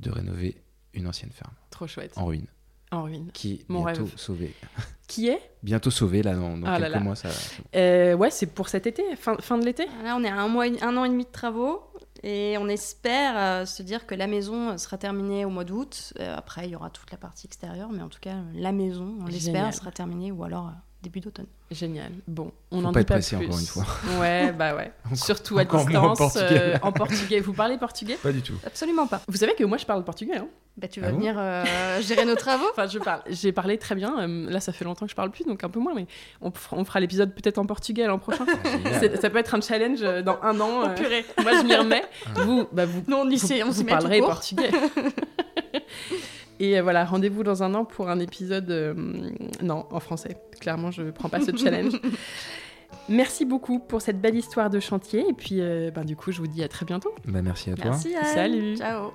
[0.00, 0.62] de rénover
[0.94, 2.12] une ancienne ferme Trop chouette.
[2.16, 2.46] en ruine.
[2.90, 3.30] En ruine.
[3.32, 4.12] qui est Mon bientôt rêve.
[4.16, 4.54] sauvé.
[5.08, 5.40] Qui est?
[5.62, 7.00] Bientôt sauvé, là, dans, dans Ah quelques là.
[7.00, 7.16] mois.
[7.16, 7.28] Ça...
[7.74, 10.48] Euh, Ouais, c'est pour cet été, fin, fin de l'été Là, on est à un,
[10.48, 11.82] mois, un an et demi de travaux
[12.22, 16.12] et on espère euh, se dire que la maison sera terminée au mois d'août.
[16.18, 19.16] Euh, après, il y aura toute la partie extérieure, mais en tout cas, la maison,
[19.20, 21.46] on l'espère, sera terminée ou alors euh, début d'automne.
[21.70, 22.10] Génial.
[22.26, 23.46] Bon, on Faut en pas dit être pas pressé, plus.
[23.46, 23.84] encore une fois.
[24.20, 24.90] Ouais, bah ouais.
[25.04, 26.34] Encore- Surtout à encore moins en distance.
[26.34, 26.60] portugais.
[26.60, 27.40] euh, en portugais.
[27.40, 28.14] Vous parlez portugais?
[28.16, 28.54] Pas du tout.
[28.66, 29.20] Absolument pas.
[29.28, 30.36] Vous savez que moi je parle portugais.
[30.38, 31.18] Hein Bah, tu Ah vas bon?
[31.18, 31.64] venir euh,
[32.00, 32.64] gérer nos travaux?
[32.72, 33.22] Enfin, je parle.
[33.28, 34.18] J'ai parlé très bien.
[34.20, 35.94] euh, là, ça fait longtemps que je parle plus, donc un peu moins.
[35.94, 36.06] Mais
[36.40, 38.44] on, fera- on fera l'épisode peut-être en portugais l'an prochain.
[38.98, 40.68] C'est- ça peut être un challenge dans un an.
[40.82, 42.04] Oh euh, purée moi, je m'y remets.
[42.34, 44.70] Vous, bah, vous, Non, on y vous, sait, on vous s'y met tout parlerez portugais.
[46.60, 48.70] Et euh, voilà, rendez-vous dans un an pour un épisode.
[48.70, 48.94] euh,
[49.62, 50.36] non, en français.
[50.60, 52.00] Clairement, je prends pas ce challenge.
[53.08, 55.24] Merci beaucoup pour cette belle histoire de chantier.
[55.28, 57.14] Et puis, euh, ben, du coup, je vous dis à très bientôt.
[57.26, 57.90] Bah, merci à toi.
[57.90, 58.24] Merci, Anne.
[58.34, 58.76] Salut.
[58.76, 59.12] Ciao.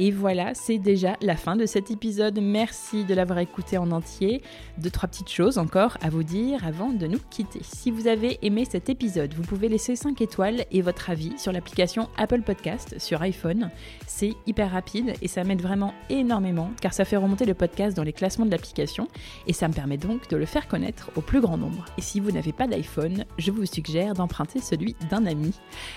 [0.00, 2.38] Et voilà, c'est déjà la fin de cet épisode.
[2.40, 4.42] Merci de l'avoir écouté en entier.
[4.78, 7.58] Deux, trois petites choses encore à vous dire avant de nous quitter.
[7.64, 11.50] Si vous avez aimé cet épisode, vous pouvez laisser 5 étoiles et votre avis sur
[11.50, 13.70] l'application Apple Podcast sur iPhone.
[14.06, 18.04] C'est hyper rapide et ça m'aide vraiment énormément car ça fait remonter le podcast dans
[18.04, 19.08] les classements de l'application
[19.48, 21.84] et ça me permet donc de le faire connaître au plus grand nombre.
[21.98, 25.54] Et si vous n'avez pas d'iPhone, je vous suggère d'emprunter celui d'un ami.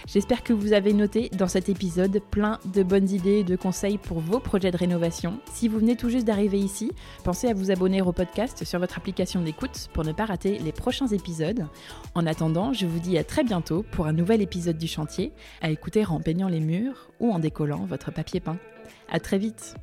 [0.08, 3.56] J'espère que vous avez noté dans cet épisode plein de bonnes idées de
[3.98, 5.40] pour vos projets de rénovation.
[5.52, 6.92] Si vous venez tout juste d'arriver ici,
[7.24, 10.72] pensez à vous abonner au podcast sur votre application d'écoute pour ne pas rater les
[10.72, 11.68] prochains épisodes.
[12.16, 15.32] En attendant, je vous dis à très bientôt pour un nouvel épisode du chantier,
[15.62, 18.58] à écouter en peignant les murs ou en décollant votre papier peint.
[19.10, 19.76] À très vite